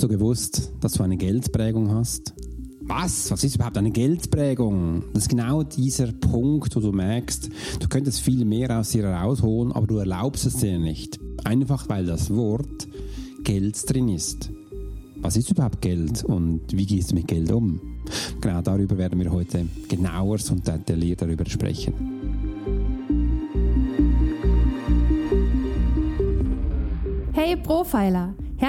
Hast 0.00 0.10
du 0.10 0.16
gewusst, 0.16 0.72
dass 0.80 0.94
du 0.94 1.02
eine 1.02 1.18
Geldprägung 1.18 1.90
hast? 1.90 2.32
Was? 2.80 3.30
Was 3.30 3.44
ist 3.44 3.56
überhaupt 3.56 3.76
eine 3.76 3.90
Geldprägung? 3.90 5.04
Das 5.12 5.24
ist 5.24 5.28
genau 5.28 5.62
dieser 5.62 6.10
Punkt, 6.12 6.74
wo 6.74 6.80
du 6.80 6.90
merkst, 6.90 7.50
du 7.80 7.86
könntest 7.86 8.20
viel 8.20 8.46
mehr 8.46 8.78
aus 8.78 8.92
dir 8.92 9.04
rausholen, 9.04 9.72
aber 9.72 9.86
du 9.86 9.98
erlaubst 9.98 10.46
es 10.46 10.56
dir 10.56 10.78
nicht. 10.78 11.20
Einfach 11.44 11.86
weil 11.90 12.06
das 12.06 12.34
Wort 12.34 12.88
Geld 13.44 13.76
drin 13.92 14.08
ist. 14.08 14.48
Was 15.16 15.36
ist 15.36 15.50
überhaupt 15.50 15.82
Geld 15.82 16.24
und 16.24 16.62
wie 16.72 16.86
gehst 16.86 17.10
du 17.10 17.16
mit 17.16 17.28
Geld 17.28 17.52
um? 17.52 17.78
Genau 18.40 18.62
darüber 18.62 18.96
werden 18.96 19.20
wir 19.20 19.30
heute 19.30 19.66
genauer 19.86 20.38
und 20.50 20.66
detailliert 20.66 21.20
darüber 21.20 21.44
sprechen. 21.44 21.92
Hey 27.34 27.54
Profiler! 27.58 28.34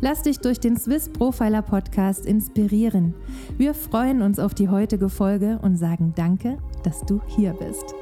Lass 0.00 0.22
dich 0.22 0.38
durch 0.38 0.60
den 0.60 0.76
Swiss 0.76 1.08
Profiler 1.08 1.62
Podcast 1.62 2.26
inspirieren. 2.26 3.14
Wir 3.56 3.72
freuen 3.72 4.20
uns 4.20 4.38
auf 4.38 4.52
die 4.52 4.68
heutige 4.68 5.08
Folge 5.08 5.58
und 5.62 5.76
sagen 5.76 6.12
Danke, 6.14 6.58
dass 6.82 7.00
du 7.00 7.20
hier 7.26 7.54
bist. 7.54 7.94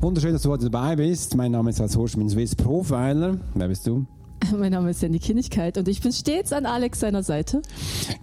Wunderschön, 0.00 0.32
dass 0.32 0.42
du 0.42 0.50
heute 0.50 0.70
dabei 0.70 0.96
bist. 0.96 1.36
Mein 1.36 1.52
Name 1.52 1.70
ist 1.70 1.80
Hans 1.80 1.96
Horsch, 1.96 2.12
ich 2.12 2.18
bin 2.18 2.28
Swiss 2.28 2.54
Profiler. 2.54 3.38
Wer 3.54 3.68
bist 3.68 3.86
du? 3.86 4.06
Mein 4.58 4.72
Name 4.72 4.90
ist 4.90 5.02
Jenny 5.02 5.18
Kinnigkeit 5.18 5.78
und 5.78 5.86
ich 5.88 6.00
bin 6.00 6.12
stets 6.12 6.52
an 6.52 6.66
Alex 6.66 7.00
seiner 7.00 7.22
Seite. 7.22 7.62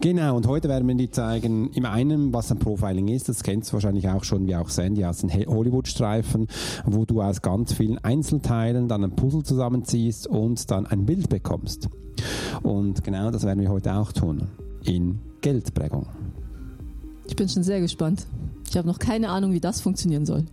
Genau, 0.02 0.36
und 0.36 0.48
heute 0.48 0.68
werden 0.68 0.88
wir 0.88 0.96
dir 0.96 1.12
zeigen, 1.12 1.72
im 1.74 1.86
einen, 1.86 2.34
was 2.34 2.52
ein 2.52 2.60
Profiling 2.60 3.08
ist. 3.08 3.30
Das 3.30 3.44
kennst 3.44 3.70
du 3.70 3.74
wahrscheinlich 3.74 4.10
auch 4.10 4.24
schon, 4.24 4.48
wie 4.48 4.56
auch 4.56 4.70
Sandy 4.70 5.06
aus 5.06 5.20
den 5.20 5.30
Hollywood-Streifen, 5.30 6.48
wo 6.86 7.06
du 7.06 7.22
aus 7.22 7.42
ganz 7.42 7.74
vielen 7.74 7.98
Einzelteilen 8.04 8.88
dann 8.88 9.04
ein 9.04 9.16
Puzzle 9.16 9.44
zusammenziehst 9.44 10.28
und 10.28 10.70
dann 10.72 10.86
ein 10.86 11.06
Bild 11.06 11.30
bekommst. 11.30 11.88
Und 12.64 13.04
genau 13.04 13.32
das 13.32 13.44
werden 13.44 13.62
wir 13.62 13.70
heute 13.70 13.94
auch 13.94 14.12
tun. 14.12 14.48
In 14.84 15.20
Geldprägung. 15.42 16.08
Ich 17.28 17.36
bin 17.36 17.48
schon 17.48 17.64
sehr 17.64 17.80
gespannt. 17.80 18.26
Ich 18.70 18.78
habe 18.78 18.88
noch 18.88 19.00
keine 19.00 19.30
Ahnung, 19.30 19.54
wie 19.54 19.60
das 19.60 19.82
funktionieren 19.82 20.26
soll. 20.26 20.46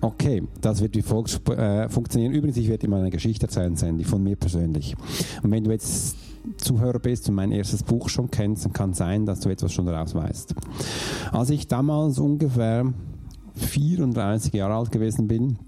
Okay, 0.00 0.42
das 0.60 0.80
wird 0.80 0.96
wie 0.96 1.02
folgt 1.02 1.48
äh, 1.50 1.88
funktionieren. 1.88 2.32
Übrigens, 2.32 2.56
ich 2.56 2.68
werde 2.68 2.88
mal 2.88 3.00
eine 3.00 3.10
Geschichte 3.10 3.46
erzählen, 3.46 3.76
Sandy, 3.76 4.04
von 4.04 4.22
mir 4.22 4.36
persönlich. 4.36 4.94
Und 5.42 5.50
wenn 5.50 5.64
du 5.64 5.70
jetzt 5.70 6.16
Zuhörer 6.58 6.98
bist 6.98 7.28
und 7.28 7.34
mein 7.34 7.52
erstes 7.52 7.82
Buch 7.82 8.08
schon 8.08 8.30
kennst, 8.30 8.64
dann 8.64 8.72
kann 8.72 8.94
sein, 8.94 9.26
dass 9.26 9.40
du 9.40 9.48
etwas 9.48 9.72
schon 9.72 9.86
daraus 9.86 10.14
weißt. 10.14 10.54
Als 11.32 11.50
ich 11.50 11.66
damals 11.66 12.18
ungefähr 12.18 12.92
34 13.54 14.52
Jahre 14.52 14.74
alt 14.74 14.90
gewesen 14.90 15.28
bin, 15.28 15.58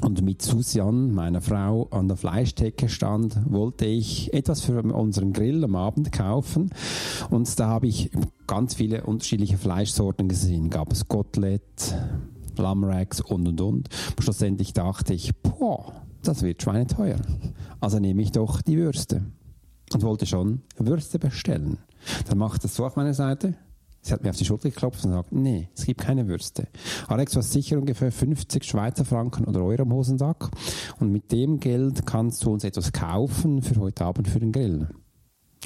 und 0.00 0.22
mit 0.22 0.42
Susan, 0.42 1.12
meiner 1.12 1.40
Frau, 1.40 1.88
an 1.90 2.08
der 2.08 2.16
Fleischtheke 2.16 2.88
stand, 2.88 3.38
wollte 3.50 3.86
ich 3.86 4.32
etwas 4.34 4.60
für 4.60 4.82
unseren 4.82 5.32
Grill 5.32 5.64
am 5.64 5.76
Abend 5.76 6.12
kaufen. 6.12 6.70
Und 7.30 7.58
da 7.58 7.68
habe 7.68 7.86
ich 7.86 8.10
ganz 8.46 8.74
viele 8.74 9.04
unterschiedliche 9.04 9.56
Fleischsorten 9.56 10.28
gesehen. 10.28 10.68
Gab 10.70 10.92
es 10.92 11.08
Kotelett, 11.08 11.94
Lammracks 12.56 13.20
und 13.20 13.48
und 13.48 13.60
und. 13.60 13.88
Schlussendlich 14.20 14.72
dachte 14.72 15.14
ich, 15.14 15.34
boah, 15.42 16.02
das 16.22 16.42
wird 16.42 16.62
schweineteuer. 16.62 17.20
Also 17.80 17.98
nehme 17.98 18.22
ich 18.22 18.32
doch 18.32 18.62
die 18.62 18.76
Würste. 18.76 19.22
Und 19.92 20.02
wollte 20.02 20.26
schon 20.26 20.62
Würste 20.78 21.18
bestellen. 21.18 21.78
Dann 22.28 22.38
macht 22.38 22.64
es 22.64 22.74
so 22.74 22.84
auf 22.84 22.96
meiner 22.96 23.14
Seite. 23.14 23.54
Sie 24.04 24.12
hat 24.12 24.22
mir 24.22 24.28
auf 24.28 24.36
die 24.36 24.44
Schulter 24.44 24.68
geklopft 24.68 25.02
und 25.06 25.12
sagt, 25.12 25.32
nee, 25.32 25.70
es 25.74 25.86
gibt 25.86 26.02
keine 26.02 26.28
Würste. 26.28 26.68
Alex, 27.08 27.32
du 27.32 27.38
hast 27.38 27.52
sicher 27.52 27.78
ungefähr 27.78 28.12
50 28.12 28.62
Schweizer 28.62 29.06
Franken 29.06 29.46
oder 29.46 29.64
Euro 29.64 29.84
im 29.84 29.94
Hosensack. 29.94 30.50
Und 31.00 31.10
mit 31.10 31.32
dem 31.32 31.58
Geld 31.58 32.04
kannst 32.04 32.44
du 32.44 32.52
uns 32.52 32.64
etwas 32.64 32.92
kaufen 32.92 33.62
für 33.62 33.80
heute 33.80 34.04
Abend 34.04 34.28
für 34.28 34.40
den 34.40 34.52
Grill. 34.52 34.88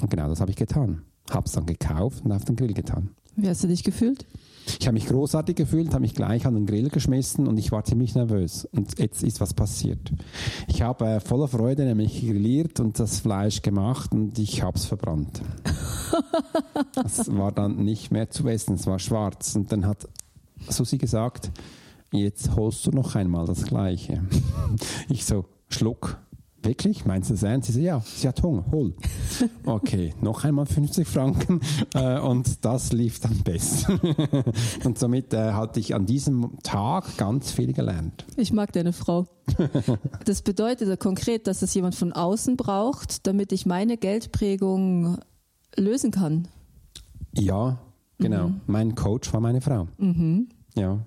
Und 0.00 0.09
genau 0.09 0.28
das 0.28 0.41
habe 0.41 0.53
ich 0.53 0.56
getan. 0.56 1.03
Habe 1.31 1.47
es 1.47 1.53
dann 1.53 1.66
gekauft 1.66 2.25
und 2.25 2.31
auf 2.31 2.44
den 2.44 2.54
Grill 2.54 2.75
getan. 2.75 3.10
Wie 3.41 3.49
hast 3.49 3.62
du 3.62 3.69
dich 3.69 3.84
gefühlt? 3.84 4.26
Ich 4.81 4.87
habe 4.88 4.94
mich 4.94 5.06
großartig 5.06 5.54
gefühlt, 5.54 5.91
habe 5.91 6.00
mich 6.00 6.15
gleich 6.15 6.44
an 6.44 6.54
den 6.54 6.66
Grill 6.66 6.88
geschmissen 6.88 7.47
und 7.47 7.56
ich 7.56 7.71
war 7.71 7.84
ziemlich 7.84 8.16
nervös. 8.16 8.65
Und 8.72 8.99
jetzt 8.99 9.22
ist 9.22 9.41
was 9.41 9.54
passiert. 9.54 10.12
Ich 10.66 10.82
habe 10.82 11.06
äh, 11.06 11.21
voller 11.21 11.47
Freude 11.47 11.84
nämlich 11.84 12.21
grilliert 12.21 12.81
und 12.81 12.99
das 12.99 13.21
Fleisch 13.21 13.62
gemacht 13.62 14.10
und 14.10 14.37
ich 14.41 14.62
habe 14.62 14.76
es 14.76 14.87
verbrannt. 14.87 15.41
es 17.04 17.32
war 17.32 17.53
dann 17.53 17.76
nicht 17.84 18.10
mehr 18.10 18.28
zu 18.28 18.49
essen, 18.49 18.75
es 18.75 18.88
war 18.88 18.99
schwarz. 18.99 19.55
Und 19.55 19.70
dann 19.70 19.87
hat 19.87 20.09
Susi 20.69 20.99
gesagt, 20.99 21.53
jetzt 22.10 22.56
holst 22.56 22.88
du 22.88 22.91
noch 22.91 23.15
einmal 23.15 23.47
das 23.47 23.66
Gleiche. 23.66 24.25
ich 25.09 25.25
so, 25.25 25.44
Schluck, 25.69 26.19
Wirklich? 26.62 27.04
Meinst 27.04 27.30
du 27.30 27.34
das 27.34 27.44
ernst? 27.44 27.69
Sie 27.69 27.74
so, 27.74 27.80
ja, 27.80 28.00
sie 28.04 28.26
hat 28.26 28.42
Hunger, 28.42 28.64
hol. 28.72 28.94
Okay, 29.64 30.14
noch 30.20 30.44
einmal 30.44 30.66
50 30.66 31.06
Franken 31.06 31.60
äh, 31.94 32.19
und 32.19 32.64
das 32.64 32.92
lief 32.92 33.20
dann 33.20 33.42
besser. 33.44 33.98
und 34.84 34.98
somit 34.98 35.32
äh, 35.32 35.52
hatte 35.52 35.78
ich 35.78 35.94
an 35.94 36.06
diesem 36.06 36.58
Tag 36.62 37.16
ganz 37.16 37.52
viel 37.52 37.72
gelernt. 37.72 38.24
Ich 38.36 38.52
mag 38.52 38.72
deine 38.72 38.92
Frau. 38.92 39.26
Das 40.24 40.42
bedeutet 40.42 41.00
konkret, 41.00 41.46
dass 41.46 41.62
es 41.62 41.72
jemand 41.72 41.94
von 41.94 42.12
außen 42.12 42.56
braucht, 42.56 43.26
damit 43.26 43.52
ich 43.52 43.64
meine 43.64 43.96
Geldprägung 43.96 45.19
lösen 45.76 46.10
kann. 46.10 46.48
Ja, 47.32 47.78
genau. 48.19 48.48
Mhm. 48.48 48.60
Mein 48.66 48.94
Coach 48.94 49.32
war 49.32 49.40
meine 49.40 49.60
Frau. 49.60 49.88
Mhm. 49.96 50.48
Ja. 50.75 50.98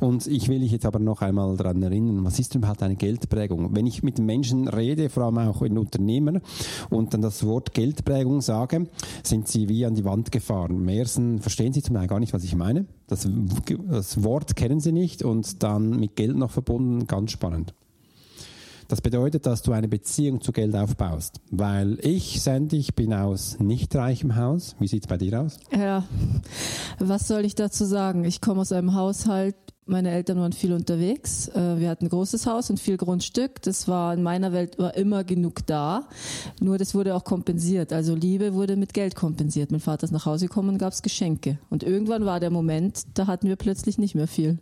Und 0.00 0.26
ich 0.26 0.48
will 0.48 0.60
dich 0.60 0.72
jetzt 0.72 0.86
aber 0.86 0.98
noch 0.98 1.22
einmal 1.22 1.56
daran 1.56 1.82
erinnern, 1.82 2.24
was 2.24 2.38
ist 2.38 2.54
denn 2.54 2.60
überhaupt 2.60 2.82
eine 2.82 2.96
Geldprägung? 2.96 3.74
Wenn 3.74 3.86
ich 3.86 4.02
mit 4.02 4.18
Menschen 4.18 4.68
rede, 4.68 5.08
vor 5.08 5.24
allem 5.24 5.38
auch 5.38 5.62
in 5.62 5.78
Unternehmen, 5.78 6.40
und 6.90 7.14
dann 7.14 7.22
das 7.22 7.44
Wort 7.44 7.74
Geldprägung 7.74 8.40
sage, 8.40 8.88
sind 9.22 9.48
sie 9.48 9.68
wie 9.68 9.86
an 9.86 9.94
die 9.94 10.04
Wand 10.04 10.32
gefahren. 10.32 10.76
Im 10.76 10.88
ersten 10.88 11.40
verstehen 11.40 11.72
sie 11.72 11.82
zum 11.82 11.96
Teil 11.96 12.06
gar 12.06 12.20
nicht, 12.20 12.32
was 12.32 12.44
ich 12.44 12.54
meine. 12.54 12.86
Das, 13.06 13.28
das 13.88 14.22
Wort 14.22 14.56
kennen 14.56 14.80
sie 14.80 14.92
nicht 14.92 15.22
und 15.22 15.62
dann 15.62 15.90
mit 15.90 16.16
Geld 16.16 16.36
noch 16.36 16.50
verbunden, 16.50 17.06
ganz 17.06 17.32
spannend. 17.32 17.74
Das 18.88 19.02
bedeutet, 19.02 19.44
dass 19.44 19.60
du 19.60 19.72
eine 19.72 19.86
Beziehung 19.86 20.40
zu 20.40 20.50
Geld 20.50 20.74
aufbaust. 20.74 21.40
Weil 21.50 21.98
ich, 22.00 22.40
Sandy, 22.40 22.78
ich 22.78 22.94
bin 22.94 23.12
aus 23.12 23.58
nicht 23.60 23.94
reichem 23.94 24.34
Haus. 24.34 24.76
Wie 24.80 24.88
sieht 24.88 25.02
es 25.04 25.06
bei 25.06 25.18
dir 25.18 25.42
aus? 25.42 25.58
Ja, 25.76 26.04
was 26.98 27.28
soll 27.28 27.44
ich 27.44 27.54
dazu 27.54 27.84
sagen? 27.84 28.24
Ich 28.24 28.40
komme 28.40 28.62
aus 28.62 28.72
einem 28.72 28.94
Haushalt, 28.94 29.56
meine 29.84 30.10
Eltern 30.10 30.38
waren 30.38 30.52
viel 30.52 30.72
unterwegs. 30.72 31.48
Äh, 31.48 31.78
wir 31.78 31.88
hatten 31.88 32.06
ein 32.06 32.10
großes 32.10 32.46
Haus 32.46 32.68
und 32.68 32.78
viel 32.78 32.98
Grundstück. 32.98 33.62
Das 33.62 33.88
war 33.88 34.12
in 34.12 34.22
meiner 34.22 34.52
Welt 34.52 34.78
war 34.78 34.94
immer 34.94 35.24
genug 35.24 35.66
da. 35.66 36.08
Nur 36.60 36.76
das 36.76 36.94
wurde 36.94 37.14
auch 37.14 37.24
kompensiert. 37.24 37.92
Also 37.92 38.14
Liebe 38.14 38.52
wurde 38.52 38.76
mit 38.76 38.92
Geld 38.92 39.14
kompensiert. 39.14 39.70
Mein 39.70 39.80
Vater 39.80 40.04
ist 40.04 40.12
nach 40.12 40.26
Hause 40.26 40.46
gekommen 40.46 40.70
und 40.70 40.78
gab 40.78 40.92
es 40.92 41.02
Geschenke. 41.02 41.58
Und 41.70 41.82
irgendwann 41.82 42.26
war 42.26 42.38
der 42.38 42.50
Moment, 42.50 43.02
da 43.14 43.26
hatten 43.26 43.48
wir 43.48 43.56
plötzlich 43.56 43.96
nicht 43.96 44.14
mehr 44.14 44.28
viel. 44.28 44.58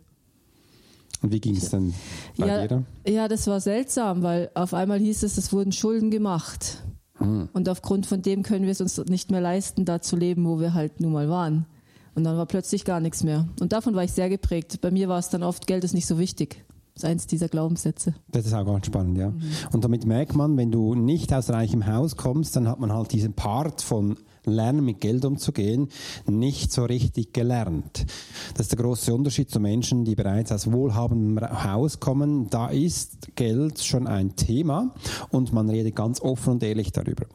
Und 1.21 1.31
wie 1.31 1.39
ging 1.39 1.55
es 1.55 1.69
denn 1.69 1.93
bei 2.37 2.47
ja, 2.47 2.67
dir? 2.67 2.83
Ja, 3.07 3.27
das 3.27 3.47
war 3.47 3.59
seltsam, 3.59 4.21
weil 4.21 4.51
auf 4.53 4.73
einmal 4.73 4.99
hieß 4.99 5.23
es, 5.23 5.37
es 5.37 5.51
wurden 5.51 5.71
Schulden 5.71 6.11
gemacht. 6.11 6.83
Hm. 7.15 7.49
Und 7.53 7.69
aufgrund 7.69 8.05
von 8.05 8.21
dem 8.21 8.43
können 8.43 8.65
wir 8.65 8.71
es 8.71 8.81
uns 8.81 8.97
nicht 9.05 9.31
mehr 9.31 9.41
leisten, 9.41 9.85
da 9.85 10.01
zu 10.01 10.15
leben, 10.15 10.45
wo 10.45 10.59
wir 10.59 10.73
halt 10.73 10.99
nun 10.99 11.13
mal 11.13 11.29
waren. 11.29 11.65
Und 12.13 12.23
dann 12.23 12.37
war 12.37 12.45
plötzlich 12.45 12.85
gar 12.85 12.99
nichts 12.99 13.23
mehr. 13.23 13.47
Und 13.59 13.73
davon 13.73 13.95
war 13.95 14.03
ich 14.03 14.11
sehr 14.11 14.29
geprägt. 14.29 14.81
Bei 14.81 14.91
mir 14.91 15.07
war 15.07 15.19
es 15.19 15.29
dann 15.29 15.43
oft, 15.43 15.67
Geld 15.67 15.83
ist 15.83 15.93
nicht 15.93 16.07
so 16.07 16.17
wichtig. 16.17 16.65
Das 16.93 17.03
ist 17.03 17.09
eins 17.09 17.27
dieser 17.27 17.47
Glaubenssätze. 17.47 18.15
Das 18.31 18.47
ist 18.47 18.53
auch 18.53 18.65
ganz 18.65 18.87
spannend, 18.87 19.19
ja. 19.19 19.29
Mhm. 19.29 19.41
Und 19.71 19.83
damit 19.83 20.05
merkt 20.07 20.35
man, 20.35 20.57
wenn 20.57 20.71
du 20.71 20.95
nicht 20.95 21.31
aus 21.31 21.49
reichem 21.51 21.85
Haus 21.85 22.15
kommst, 22.15 22.55
dann 22.55 22.67
hat 22.67 22.79
man 22.79 22.91
halt 22.91 23.11
diesen 23.11 23.33
Part 23.33 23.83
von 23.83 24.17
Lernen 24.47 24.83
mit 24.85 25.01
Geld 25.01 25.25
umzugehen, 25.25 25.89
nicht 26.25 26.71
so 26.71 26.85
richtig 26.85 27.33
gelernt. 27.33 28.05
Das 28.53 28.67
ist 28.67 28.71
der 28.71 28.83
große 28.83 29.13
Unterschied 29.13 29.49
zu 29.49 29.59
Menschen, 29.59 30.05
die 30.05 30.15
bereits 30.15 30.51
aus 30.51 30.71
wohlhabendem 30.71 31.63
Haus 31.63 31.99
kommen. 31.99 32.49
Da 32.49 32.67
ist 32.67 33.35
Geld 33.35 33.79
schon 33.79 34.07
ein 34.07 34.35
Thema 34.35 34.93
und 35.29 35.53
man 35.53 35.69
redet 35.69 35.95
ganz 35.95 36.21
offen 36.21 36.53
und 36.53 36.63
ehrlich 36.63 36.91
darüber. 36.91 37.25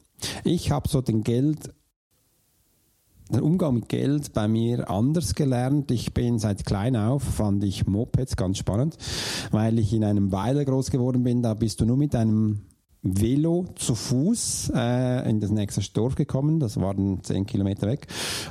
Ich 0.45 0.71
habe 0.71 0.89
so 0.89 1.01
den 1.01 1.23
Geld 1.23 1.73
den 3.33 3.41
Umgang 3.41 3.75
mit 3.75 3.89
Geld 3.89 4.35
bei 4.35 4.47
mir 4.47 4.91
anders 4.91 5.35
gelernt. 5.35 5.91
Ich 5.91 6.13
bin 6.13 6.39
seit 6.39 6.67
klein 6.67 6.97
auf, 6.97 7.23
fand 7.23 7.65
ich 7.65 7.87
Mopeds 7.87 8.37
ganz 8.37 8.59
spannend, 8.59 8.99
weil 9.51 9.79
ich 9.79 9.93
in 9.93 10.05
einem 10.05 10.33
Weiler 10.33 10.65
groß 10.65 10.91
geworden 10.91 11.23
bin. 11.23 11.43
Da 11.43 11.55
bist 11.55 11.81
du 11.81 11.87
nur 11.87 11.97
mit 11.97 12.15
einem 12.15 12.63
Velo 13.03 13.67
zu 13.75 13.97
Fuß 13.97 14.73
äh, 14.77 15.29
in 15.29 15.41
das 15.41 15.51
nächste 15.51 15.81
Dorf 15.93 16.15
gekommen, 16.15 16.61
das 16.61 16.81
waren 16.81 17.23
zehn 17.25 17.47
Kilometer 17.47 17.89
weg, 17.89 18.07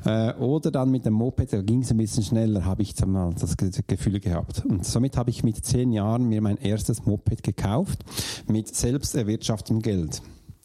äh, 0.06 0.34
oder 0.34 0.72
dann 0.72 0.92
mit 0.92 1.06
dem 1.06 1.14
Moped, 1.14 1.54
da 1.54 1.62
ging 1.62 1.84
es 1.84 1.92
ein 1.92 1.98
bisschen 1.98 2.24
schneller, 2.24 2.66
habe 2.66 2.82
ich 2.82 2.94
mal 3.06 3.34
das 3.40 3.56
Gefühl 3.56 4.20
gehabt. 4.20 4.66
Und 4.66 4.86
somit 4.86 5.16
habe 5.16 5.30
ich 5.30 5.44
mit 5.44 5.64
zehn 5.64 5.94
Jahren 5.94 6.28
mir 6.28 6.42
mein 6.42 6.58
erstes 6.58 7.06
Moped 7.06 7.44
gekauft, 7.44 8.04
mit 8.48 8.68
selbst 8.76 9.16
erwirtschaftetem 9.16 9.82
Geld. 9.82 10.22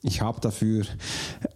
Ich 0.06 0.20
habe 0.20 0.40
dafür 0.40 0.84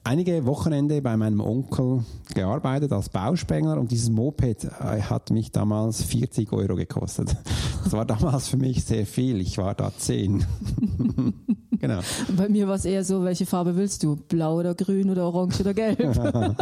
einige 0.02 0.44
Wochenende 0.44 1.00
bei 1.02 1.16
meinem 1.16 1.40
Onkel 1.40 2.04
gearbeitet 2.34 2.92
als 2.92 3.08
Bauspengler 3.08 3.78
und 3.78 3.92
dieses 3.92 4.10
Moped 4.10 4.64
äh, 4.64 5.02
hat 5.02 5.30
mich 5.30 5.52
damals 5.52 6.02
40 6.02 6.52
Euro 6.52 6.74
gekostet. 6.74 7.36
Das 7.82 7.94
war 7.94 8.04
damals 8.04 8.48
für 8.48 8.58
mich 8.58 8.84
sehr 8.84 9.06
viel. 9.06 9.40
Ich 9.40 9.56
war 9.56 9.74
da 9.74 9.90
10. 9.90 10.44
genau. 11.80 12.00
Bei 12.36 12.46
mir 12.48 12.68
war 12.68 12.74
es 12.74 12.84
eher 12.84 13.02
so, 13.04 13.24
welche 13.24 13.46
Farbe 13.46 13.74
willst 13.74 14.02
du? 14.02 14.16
Blau 14.16 14.58
oder 14.58 14.74
grün 14.74 15.08
oder 15.08 15.24
orange 15.24 15.60
oder 15.60 15.72
gelb? 15.72 15.98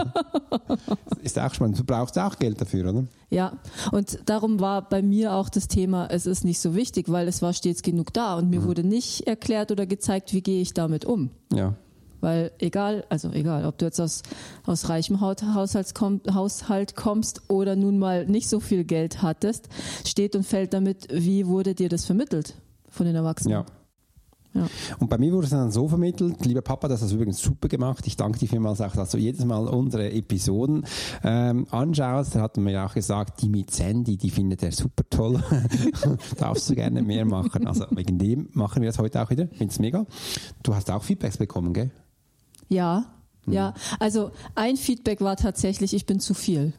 ist 1.22 1.38
auch 1.38 1.52
spannend. 1.52 1.78
Du 1.78 1.84
brauchst 1.84 2.16
auch 2.18 2.38
Geld 2.38 2.60
dafür, 2.60 2.88
oder? 2.88 3.04
Ja, 3.30 3.52
und 3.90 4.20
darum 4.26 4.60
war 4.60 4.88
bei 4.88 5.02
mir 5.02 5.34
auch 5.34 5.48
das 5.48 5.66
Thema, 5.68 6.06
es 6.06 6.24
ist 6.24 6.44
nicht 6.44 6.60
so 6.60 6.74
wichtig, 6.74 7.10
weil 7.10 7.28
es 7.28 7.42
war 7.42 7.52
stets 7.52 7.82
genug 7.82 8.12
da 8.12 8.36
und 8.36 8.48
mir 8.48 8.60
mhm. 8.60 8.64
wurde 8.66 8.84
nicht 8.84 9.26
erklärt 9.26 9.72
oder 9.72 9.86
gezeigt, 9.86 10.32
wie 10.32 10.40
gehe 10.40 10.62
ich 10.62 10.72
damit 10.72 11.04
um. 11.04 11.30
Ja. 11.52 11.74
Weil 12.20 12.50
egal, 12.58 13.04
also 13.08 13.30
egal, 13.30 13.64
ob 13.64 13.78
du 13.78 13.84
jetzt 13.84 14.00
aus, 14.00 14.22
aus 14.66 14.88
reichem 14.88 15.20
Haushalt, 15.20 15.94
komm, 15.94 16.20
Haushalt 16.32 16.96
kommst 16.96 17.42
oder 17.48 17.76
nun 17.76 17.98
mal 17.98 18.26
nicht 18.26 18.48
so 18.48 18.58
viel 18.58 18.84
Geld 18.84 19.22
hattest, 19.22 19.68
steht 20.04 20.34
und 20.34 20.44
fällt 20.44 20.72
damit, 20.72 21.06
wie 21.12 21.46
wurde 21.46 21.74
dir 21.74 21.88
das 21.88 22.04
vermittelt 22.04 22.54
von 22.88 23.06
den 23.06 23.14
Erwachsenen. 23.14 23.52
Ja. 23.52 23.66
Ja. 24.54 24.66
Und 24.98 25.10
bei 25.10 25.18
mir 25.18 25.32
wurde 25.32 25.44
es 25.44 25.50
dann 25.50 25.70
so 25.70 25.88
vermittelt, 25.88 26.44
lieber 26.44 26.62
Papa, 26.62 26.88
das 26.88 27.02
hast 27.02 27.10
du 27.10 27.16
übrigens 27.16 27.40
super 27.40 27.68
gemacht. 27.68 28.06
Ich 28.06 28.16
danke 28.16 28.38
dir 28.38 28.48
vielmals 28.48 28.80
auch, 28.80 28.94
dass 28.94 29.10
du 29.10 29.18
jedes 29.18 29.44
Mal 29.44 29.68
unsere 29.68 30.10
Episoden 30.10 30.84
ähm, 31.22 31.66
anschaust. 31.70 32.36
Er 32.36 32.42
hat 32.42 32.56
mir 32.56 32.84
auch 32.84 32.94
gesagt, 32.94 33.42
die 33.42 33.48
mit 33.48 33.70
Sandy, 33.70 34.16
die 34.16 34.30
findet 34.30 34.62
er 34.62 34.72
super 34.72 35.04
toll. 35.08 35.42
Darfst 36.38 36.68
du 36.70 36.74
gerne 36.74 37.02
mehr 37.02 37.24
machen. 37.24 37.66
Also 37.66 37.84
wegen 37.90 38.18
dem 38.18 38.48
machen 38.52 38.82
wir 38.82 38.88
das 38.88 38.98
heute 38.98 39.22
auch 39.22 39.30
wieder. 39.30 39.48
Finde 39.48 39.72
es 39.72 39.78
mega. 39.78 40.06
Du 40.62 40.74
hast 40.74 40.90
auch 40.90 41.02
Feedbacks 41.02 41.36
bekommen, 41.36 41.72
gell? 41.72 41.90
Ja, 42.68 43.06
hm. 43.44 43.52
ja. 43.52 43.74
Also 43.98 44.30
ein 44.54 44.76
Feedback 44.76 45.20
war 45.20 45.36
tatsächlich, 45.36 45.94
ich 45.94 46.06
bin 46.06 46.20
zu 46.20 46.34
viel. 46.34 46.72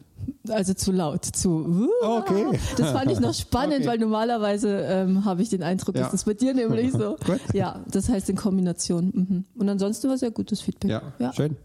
Also 0.48 0.74
zu 0.74 0.92
laut, 0.92 1.24
zu. 1.24 1.88
Okay. 2.02 2.58
Das 2.76 2.90
fand 2.90 3.10
ich 3.10 3.20
noch 3.20 3.34
spannend, 3.34 3.80
okay. 3.80 3.86
weil 3.86 3.98
normalerweise 3.98 4.80
ähm, 4.80 5.24
habe 5.24 5.42
ich 5.42 5.50
den 5.50 5.62
Eindruck, 5.62 5.96
ja. 5.96 6.06
ist 6.06 6.12
das 6.12 6.24
bei 6.24 6.34
dir 6.34 6.54
nämlich 6.54 6.92
so. 6.92 7.16
ja, 7.52 7.84
das 7.90 8.08
heißt 8.08 8.30
in 8.30 8.36
Kombination. 8.36 9.12
Mhm. 9.14 9.44
Und 9.60 9.68
ansonsten 9.68 10.08
war 10.08 10.16
sehr 10.16 10.30
gutes 10.30 10.60
Feedback. 10.60 10.90
Ja, 10.90 11.02
ja. 11.18 11.32
schön. 11.32 11.56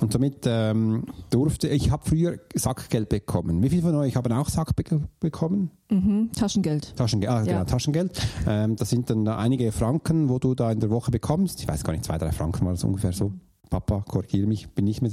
Und 0.00 0.12
somit 0.12 0.44
ähm, 0.46 1.04
durfte 1.30 1.68
ich 1.68 1.90
habe 1.90 2.02
früher 2.08 2.38
Sackgeld 2.54 3.08
bekommen. 3.08 3.62
Wie 3.62 3.68
viele 3.68 3.82
von 3.82 3.94
euch 3.96 4.16
haben 4.16 4.32
auch 4.32 4.48
Sack 4.48 4.74
be 4.74 4.84
bekommen? 5.20 5.70
Mhm, 5.90 6.30
Taschengeld. 6.32 6.96
Taschengeld, 6.96 7.30
ah, 7.30 7.38
ja. 7.38 7.44
genau, 7.44 7.64
Taschengeld. 7.64 8.20
Ähm, 8.46 8.76
das 8.76 8.90
sind 8.90 9.10
dann 9.10 9.28
einige 9.28 9.70
Franken, 9.70 10.28
wo 10.28 10.38
du 10.38 10.54
da 10.54 10.72
in 10.72 10.80
der 10.80 10.90
Woche 10.90 11.10
bekommst. 11.10 11.60
Ich 11.60 11.68
weiß 11.68 11.84
gar 11.84 11.92
nicht, 11.92 12.04
zwei, 12.04 12.18
drei 12.18 12.32
Franken 12.32 12.64
war 12.64 12.72
das 12.72 12.82
ungefähr 12.82 13.12
so. 13.12 13.32
Papa, 13.72 14.04
korrigiere 14.06 14.46
mich, 14.46 14.68
bin 14.68 14.84
nicht 14.84 15.00
mehr 15.00 15.10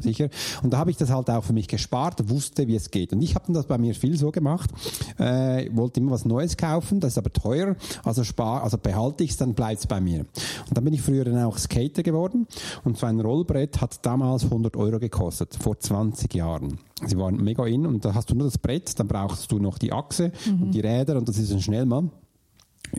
sicher. 0.00 0.28
Und 0.62 0.74
da 0.74 0.76
habe 0.76 0.90
ich 0.90 0.98
das 0.98 1.10
halt 1.10 1.30
auch 1.30 1.42
für 1.42 1.54
mich 1.54 1.66
gespart, 1.66 2.28
wusste, 2.28 2.68
wie 2.68 2.76
es 2.76 2.90
geht. 2.90 3.14
Und 3.14 3.22
ich 3.22 3.34
habe 3.34 3.50
das 3.54 3.64
bei 3.64 3.78
mir 3.78 3.94
viel 3.94 4.18
so 4.18 4.30
gemacht, 4.30 4.70
äh, 5.18 5.70
wollte 5.74 6.00
immer 6.00 6.10
was 6.10 6.26
Neues 6.26 6.58
kaufen, 6.58 7.00
das 7.00 7.12
ist 7.12 7.18
aber 7.18 7.32
teuer, 7.32 7.74
also 8.04 8.22
spar, 8.22 8.62
also 8.64 8.76
behalte 8.76 9.24
ich 9.24 9.30
es, 9.30 9.38
dann 9.38 9.54
bleibt 9.54 9.80
es 9.80 9.86
bei 9.86 9.98
mir. 9.98 10.20
Und 10.68 10.76
dann 10.76 10.84
bin 10.84 10.92
ich 10.92 11.00
früher 11.00 11.24
dann 11.24 11.42
auch 11.42 11.56
Skater 11.56 12.02
geworden 12.02 12.46
und 12.84 12.98
so 12.98 13.06
ein 13.06 13.18
Rollbrett 13.18 13.80
hat 13.80 14.04
damals 14.04 14.44
100 14.44 14.76
Euro 14.76 14.98
gekostet, 14.98 15.56
vor 15.58 15.78
20 15.78 16.34
Jahren. 16.34 16.78
Sie 17.06 17.16
waren 17.16 17.42
mega 17.42 17.64
in 17.64 17.86
und 17.86 18.04
da 18.04 18.14
hast 18.14 18.28
du 18.28 18.34
nur 18.34 18.46
das 18.46 18.58
Brett, 18.58 18.98
dann 19.00 19.08
brauchst 19.08 19.50
du 19.50 19.58
noch 19.58 19.78
die 19.78 19.92
Achse 19.92 20.32
mhm. 20.44 20.64
und 20.64 20.70
die 20.72 20.80
Räder 20.80 21.16
und 21.16 21.28
das 21.30 21.38
ist 21.38 21.50
ein 21.50 21.62
Schnellmann 21.62 22.10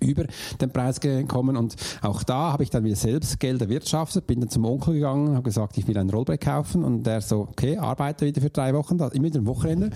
über 0.01 0.25
den 0.61 0.71
Preis 0.71 0.99
gekommen 0.99 1.57
und 1.57 1.75
auch 2.01 2.23
da 2.23 2.53
habe 2.53 2.63
ich 2.63 2.69
dann 2.69 2.83
wieder 2.83 2.95
selbst 2.95 3.39
Geld 3.39 3.61
erwirtschaftet, 3.61 4.27
bin 4.27 4.39
dann 4.39 4.49
zum 4.49 4.65
Onkel 4.65 4.95
gegangen, 4.95 5.33
habe 5.33 5.43
gesagt, 5.43 5.77
ich 5.77 5.87
will 5.87 5.97
ein 5.97 6.09
Rollbrett 6.09 6.41
kaufen 6.41 6.83
und 6.83 7.03
der 7.03 7.21
so, 7.21 7.47
okay, 7.49 7.77
arbeite 7.77 8.25
wieder 8.25 8.41
für 8.41 8.49
drei 8.49 8.73
Wochen, 8.73 8.97
immer 8.97 9.25
wieder 9.25 9.39
ein 9.39 9.45
Wochenende 9.45 9.89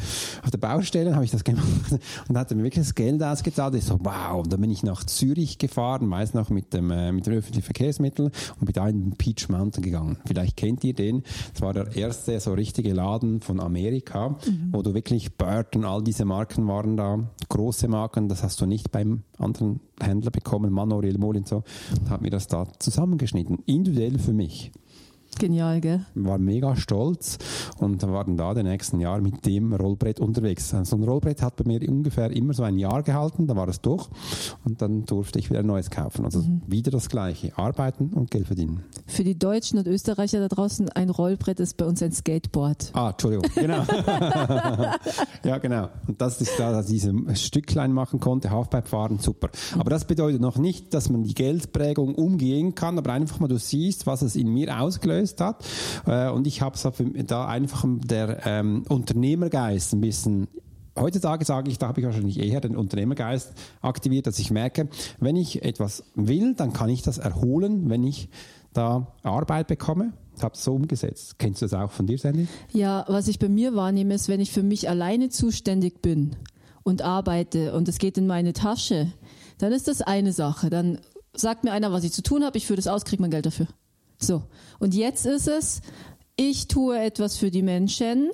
auf 0.43 0.51
der 0.51 0.57
Baustelle 0.57 1.13
habe 1.13 1.25
ich 1.25 1.31
das 1.31 1.43
gemacht 1.43 1.65
und 2.27 2.37
hat 2.37 2.51
mir 2.51 2.63
wirklich 2.63 2.85
das 2.85 2.95
Geld 2.95 3.21
ausgezahlt. 3.23 3.75
Ich 3.75 3.85
so, 3.85 3.99
wow, 4.01 4.41
und 4.41 4.51
dann 4.51 4.61
bin 4.61 4.71
ich 4.71 4.83
nach 4.83 5.03
Zürich 5.03 5.57
gefahren, 5.57 6.07
meist 6.07 6.35
noch 6.35 6.49
mit 6.49 6.73
dem 6.73 6.91
äh, 6.91 7.11
mit 7.11 7.25
den 7.25 7.33
öffentlichen 7.33 7.63
Verkehrsmitteln 7.63 8.31
und 8.59 8.65
bin 8.65 8.73
da 8.73 8.87
in 8.87 9.03
den 9.03 9.15
Peach 9.17 9.49
Mountain 9.49 9.83
gegangen. 9.83 10.17
Vielleicht 10.25 10.57
kennt 10.57 10.83
ihr 10.83 10.93
den. 10.93 11.23
Das 11.53 11.61
war 11.61 11.73
der 11.73 11.95
erste 11.95 12.39
so 12.39 12.53
richtige 12.53 12.93
Laden 12.93 13.41
von 13.41 13.59
Amerika, 13.59 14.29
mhm. 14.29 14.69
wo 14.71 14.81
du 14.81 14.93
wirklich 14.93 15.37
Burton, 15.37 15.85
all 15.85 16.03
diese 16.03 16.25
Marken 16.25 16.67
waren 16.67 16.97
da, 16.97 17.19
große 17.49 17.87
Marken, 17.87 18.29
das 18.29 18.43
hast 18.43 18.59
du 18.61 18.65
nicht 18.65 18.91
beim 18.91 19.23
anderen 19.37 19.79
Händler 20.03 20.31
bekommen, 20.31 20.71
Manuel 20.71 21.17
Mol 21.17 21.37
und 21.37 21.47
so, 21.47 21.63
und 21.99 22.09
hat 22.09 22.21
mir 22.21 22.29
das 22.29 22.47
da 22.47 22.67
zusammengeschnitten, 22.79 23.59
individuell 23.65 24.19
für 24.19 24.33
mich. 24.33 24.71
Genial, 25.39 25.81
gell? 25.81 26.05
War 26.15 26.37
mega 26.37 26.75
stolz 26.75 27.37
und 27.77 28.01
war 28.03 28.25
dann 28.25 28.37
da 28.37 28.53
die 28.53 28.63
nächsten 28.63 28.99
Jahre 28.99 29.21
mit 29.21 29.45
dem 29.45 29.73
Rollbrett 29.73 30.19
unterwegs. 30.19 30.69
So 30.83 30.95
ein 30.95 31.03
Rollbrett 31.03 31.41
hat 31.41 31.55
bei 31.55 31.63
mir 31.65 31.81
ungefähr 31.87 32.31
immer 32.31 32.53
so 32.53 32.63
ein 32.63 32.77
Jahr 32.77 33.01
gehalten, 33.01 33.47
da 33.47 33.55
war 33.55 33.67
es 33.67 33.81
durch 33.81 34.07
und 34.63 34.81
dann 34.81 35.05
durfte 35.05 35.39
ich 35.39 35.49
wieder 35.49 35.61
ein 35.61 35.65
neues 35.65 35.89
kaufen. 35.89 36.25
Also 36.25 36.39
mhm. 36.39 36.61
wieder 36.67 36.91
das 36.91 37.09
Gleiche, 37.09 37.57
arbeiten 37.57 38.11
und 38.13 38.29
Geld 38.29 38.47
verdienen. 38.47 38.83
Für 39.07 39.23
die 39.23 39.37
Deutschen 39.37 39.79
und 39.79 39.87
Österreicher 39.87 40.39
da 40.39 40.47
draußen, 40.47 40.89
ein 40.89 41.09
Rollbrett 41.09 41.59
ist 41.59 41.77
bei 41.77 41.85
uns 41.85 42.03
ein 42.03 42.11
Skateboard. 42.11 42.91
Ah, 42.93 43.09
Entschuldigung, 43.09 43.49
genau. 43.55 43.83
ja, 45.43 45.57
genau. 45.57 45.89
Und 46.07 46.21
das 46.21 46.39
ist 46.41 46.59
da, 46.59 46.71
dass 46.71 46.85
ich 46.85 47.01
diese 47.01 47.13
Stücklein 47.35 47.93
machen 47.93 48.19
konnte, 48.19 48.51
Halfpipe 48.51 48.87
fahren, 48.87 49.19
super. 49.19 49.49
Aber 49.77 49.89
das 49.89 50.05
bedeutet 50.05 50.41
noch 50.41 50.57
nicht, 50.57 50.93
dass 50.93 51.09
man 51.09 51.23
die 51.23 51.33
Geldprägung 51.33 52.15
umgehen 52.15 52.75
kann, 52.75 52.97
aber 52.97 53.13
einfach 53.13 53.39
mal 53.39 53.47
du 53.47 53.57
siehst, 53.57 54.05
was 54.05 54.21
es 54.21 54.35
in 54.35 54.53
mir 54.53 54.79
ausgelöst 54.79 55.20
ausgelöst 55.21 55.41
hat. 55.41 55.65
Äh, 56.05 56.29
und 56.29 56.47
ich 56.47 56.61
habe 56.61 56.77
da 57.25 57.47
einfach 57.47 57.85
der 57.87 58.45
ähm, 58.45 58.83
Unternehmergeist 58.87 59.93
ein 59.93 60.01
bisschen 60.01 60.47
Heutzutage 60.99 61.45
sage 61.45 61.71
ich, 61.71 61.77
da 61.77 61.87
habe 61.87 62.01
ich 62.01 62.05
wahrscheinlich 62.05 62.37
eher 62.37 62.59
den 62.59 62.75
Unternehmergeist 62.75 63.53
aktiviert, 63.81 64.27
dass 64.27 64.37
ich 64.39 64.51
merke, 64.51 64.89
wenn 65.21 65.37
ich 65.37 65.63
etwas 65.63 66.03
will, 66.15 66.53
dann 66.53 66.73
kann 66.73 66.89
ich 66.89 67.01
das 67.01 67.17
erholen, 67.17 67.89
wenn 67.89 68.03
ich 68.03 68.27
da 68.73 69.07
Arbeit 69.23 69.67
bekomme. 69.67 70.11
Ich 70.35 70.43
habe 70.43 70.53
es 70.53 70.65
so 70.65 70.75
umgesetzt. 70.75 71.39
Kennst 71.39 71.61
du 71.61 71.65
das 71.65 71.73
auch 71.73 71.91
von 71.91 72.07
dir, 72.07 72.17
Sandy? 72.17 72.49
Ja, 72.73 73.05
was 73.07 73.29
ich 73.29 73.39
bei 73.39 73.47
mir 73.47 73.73
wahrnehme, 73.73 74.13
ist, 74.13 74.27
wenn 74.27 74.41
ich 74.41 74.51
für 74.51 74.63
mich 74.63 74.89
alleine 74.89 75.29
zuständig 75.29 76.01
bin 76.01 76.35
und 76.83 77.03
arbeite 77.03 77.73
und 77.73 77.87
es 77.87 77.97
geht 77.97 78.17
in 78.17 78.27
meine 78.27 78.51
Tasche, 78.51 79.13
dann 79.59 79.71
ist 79.71 79.87
das 79.87 80.01
eine 80.01 80.33
Sache. 80.33 80.69
Dann 80.69 80.99
sagt 81.33 81.63
mir 81.63 81.71
einer, 81.71 81.93
was 81.93 82.03
ich 82.03 82.11
zu 82.11 82.21
tun 82.21 82.43
habe, 82.43 82.57
ich 82.57 82.67
führe 82.67 82.75
das 82.75 82.87
aus, 82.87 83.05
kriege 83.05 83.21
mein 83.21 83.31
Geld 83.31 83.45
dafür. 83.45 83.67
So, 84.21 84.43
und 84.79 84.93
jetzt 84.93 85.25
ist 85.25 85.47
es, 85.47 85.81
ich 86.35 86.67
tue 86.67 86.97
etwas 86.97 87.37
für 87.37 87.49
die 87.49 87.63
Menschen, 87.63 88.29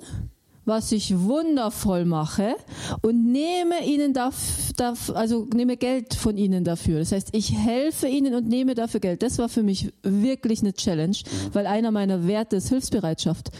was 0.68 0.92
ich 0.92 1.18
wundervoll 1.18 2.04
mache 2.04 2.54
und 3.00 3.32
nehme 3.32 3.84
ihnen 3.86 4.12
dafür, 4.12 4.94
also 5.14 5.46
nehme 5.54 5.76
Geld 5.76 6.14
von 6.14 6.36
ihnen 6.36 6.62
dafür. 6.62 6.98
Das 7.00 7.12
heißt, 7.12 7.30
ich 7.32 7.56
helfe 7.56 8.06
ihnen 8.06 8.34
und 8.34 8.46
nehme 8.46 8.74
dafür 8.74 9.00
Geld. 9.00 9.22
Das 9.22 9.38
war 9.38 9.48
für 9.48 9.62
mich 9.62 9.92
wirklich 10.02 10.60
eine 10.60 10.74
Challenge, 10.74 11.16
weil 11.52 11.66
einer 11.66 11.90
meiner 11.90 12.26
Werte 12.26 12.56
ist 12.56 12.68
Hilfsbereitschaft. 12.68 13.50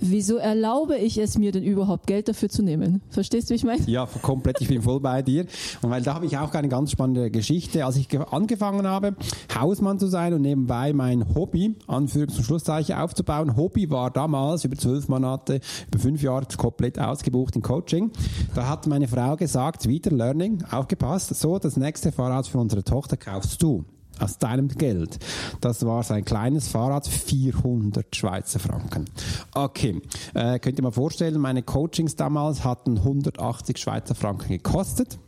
Wieso 0.00 0.36
erlaube 0.36 0.96
ich 0.96 1.18
es 1.18 1.36
mir 1.38 1.52
denn 1.52 1.62
überhaupt 1.62 2.06
Geld 2.06 2.28
dafür 2.28 2.48
zu 2.48 2.62
nehmen? 2.62 3.02
Verstehst 3.10 3.48
du, 3.48 3.52
wie 3.52 3.56
ich 3.56 3.64
meine? 3.64 3.82
Ja, 3.86 4.08
komplett. 4.22 4.60
Ich 4.60 4.68
bin 4.68 4.82
voll 4.82 5.00
bei 5.00 5.22
dir. 5.22 5.46
Und 5.82 5.90
weil 5.90 6.02
da 6.02 6.14
habe 6.14 6.26
ich 6.26 6.38
auch 6.38 6.52
eine 6.54 6.68
ganz 6.68 6.90
spannende 6.90 7.30
Geschichte. 7.30 7.84
Als 7.84 7.96
ich 7.96 8.08
angefangen 8.32 8.86
habe, 8.86 9.16
Hausmann 9.54 9.98
zu 9.98 10.06
sein 10.06 10.32
und 10.32 10.40
nebenbei 10.40 10.94
mein 10.94 11.34
Hobby, 11.34 11.74
Anführungs- 11.86 12.38
und 12.38 12.44
Schlusszeichen, 12.44 12.96
aufzubauen. 12.96 13.56
Hobby 13.56 13.90
war 13.90 14.10
damals 14.10 14.64
über 14.64 14.76
zwölf 14.76 15.08
Monate, 15.08 15.60
über 15.88 15.98
fünf 15.98 16.22
Jahre 16.22 16.48
komplett 16.56 16.98
ausgebucht 16.98 17.56
im 17.56 17.62
Coaching. 17.62 18.10
Da 18.54 18.68
hat 18.68 18.86
meine 18.86 19.08
Frau 19.08 19.36
gesagt, 19.36 19.88
wieder 19.88 20.10
Learning, 20.10 20.64
aufgepasst, 20.70 21.34
so, 21.34 21.58
das 21.58 21.76
nächste 21.76 22.12
Fahrrad 22.12 22.46
für 22.46 22.58
unsere 22.58 22.84
Tochter 22.84 23.16
kaufst 23.16 23.62
du. 23.62 23.84
aus 24.20 24.38
deinem 24.38 24.68
Geld. 24.68 25.18
Das 25.60 25.84
war 25.84 26.04
sein 26.04 26.24
kleines 26.24 26.68
Fahrrad, 26.68 27.06
400 27.08 28.14
Schweizer 28.14 28.60
Franken. 28.60 29.06
Okay, 29.54 30.00
äh, 30.34 30.60
könnt 30.60 30.78
ihr 30.78 30.84
mal 30.84 30.92
vorstellen, 30.92 31.40
meine 31.40 31.64
Coachings 31.64 32.14
damals 32.14 32.64
hatten 32.64 32.98
180 32.98 33.76
Schweizer 33.76 34.14
Franken 34.14 34.50
gekostet. 34.50 35.18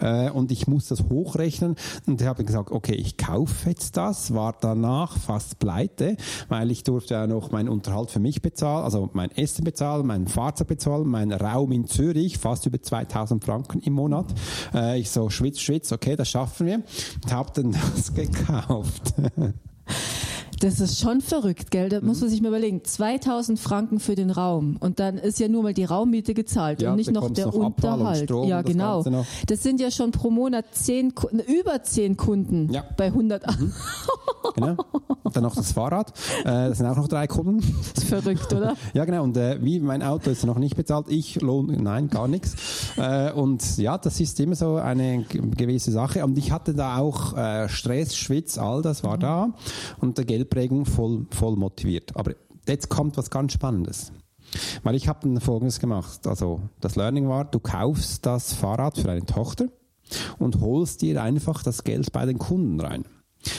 Äh, 0.00 0.30
und 0.30 0.50
ich 0.50 0.66
muss 0.66 0.88
das 0.88 1.04
hochrechnen 1.08 1.76
und 2.06 2.20
ich 2.20 2.26
habe 2.26 2.44
gesagt, 2.44 2.70
okay, 2.70 2.94
ich 2.94 3.16
kaufe 3.16 3.68
jetzt 3.68 3.96
das, 3.96 4.34
war 4.34 4.54
danach 4.60 5.16
fast 5.16 5.58
pleite, 5.58 6.16
weil 6.48 6.70
ich 6.70 6.82
durfte 6.82 7.14
ja 7.14 7.26
noch 7.26 7.50
meinen 7.50 7.68
Unterhalt 7.68 8.10
für 8.10 8.20
mich 8.20 8.42
bezahlen, 8.42 8.84
also 8.84 9.10
mein 9.12 9.30
Essen 9.32 9.64
bezahlen, 9.64 10.06
mein 10.06 10.26
Fahrzeug 10.26 10.68
bezahlen, 10.68 11.08
mein 11.08 11.32
Raum 11.32 11.72
in 11.72 11.86
Zürich, 11.86 12.38
fast 12.38 12.66
über 12.66 12.80
2000 12.80 13.44
Franken 13.44 13.80
im 13.80 13.94
Monat. 13.94 14.26
Äh, 14.74 15.00
ich 15.00 15.10
so, 15.10 15.30
schwitz, 15.30 15.60
schwitz, 15.60 15.92
okay, 15.92 16.16
das 16.16 16.28
schaffen 16.28 16.66
wir. 16.66 16.82
Und 17.22 17.32
habe 17.32 17.50
dann 17.54 17.72
das 17.94 18.12
gekauft. 18.14 19.14
Das 20.62 20.78
ist 20.78 21.00
schon 21.00 21.20
verrückt, 21.20 21.72
gell? 21.72 21.88
Da 21.88 22.00
mhm. 22.00 22.06
muss 22.06 22.20
man 22.20 22.30
sich 22.30 22.40
mal 22.40 22.48
überlegen. 22.48 22.84
2000 22.84 23.58
Franken 23.58 23.98
für 23.98 24.14
den 24.14 24.30
Raum 24.30 24.76
und 24.78 25.00
dann 25.00 25.18
ist 25.18 25.40
ja 25.40 25.48
nur 25.48 25.64
mal 25.64 25.74
die 25.74 25.84
Raummiete 25.84 26.34
gezahlt 26.34 26.82
ja, 26.82 26.90
und 26.90 26.96
nicht 26.96 27.10
noch 27.10 27.30
der 27.30 27.46
noch 27.46 27.54
Unterhalt. 27.54 28.30
ja, 28.44 28.62
genau. 28.62 29.02
Das, 29.02 29.26
das, 29.48 29.62
sind 29.64 29.80
ja 29.80 29.90
schon 29.90 30.12
pro 30.12 30.30
Monat 30.30 30.66
zehn, 30.70 31.12
über 31.48 31.82
zehn 31.82 32.16
Kunden 32.16 32.72
ja. 32.72 32.84
bei 32.96 33.06
100. 33.06 33.44
Mhm. 33.58 33.72
genau. 34.54 34.76
Und 35.24 35.36
dann 35.36 35.42
noch 35.42 35.54
das 35.54 35.72
Fahrrad. 35.72 36.12
Äh, 36.40 36.44
das 36.44 36.78
sind 36.78 36.86
auch 36.86 36.96
noch 36.96 37.08
drei 37.08 37.26
Kunden. 37.26 37.60
Das 37.94 38.04
ist 38.04 38.08
verrückt, 38.08 38.52
oder? 38.52 38.76
ja, 38.94 39.04
genau. 39.04 39.24
Und 39.24 39.36
äh, 39.36 39.58
wie 39.62 39.80
mein 39.80 40.02
Auto 40.02 40.30
ist 40.30 40.44
noch 40.44 40.58
nicht 40.58 40.76
bezahlt, 40.76 41.06
ich 41.08 41.40
lohne, 41.40 41.80
nein, 41.82 42.08
gar 42.08 42.28
nichts. 42.28 42.92
Äh, 42.96 43.32
und 43.32 43.78
ja, 43.78 43.98
das 43.98 44.20
ist 44.20 44.38
immer 44.38 44.54
so 44.54 44.76
eine 44.76 45.24
gewisse 45.24 45.90
Sache. 45.90 46.24
Und 46.24 46.38
ich 46.38 46.52
hatte 46.52 46.74
da 46.74 46.98
auch 46.98 47.36
äh, 47.36 47.68
Stress, 47.68 48.16
Schwitz, 48.16 48.58
all 48.58 48.82
das 48.82 49.02
war 49.02 49.16
mhm. 49.16 49.20
da. 49.20 49.48
Und 50.00 50.18
der 50.18 50.24
Geld 50.24 50.51
Prägung 50.52 50.84
voll, 50.84 51.26
voll 51.30 51.56
motiviert. 51.56 52.14
Aber 52.14 52.34
jetzt 52.68 52.90
kommt 52.90 53.16
was 53.16 53.30
ganz 53.30 53.54
Spannendes. 53.54 54.12
Weil 54.82 54.96
ich 54.96 55.08
habe 55.08 55.40
Folgendes 55.40 55.80
gemacht. 55.80 56.26
Also 56.26 56.60
das 56.80 56.94
Learning 56.96 57.26
war, 57.26 57.46
du 57.46 57.58
kaufst 57.58 58.26
das 58.26 58.52
Fahrrad 58.52 58.98
für 58.98 59.06
deine 59.06 59.24
Tochter 59.24 59.68
und 60.38 60.60
holst 60.60 61.00
dir 61.00 61.22
einfach 61.22 61.62
das 61.62 61.84
Geld 61.84 62.12
bei 62.12 62.26
den 62.26 62.38
Kunden 62.38 62.80
rein. 62.80 63.04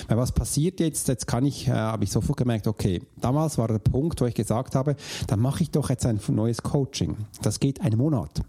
Weil 0.07 0.17
was 0.17 0.33
passiert 0.33 0.79
jetzt? 0.79 1.07
Jetzt 1.07 1.25
kann 1.25 1.45
ich, 1.45 1.67
äh, 1.67 1.71
habe 1.71 2.03
ich 2.03 2.11
sofort 2.11 2.37
gemerkt, 2.37 2.67
okay, 2.67 3.01
damals 3.19 3.57
war 3.57 3.67
der 3.67 3.79
Punkt, 3.79 4.21
wo 4.21 4.25
ich 4.25 4.35
gesagt 4.35 4.75
habe, 4.75 4.95
dann 5.25 5.39
mache 5.39 5.63
ich 5.63 5.71
doch 5.71 5.89
jetzt 5.89 6.05
ein 6.05 6.21
neues 6.27 6.61
Coaching. 6.61 7.17
Das 7.41 7.59
geht 7.59 7.81
einen 7.81 7.97
Monat 7.97 8.43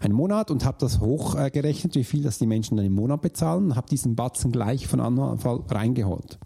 einen 0.00 0.14
Monat 0.14 0.50
und 0.50 0.64
habe 0.64 0.76
das 0.80 1.00
hochgerechnet, 1.00 1.94
wie 1.94 2.04
viel 2.04 2.22
das 2.22 2.38
die 2.38 2.46
Menschen 2.46 2.76
dann 2.76 2.86
im 2.86 2.94
Monat 2.94 3.22
bezahlen, 3.22 3.76
habe 3.76 3.88
diesen 3.88 4.14
Batzen 4.14 4.52
gleich 4.52 4.86
von 4.86 5.00
Anfang 5.00 5.64
reingeholt. 5.68 6.38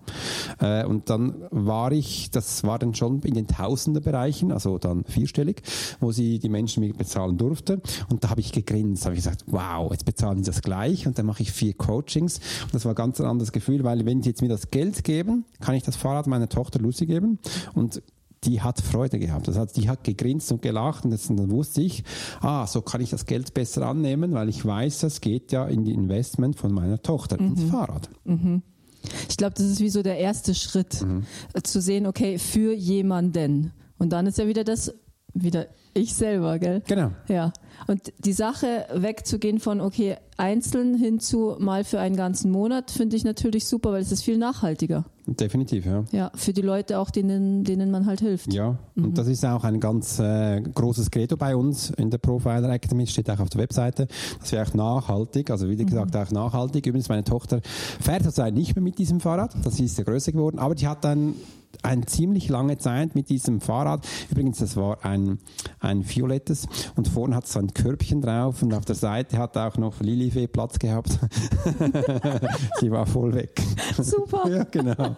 Äh, 0.61 0.85
und 0.85 1.11
dann 1.11 1.35
war 1.51 1.93
ich, 1.93 2.31
das 2.31 2.65
war 2.65 2.79
dann 2.79 2.95
schon 2.95 3.21
in 3.21 3.35
den 3.35 3.47
Tausenderbereichen, 3.47 4.53
also 4.53 4.79
dann 4.79 5.05
vierstellig, 5.05 5.63
wo 6.01 6.13
sie 6.13 6.39
die 6.39 6.49
Menschen 6.49 6.83
mir 6.83 6.95
bezahlen 6.95 7.37
durfte. 7.37 7.81
Und 8.11 8.25
da 8.25 8.31
habe 8.31 8.41
ich 8.41 8.53
gegrinst, 8.53 9.05
habe 9.05 9.15
ich 9.15 9.23
gesagt, 9.23 9.45
wow, 9.47 9.91
jetzt 9.91 10.05
bezahlen 10.05 10.39
sie 10.39 10.51
das 10.51 10.63
gleich 10.63 11.07
und 11.07 11.19
dann 11.19 11.27
mache 11.27 11.43
ich 11.43 11.53
vier 11.53 11.75
Coachings. 11.75 12.41
Und 12.65 12.75
das 12.75 12.85
war 12.85 12.95
ganz 12.95 13.21
ein 13.21 13.27
anderes 13.27 13.53
Gefühl, 13.53 13.85
weil 13.85 14.05
wenn 14.07 14.23
sie 14.23 14.31
jetzt 14.31 14.43
mir 14.43 14.49
das 14.49 14.71
Geld 14.71 15.05
geben, 15.05 15.45
kann 15.61 15.75
ich 15.75 15.83
das 15.83 15.97
Fahrrad 15.97 16.27
meiner 16.27 16.49
Tochter 16.49 16.79
Lucy 16.79 17.07
geben 17.07 17.39
und 17.75 18.03
die 18.45 18.61
hat 18.61 18.81
Freude 18.81 19.19
gehabt. 19.19 19.49
Das 19.49 19.57
heißt, 19.59 19.77
die 19.77 19.89
hat 19.89 20.05
gegrinst 20.05 20.51
und 20.53 20.63
gelacht 20.63 21.05
und, 21.05 21.11
dann 21.11 21.51
wusste 21.51 21.83
ich, 21.83 22.05
ah, 22.41 22.67
so 22.67 22.83
kann 22.83 23.01
ich 23.01 23.11
das 23.11 23.27
Geld 23.27 23.55
besser 23.55 23.87
annehmen, 23.87 24.33
weil 24.33 24.49
ich 24.49 24.65
weiß, 24.65 25.01
das 25.01 25.21
geht 25.21 25.53
ja 25.53 25.67
in 25.67 25.85
die 25.85 25.93
Investment 25.93 26.57
von 26.57 26.73
meiner 26.73 27.03
Tochter 27.03 27.41
mhm. 27.41 27.49
ins 27.49 27.65
Fahrrad. 27.65 28.09
Mhm. 28.25 28.63
Ich 29.29 29.37
glaube, 29.37 29.55
das 29.55 29.67
ist 29.67 29.81
wie 29.81 29.91
so 29.91 30.03
der 30.03 30.19
erste 30.19 30.55
Schritt, 30.55 31.03
mhm. 31.03 31.25
zu 31.63 31.81
sehen, 31.81 32.07
okay, 32.07 32.39
für 32.39 32.75
jemanden. 32.75 33.73
Und 33.99 34.11
dann 34.11 34.27
ist 34.27 34.39
ja 34.39 34.47
wieder 34.47 34.65
das, 34.65 34.95
wieder 35.35 35.69
ich 35.99 36.15
selber, 36.15 36.59
gell? 36.59 36.83
Genau. 36.87 37.13
Ja. 37.29 37.53
Und 37.87 38.13
die 38.19 38.33
Sache 38.33 38.87
wegzugehen 38.93 39.61
von, 39.61 39.81
okay, 39.81 40.17
einzeln 40.37 40.95
hinzu 40.95 41.57
mal 41.59 41.85
für 41.85 42.01
einen 42.01 42.17
ganzen 42.17 42.51
Monat, 42.51 42.91
finde 42.91 43.17
ich 43.17 43.25
natürlich 43.25 43.67
super, 43.67 43.93
weil 43.93 44.03
es 44.03 44.13
ist 44.13 44.23
viel 44.23 44.39
nachhaltiger. 44.39 45.05
Definitiv, 45.27 45.85
ja. 45.85 46.05
Ja, 46.11 46.31
für 46.35 46.53
die 46.53 46.63
Leute 46.63 46.99
auch, 46.99 47.11
denen, 47.11 47.63
denen 47.63 47.91
man 47.91 48.07
halt 48.07 48.21
hilft. 48.21 48.53
Ja, 48.53 48.79
mhm. 48.95 49.05
und 49.05 49.19
das 49.19 49.27
ist 49.27 49.45
auch 49.45 49.63
ein 49.65 49.79
ganz 49.79 50.19
äh, 50.19 50.61
großes 50.61 51.11
Credo 51.11 51.37
bei 51.37 51.55
uns 51.55 51.91
in 51.91 52.11
der 52.11 52.19
Profiler 52.19 52.71
Academy, 52.71 53.07
steht 53.07 53.29
auch 53.31 53.41
auf 53.41 53.51
der 53.51 53.61
Webseite, 53.61 54.09
dass 54.41 54.53
wir 54.53 54.63
auch 54.63 54.75
nachhaltig, 54.75 55.51
also 55.51 55.69
wie 55.69 55.77
gesagt 55.77 56.15
mhm. 56.15 56.21
auch 56.21 56.31
nachhaltig, 56.31 56.87
übrigens 56.87 57.09
meine 57.09 57.25
Tochter 57.25 57.61
fährt 58.01 58.23
zurzeit 58.23 58.55
nicht 58.55 58.75
mehr 58.75 58.83
mit 58.83 58.99
diesem 58.99 59.21
Fahrrad, 59.21 59.55
das 59.65 59.79
ist 59.79 59.99
ja 59.99 60.05
größer 60.05 60.33
geworden, 60.33 60.59
aber 60.59 60.75
die 60.75 60.89
hat 60.89 61.05
dann 61.05 61.35
eine 61.83 62.07
ziemlich 62.07 62.49
lange 62.49 62.79
Zeit 62.79 63.15
mit 63.15 63.29
diesem 63.29 63.61
Fahrrad. 63.61 64.07
Übrigens, 64.31 64.59
das 64.59 64.77
war 64.77 65.05
ein, 65.05 65.39
ein 65.81 66.09
violettes 66.09 66.67
und 66.97 67.09
vorne 67.09 67.37
hat 67.37 67.45
es 67.45 67.53
so 67.53 67.59
ein 67.59 67.75
Körbchen 67.75 68.21
drauf 68.21 68.63
und 68.63 68.73
auf 68.75 68.85
der 68.85 68.95
Seite 68.95 69.39
hat 69.39 69.57
auch 69.57 69.77
noch 69.77 70.01
Lilifee 70.01 70.47
Platz 70.47 70.79
gehabt. 70.79 71.11
Sie 72.81 72.91
war 72.91 73.07
voll 73.07 73.35
weg. 73.35 73.61
Super. 73.97 74.49
ja, 74.49 74.65
genau. 74.65 75.17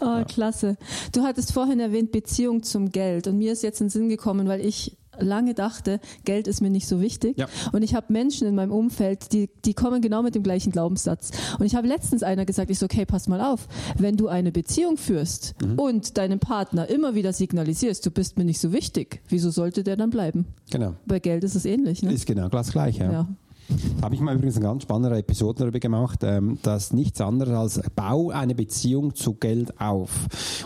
oh, 0.00 0.24
klasse. 0.28 0.76
Du 1.12 1.22
hattest 1.22 1.52
vorhin 1.52 1.80
erwähnt 1.80 2.12
Beziehung 2.12 2.62
zum 2.62 2.90
Geld 2.90 3.26
und 3.26 3.38
mir 3.38 3.52
ist 3.52 3.62
jetzt 3.62 3.80
in 3.80 3.86
den 3.86 3.90
Sinn 3.90 4.08
gekommen, 4.08 4.48
weil 4.48 4.64
ich 4.64 4.97
lange 5.20 5.54
dachte, 5.54 6.00
Geld 6.24 6.46
ist 6.46 6.60
mir 6.60 6.70
nicht 6.70 6.86
so 6.86 7.00
wichtig. 7.00 7.38
Ja. 7.38 7.46
Und 7.72 7.82
ich 7.82 7.94
habe 7.94 8.12
Menschen 8.12 8.46
in 8.46 8.54
meinem 8.54 8.72
Umfeld, 8.72 9.32
die, 9.32 9.48
die 9.64 9.74
kommen 9.74 10.02
genau 10.02 10.22
mit 10.22 10.34
dem 10.34 10.42
gleichen 10.42 10.72
Glaubenssatz. 10.72 11.30
Und 11.58 11.66
ich 11.66 11.74
habe 11.74 11.86
letztens 11.86 12.22
einer 12.22 12.44
gesagt, 12.44 12.70
ich 12.70 12.78
so, 12.78 12.86
okay, 12.86 13.06
pass 13.06 13.28
mal 13.28 13.40
auf, 13.40 13.68
wenn 13.96 14.16
du 14.16 14.28
eine 14.28 14.52
Beziehung 14.52 14.96
führst 14.96 15.54
mhm. 15.62 15.78
und 15.78 16.18
deinem 16.18 16.38
Partner 16.38 16.88
immer 16.88 17.14
wieder 17.14 17.32
signalisierst, 17.32 18.04
du 18.04 18.10
bist 18.10 18.38
mir 18.38 18.44
nicht 18.44 18.60
so 18.60 18.72
wichtig, 18.72 19.20
wieso 19.28 19.50
sollte 19.50 19.84
der 19.84 19.96
dann 19.96 20.10
bleiben? 20.10 20.46
Genau. 20.70 20.94
Bei 21.06 21.18
Geld 21.18 21.44
ist 21.44 21.54
es 21.54 21.64
ähnlich. 21.64 22.02
Ne? 22.02 22.12
Ist 22.12 22.26
genau 22.26 22.48
das 22.48 22.72
gleiche. 22.72 23.04
Ja. 23.04 23.12
ja. 23.12 23.28
Da 23.68 24.04
habe 24.04 24.14
ich 24.14 24.20
mal 24.20 24.34
übrigens 24.34 24.56
eine 24.56 24.66
ganz 24.66 24.82
spannende 24.82 25.18
Episode 25.18 25.60
darüber 25.60 25.78
gemacht, 25.78 26.20
ähm, 26.22 26.58
dass 26.62 26.92
nichts 26.92 27.20
anderes 27.20 27.54
als 27.54 27.90
bau 27.94 28.30
eine 28.30 28.54
Beziehung 28.54 29.14
zu 29.14 29.34
Geld 29.34 29.78
auf. 29.80 30.10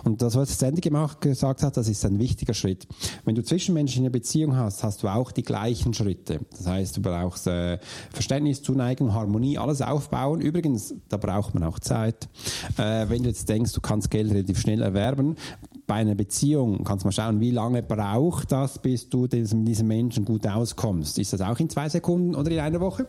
Und 0.04 0.22
das, 0.22 0.36
was 0.36 0.58
Sandy 0.58 0.80
gemacht, 0.80 1.20
gesagt 1.20 1.62
hat, 1.62 1.76
das 1.76 1.88
ist 1.88 2.04
ein 2.04 2.18
wichtiger 2.18 2.54
Schritt. 2.54 2.86
Wenn 3.24 3.34
du 3.34 3.42
zwischenmenschlich 3.42 4.00
eine 4.00 4.10
Beziehung 4.10 4.56
hast, 4.56 4.84
hast 4.84 5.02
du 5.02 5.08
auch 5.08 5.32
die 5.32 5.42
gleichen 5.42 5.94
Schritte. 5.94 6.40
Das 6.50 6.66
heißt, 6.66 6.96
du 6.96 7.02
brauchst 7.02 7.46
äh, 7.46 7.78
Verständnis, 8.12 8.62
Zuneigung, 8.62 9.12
Harmonie, 9.12 9.58
alles 9.58 9.82
aufbauen. 9.82 10.40
Übrigens, 10.40 10.94
da 11.08 11.16
braucht 11.16 11.54
man 11.54 11.64
auch 11.64 11.80
Zeit. 11.80 12.28
Äh, 12.76 13.08
wenn 13.08 13.22
du 13.22 13.28
jetzt 13.30 13.48
denkst, 13.48 13.72
du 13.72 13.80
kannst 13.80 14.10
Geld 14.10 14.30
relativ 14.30 14.60
schnell 14.60 14.82
erwerben, 14.82 15.36
bei 15.86 15.96
einer 15.96 16.14
Beziehung 16.14 16.84
kannst 16.84 17.04
du 17.04 17.08
mal 17.08 17.12
schauen, 17.12 17.40
wie 17.40 17.50
lange 17.50 17.82
braucht 17.82 18.52
das, 18.52 18.78
bis 18.78 19.08
du 19.08 19.22
mit 19.22 19.32
diesem 19.32 19.88
Menschen 19.88 20.24
gut 20.24 20.46
auskommst. 20.46 21.18
Ist 21.18 21.32
das 21.32 21.40
auch 21.40 21.58
in 21.58 21.68
zwei 21.68 21.88
Sekunden 21.88 22.34
oder 22.34 22.50
in 22.50 22.60
einer 22.60 22.80
Woche? 22.80 23.06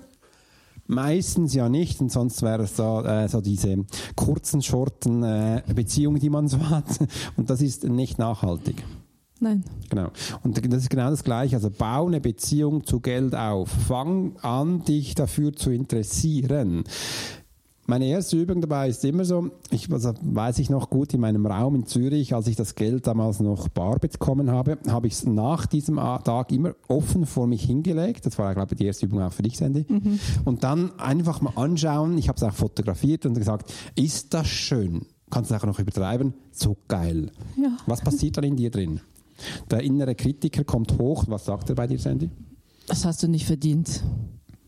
Meistens 0.86 1.54
ja 1.54 1.70
nicht, 1.70 2.02
und 2.02 2.12
sonst 2.12 2.42
wäre 2.42 2.64
es 2.64 2.76
so, 2.76 3.04
äh, 3.04 3.30
so 3.30 3.40
diese 3.40 3.86
kurzen, 4.16 4.62
shorten 4.62 5.24
äh, 5.24 5.64
Beziehungen, 5.74 6.20
die 6.20 6.30
man 6.30 6.50
so 6.50 6.70
hat. 6.70 6.86
Und 7.38 7.50
das 7.50 7.62
ist 7.62 7.86
nicht 7.86 8.20
nachhaltig. 8.20 8.84
Nein. 9.40 9.64
Genau. 9.90 10.10
Und 10.44 10.58
das 10.58 10.84
ist 10.84 10.90
genau 10.90 11.10
das 11.10 11.24
Gleiche. 11.24 11.56
Also 11.56 11.70
bau 11.70 12.08
eine 12.08 12.20
Beziehung 12.20 12.86
zu 12.86 13.00
Geld 13.00 13.36
auf. 13.36 13.70
Fang 13.70 14.36
an, 14.42 14.84
dich 14.84 15.16
dafür 15.16 15.54
zu 15.54 15.72
interessieren. 15.72 16.84
Meine 17.86 18.06
erste 18.06 18.38
Übung 18.38 18.62
dabei 18.62 18.88
ist 18.88 19.04
immer 19.04 19.26
so, 19.26 19.52
ich 19.70 19.92
also 19.92 20.14
weiß 20.22 20.60
ich 20.60 20.70
noch 20.70 20.90
gut 20.90 21.14
in 21.14 21.20
meinem 21.20 21.46
Raum 21.46 21.76
in 21.76 21.86
Zürich, 21.86 22.34
als 22.34 22.48
ich 22.48 22.56
das 22.56 22.76
Geld 22.76 23.08
damals 23.08 23.42
noch 23.42 23.68
bar 23.68 24.00
bekommen 24.00 24.52
habe, 24.52 24.78
habe 24.88 25.08
ich 25.08 25.14
es 25.14 25.26
nach 25.26 25.66
diesem 25.66 25.98
Tag 25.98 26.52
immer 26.54 26.76
offen 26.88 27.26
vor 27.26 27.46
mich 27.46 27.64
hingelegt. 27.64 28.26
Das 28.26 28.40
war, 28.40 28.54
glaube 28.54 28.74
ich, 28.74 28.78
die 28.78 28.86
erste 28.86 29.06
Übung 29.06 29.22
auch 29.22 29.34
für 29.34 29.44
dich, 29.44 29.58
Sandy. 29.58 29.86
Mhm. 29.90 30.20
Und 30.46 30.64
dann 30.64 30.98
einfach 30.98 31.42
mal 31.42 31.54
anschauen. 31.56 32.18
Ich 32.18 32.30
habe 32.30 32.38
es 32.38 32.44
auch 32.44 32.54
fotografiert 32.54 33.26
und 33.26 33.34
gesagt, 33.34 33.74
ist 33.96 34.34
das 34.34 34.48
schön? 34.48 35.06
Kannst 35.30 35.52
du 35.52 35.56
es 35.56 35.62
auch 35.62 35.68
noch 35.68 35.80
übertreiben? 35.80 36.34
So 36.52 36.78
geil. 36.88 37.32
Ja. 37.58 37.76
Was 37.86 38.02
passiert 38.02 38.38
dann 38.38 38.46
in 38.46 38.56
dir 38.56 38.72
drin? 38.72 39.02
Der 39.70 39.82
innere 39.82 40.16
Kritiker 40.16 40.64
kommt 40.64 40.98
hoch. 41.00 41.26
Was 41.28 41.46
sagt 41.46 41.70
er 41.70 41.76
bei 41.76 41.88
dir, 41.88 42.00
Sandy? 42.00 42.30
Das 42.88 43.04
hast 43.04 43.24
du 43.24 43.28
nicht 43.28 43.46
verdient. 43.46 44.04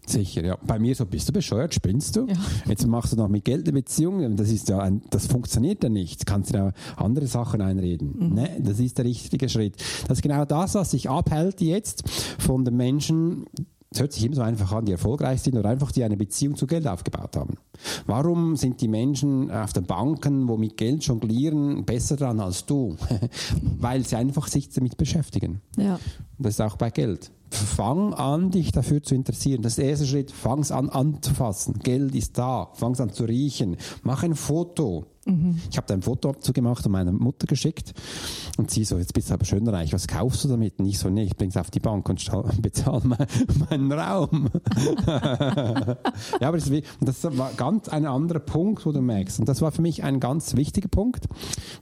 Sicher, 0.07 0.43
ja. 0.43 0.57
Bei 0.65 0.79
mir 0.79 0.95
so, 0.95 1.05
bist 1.05 1.29
du 1.29 1.33
bescheuert, 1.33 1.73
spinnst 1.73 2.15
du? 2.15 2.27
Ja. 2.27 2.35
Jetzt 2.67 2.85
machst 2.85 3.13
du 3.13 3.17
noch 3.17 3.27
mit 3.27 3.45
Geld 3.45 3.67
eine 3.67 3.73
Beziehung, 3.73 4.35
das 4.35 4.49
ist 4.51 4.69
ja 4.69 4.79
ein, 4.79 5.01
das 5.09 5.27
funktioniert 5.27 5.83
ja 5.83 5.89
nicht. 5.89 6.25
Kannst 6.25 6.53
du 6.53 6.57
ja 6.57 6.71
andere 6.95 7.27
Sachen 7.27 7.61
einreden. 7.61 8.15
Mhm. 8.17 8.33
Ne? 8.35 8.49
Das 8.59 8.79
ist 8.79 8.97
der 8.97 9.05
richtige 9.05 9.49
Schritt. 9.49 9.75
Das 10.07 10.19
ist 10.19 10.21
genau 10.21 10.45
das, 10.45 10.75
was 10.75 10.91
sich 10.91 11.09
abhält 11.09 11.61
jetzt 11.61 12.07
von 12.39 12.65
den 12.65 12.75
Menschen, 12.77 13.45
es 13.91 14.01
hört 14.01 14.11
sich 14.11 14.25
immer 14.25 14.35
so 14.35 14.41
einfach 14.41 14.71
an, 14.73 14.85
die 14.85 14.91
erfolgreich 14.91 15.41
sind 15.41 15.57
oder 15.57 15.69
einfach 15.69 15.91
die 15.91 16.03
eine 16.03 16.17
Beziehung 16.17 16.55
zu 16.55 16.67
Geld 16.67 16.85
aufgebaut 16.85 17.37
haben. 17.37 17.57
Warum 18.05 18.57
sind 18.57 18.81
die 18.81 18.89
Menschen 18.89 19.49
auf 19.49 19.71
den 19.71 19.85
Banken, 19.85 20.47
wo 20.49 20.57
mit 20.57 20.75
Geld 20.75 21.05
jonglieren, 21.05 21.85
besser 21.85 22.17
dran 22.17 22.39
als 22.41 22.65
du? 22.65 22.97
Weil 23.79 24.05
sie 24.05 24.17
einfach 24.17 24.47
sich 24.47 24.69
damit 24.69 24.97
beschäftigen. 24.97 25.61
Ja. 25.77 25.99
Das 26.37 26.55
ist 26.55 26.61
auch 26.61 26.75
bei 26.75 26.89
Geld. 26.89 27.31
Fang 27.49 28.13
an, 28.13 28.51
dich 28.51 28.71
dafür 28.71 29.01
zu 29.01 29.15
interessieren. 29.15 29.61
Das 29.61 29.77
erste 29.77 30.05
Schritt. 30.05 30.31
Fang's 30.31 30.71
an 30.71 30.89
anzufassen. 30.89 31.79
Geld 31.79 32.15
ist 32.15 32.37
da. 32.37 32.71
Fang's 32.73 32.99
an 32.99 33.11
zu 33.11 33.25
riechen. 33.25 33.77
Mach 34.03 34.23
ein 34.23 34.35
Foto. 34.35 35.05
Mhm. 35.25 35.59
Ich 35.71 35.77
habe 35.77 35.87
da 35.87 35.95
ein 35.95 36.03
Foto 36.03 36.29
abzugemacht 36.29 36.85
und 36.85 36.91
meiner 36.91 37.11
Mutter 37.11 37.47
geschickt 37.47 37.93
und 38.57 38.69
sie 38.69 38.85
so, 38.85 38.97
jetzt 38.97 39.13
bist 39.13 39.29
du 39.29 39.33
aber 39.33 39.45
schön 39.45 39.67
reich, 39.67 39.91
was 39.91 40.07
kaufst 40.07 40.43
du 40.43 40.47
damit? 40.47 40.79
Und 40.79 40.85
ich 40.85 40.99
so, 40.99 41.09
nee, 41.09 41.23
ich 41.23 41.35
bring's 41.35 41.57
auf 41.57 41.71
die 41.71 41.79
Bank 41.79 42.07
und 42.07 42.23
bezahle 42.61 43.01
mein, 43.03 43.27
meinen 43.69 43.91
Raum. 43.91 44.49
ja, 45.07 46.47
aber 46.47 46.57
das, 46.57 46.71
das 47.01 47.37
war 47.37 47.51
ganz 47.53 47.89
ein 47.89 48.05
anderer 48.05 48.39
Punkt, 48.39 48.85
wo 48.85 48.91
du 48.91 49.01
merkst. 49.01 49.39
Und 49.39 49.49
das 49.49 49.61
war 49.61 49.71
für 49.71 49.81
mich 49.81 50.03
ein 50.03 50.19
ganz 50.19 50.55
wichtiger 50.55 50.89
Punkt. 50.89 51.25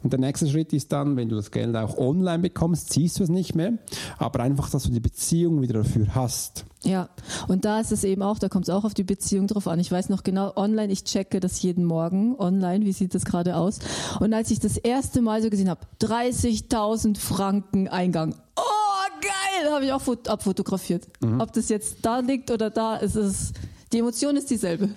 Und 0.03 0.13
der 0.13 0.19
nächste 0.19 0.47
Schritt 0.47 0.71
ist 0.71 0.93
dann, 0.93 1.17
wenn 1.17 1.27
du 1.27 1.35
das 1.35 1.51
Geld 1.51 1.75
auch 1.75 1.97
online 1.97 2.39
bekommst, 2.39 2.93
siehst 2.93 3.19
du 3.19 3.23
es 3.23 3.29
nicht 3.29 3.55
mehr, 3.55 3.73
aber 4.17 4.39
einfach, 4.39 4.69
dass 4.69 4.83
du 4.83 4.91
die 4.91 5.01
Beziehung 5.01 5.61
wieder 5.61 5.73
dafür 5.73 6.15
hast. 6.15 6.65
Ja, 6.83 7.09
und 7.47 7.63
da 7.63 7.79
ist 7.79 7.91
es 7.91 8.03
eben 8.03 8.21
auch, 8.21 8.39
da 8.39 8.49
kommt 8.49 8.67
es 8.67 8.73
auch 8.73 8.83
auf 8.83 8.93
die 8.93 9.03
Beziehung 9.03 9.47
drauf 9.47 9.67
an. 9.67 9.79
Ich 9.79 9.91
weiß 9.91 10.09
noch 10.09 10.23
genau, 10.23 10.51
online, 10.55 10.91
ich 10.91 11.05
checke 11.05 11.39
das 11.39 11.61
jeden 11.61 11.85
Morgen 11.85 12.35
online, 12.37 12.85
wie 12.85 12.91
sieht 12.91 13.15
das 13.15 13.23
gerade 13.23 13.55
aus. 13.55 13.79
Und 14.19 14.33
als 14.33 14.51
ich 14.51 14.59
das 14.59 14.77
erste 14.77 15.21
Mal 15.21 15.41
so 15.41 15.49
gesehen 15.49 15.69
habe, 15.69 15.81
30.000 16.01 17.17
Franken 17.17 17.87
Eingang. 17.87 18.35
Oh, 18.57 19.21
geil, 19.21 19.71
habe 19.71 19.85
ich 19.85 19.93
auch 19.93 20.01
abfotografiert. 20.27 21.07
Mhm. 21.21 21.39
Ob 21.39 21.53
das 21.53 21.69
jetzt 21.69 21.97
da 22.01 22.19
liegt 22.19 22.51
oder 22.51 22.69
da, 22.69 22.97
ist 22.97 23.15
es 23.15 23.53
die 23.93 23.99
Emotion 23.99 24.35
ist 24.35 24.49
dieselbe. 24.49 24.89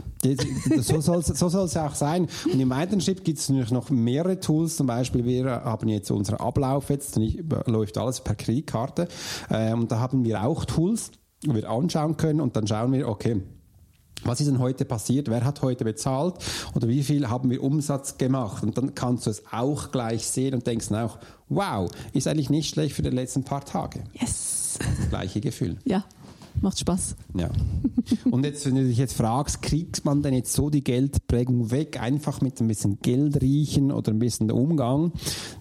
So 0.81 1.01
soll 1.01 1.19
es 1.19 1.27
so 1.27 1.49
soll's 1.51 1.77
auch 1.77 1.95
sein. 1.95 2.29
Und 2.51 2.59
im 2.59 2.69
Mentorship 2.69 3.23
gibt 3.23 3.39
es 3.39 3.49
natürlich 3.49 3.71
noch 3.71 3.91
mehrere 3.91 4.41
Tools. 4.41 4.77
Zum 4.77 4.87
Beispiel, 4.87 5.25
wir 5.25 5.45
haben 5.51 5.89
jetzt 5.89 6.11
unseren 6.11 6.41
Ablauf 6.41 6.89
jetzt, 6.89 7.21
läuft 7.67 7.99
alles 7.99 8.23
per 8.23 8.35
Kreditkarte. 8.35 9.07
Ähm, 9.51 9.81
und 9.81 9.93
da 9.93 10.01
haben 10.01 10.25
wir 10.25 10.43
auch 10.43 10.65
Tools 10.65 11.11
wir 11.43 11.69
anschauen 11.71 12.17
können 12.17 12.41
und 12.41 12.57
dann 12.57 12.67
schauen 12.67 12.93
wir, 12.93 13.09
okay, 13.09 13.43
was 14.25 14.41
ist 14.41 14.47
denn 14.47 14.59
heute 14.59 14.85
passiert? 14.85 15.29
Wer 15.29 15.45
hat 15.45 15.63
heute 15.63 15.85
bezahlt? 15.85 16.37
Oder 16.75 16.89
wie 16.89 17.03
viel 17.03 17.29
haben 17.29 17.51
wir 17.51 17.63
Umsatz 17.63 18.19
gemacht? 18.19 18.63
Und 18.63 18.77
dann 18.77 18.95
kannst 18.95 19.27
du 19.27 19.31
es 19.31 19.43
auch 19.53 19.93
gleich 19.93 20.27
sehen 20.27 20.55
und 20.55 20.67
denkst 20.67 20.91
auch, 20.93 21.19
wow, 21.49 21.91
ist 22.13 22.27
eigentlich 22.27 22.51
nicht 22.51 22.71
schlecht 22.71 22.97
für 22.97 23.03
die 23.03 23.11
letzten 23.11 23.45
paar 23.45 23.65
Tage. 23.65 24.05
Yes. 24.15 24.79
Das 24.79 25.09
gleiche 25.11 25.41
Gefühl. 25.41 25.79
Ja, 25.85 26.05
macht 26.63 26.79
Spaß. 26.79 27.17
Ja. 27.37 27.51
Und 28.31 28.45
jetzt, 28.45 28.67
wenn 28.67 28.77
du 28.77 28.85
dich 28.85 28.99
jetzt 28.99 29.15
fragst, 29.15 29.63
kriegt 29.63 30.05
man 30.05 30.23
denn 30.23 30.35
jetzt 30.35 30.53
so 30.53 30.71
die 30.71 30.83
Geldprägung 30.85 31.71
weg, 31.71 32.01
einfach 32.01 32.41
mit 32.41 32.61
ein 32.61 32.69
bisschen 32.69 32.99
Geld 33.01 33.41
riechen 33.41 33.93
oder 33.93 34.13
ein 34.13 34.19
bisschen 34.19 34.51
Umgang? 34.51 35.13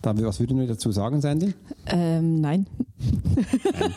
Dann, 0.02 0.24
was 0.24 0.40
würden 0.40 0.60
wir 0.60 0.68
dazu 0.68 0.92
sagen, 0.92 1.22
Sandy? 1.22 1.54
Ähm, 1.88 2.42
nein. 2.42 2.68
nein. 3.80 3.94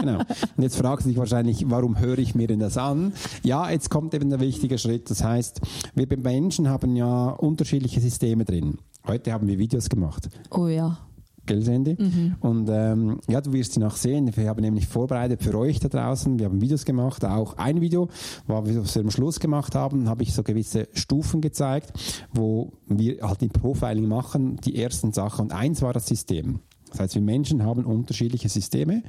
Genau. 0.00 0.18
Und 0.18 0.62
jetzt 0.62 0.76
fragst 0.76 1.06
du 1.06 1.10
dich 1.10 1.18
wahrscheinlich, 1.18 1.68
warum 1.68 1.98
höre 1.98 2.18
ich 2.18 2.34
mir 2.34 2.46
denn 2.46 2.60
das 2.60 2.76
an? 2.76 3.12
Ja, 3.42 3.70
jetzt 3.70 3.90
kommt 3.90 4.14
eben 4.14 4.30
der 4.30 4.40
wichtige 4.40 4.78
Schritt. 4.78 5.10
Das 5.10 5.24
heißt, 5.24 5.60
wir 5.94 6.06
Menschen 6.18 6.68
haben 6.68 6.96
ja 6.96 7.30
unterschiedliche 7.30 8.00
Systeme 8.00 8.44
drin. 8.44 8.78
Heute 9.06 9.32
haben 9.32 9.46
wir 9.46 9.58
Videos 9.58 9.88
gemacht. 9.88 10.28
Oh 10.50 10.66
ja 10.66 10.98
gell, 11.46 11.62
Sandy? 11.62 11.96
Mhm. 11.98 12.36
Und 12.40 12.68
ähm, 12.70 13.20
ja, 13.28 13.40
du 13.40 13.52
wirst 13.52 13.72
sie 13.72 13.80
noch 13.80 13.96
sehen. 13.96 14.30
Wir 14.36 14.48
haben 14.48 14.60
nämlich 14.60 14.86
vorbereitet 14.86 15.42
für 15.42 15.56
euch 15.56 15.80
da 15.80 15.88
draußen. 15.88 16.38
Wir 16.38 16.46
haben 16.46 16.60
Videos 16.60 16.84
gemacht, 16.84 17.24
auch 17.24 17.56
ein 17.56 17.80
Video, 17.80 18.08
was 18.46 18.94
wir 18.94 19.02
am 19.02 19.10
Schluss 19.10 19.40
gemacht 19.40 19.74
haben, 19.74 20.08
habe 20.08 20.22
ich 20.22 20.34
so 20.34 20.42
gewisse 20.42 20.88
Stufen 20.92 21.40
gezeigt, 21.40 21.92
wo 22.32 22.72
wir 22.86 23.22
halt 23.22 23.42
ein 23.42 23.50
Profiling 23.50 24.06
machen, 24.06 24.56
die 24.64 24.80
ersten 24.82 25.12
Sachen. 25.12 25.46
Und 25.46 25.52
eins 25.52 25.82
war 25.82 25.92
das 25.92 26.06
System. 26.06 26.60
Das 26.90 27.00
heißt, 27.00 27.14
wir 27.16 27.22
Menschen 27.22 27.64
haben 27.64 27.84
unterschiedliche 27.84 28.48
Systeme. 28.48 29.02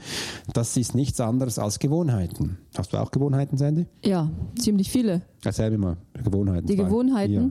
Das 0.54 0.76
ist 0.78 0.96
nichts 0.96 1.22
anderes 1.22 1.60
als 1.60 1.80
Gewohnheiten. 1.80 2.58
Hast 2.78 2.92
du 2.92 2.98
auch 2.98 3.12
Gewohnheiten, 3.12 3.58
Sandy? 3.58 3.86
Ja, 4.04 4.30
ziemlich 4.58 4.92
viele. 4.92 5.22
Erzähl 5.44 5.70
mir 5.72 5.78
mal, 5.78 5.98
Gewohnheiten. 6.14 6.68
Die 6.68 6.76
Gewohnheiten. 6.76 7.34
Ja. 7.34 7.50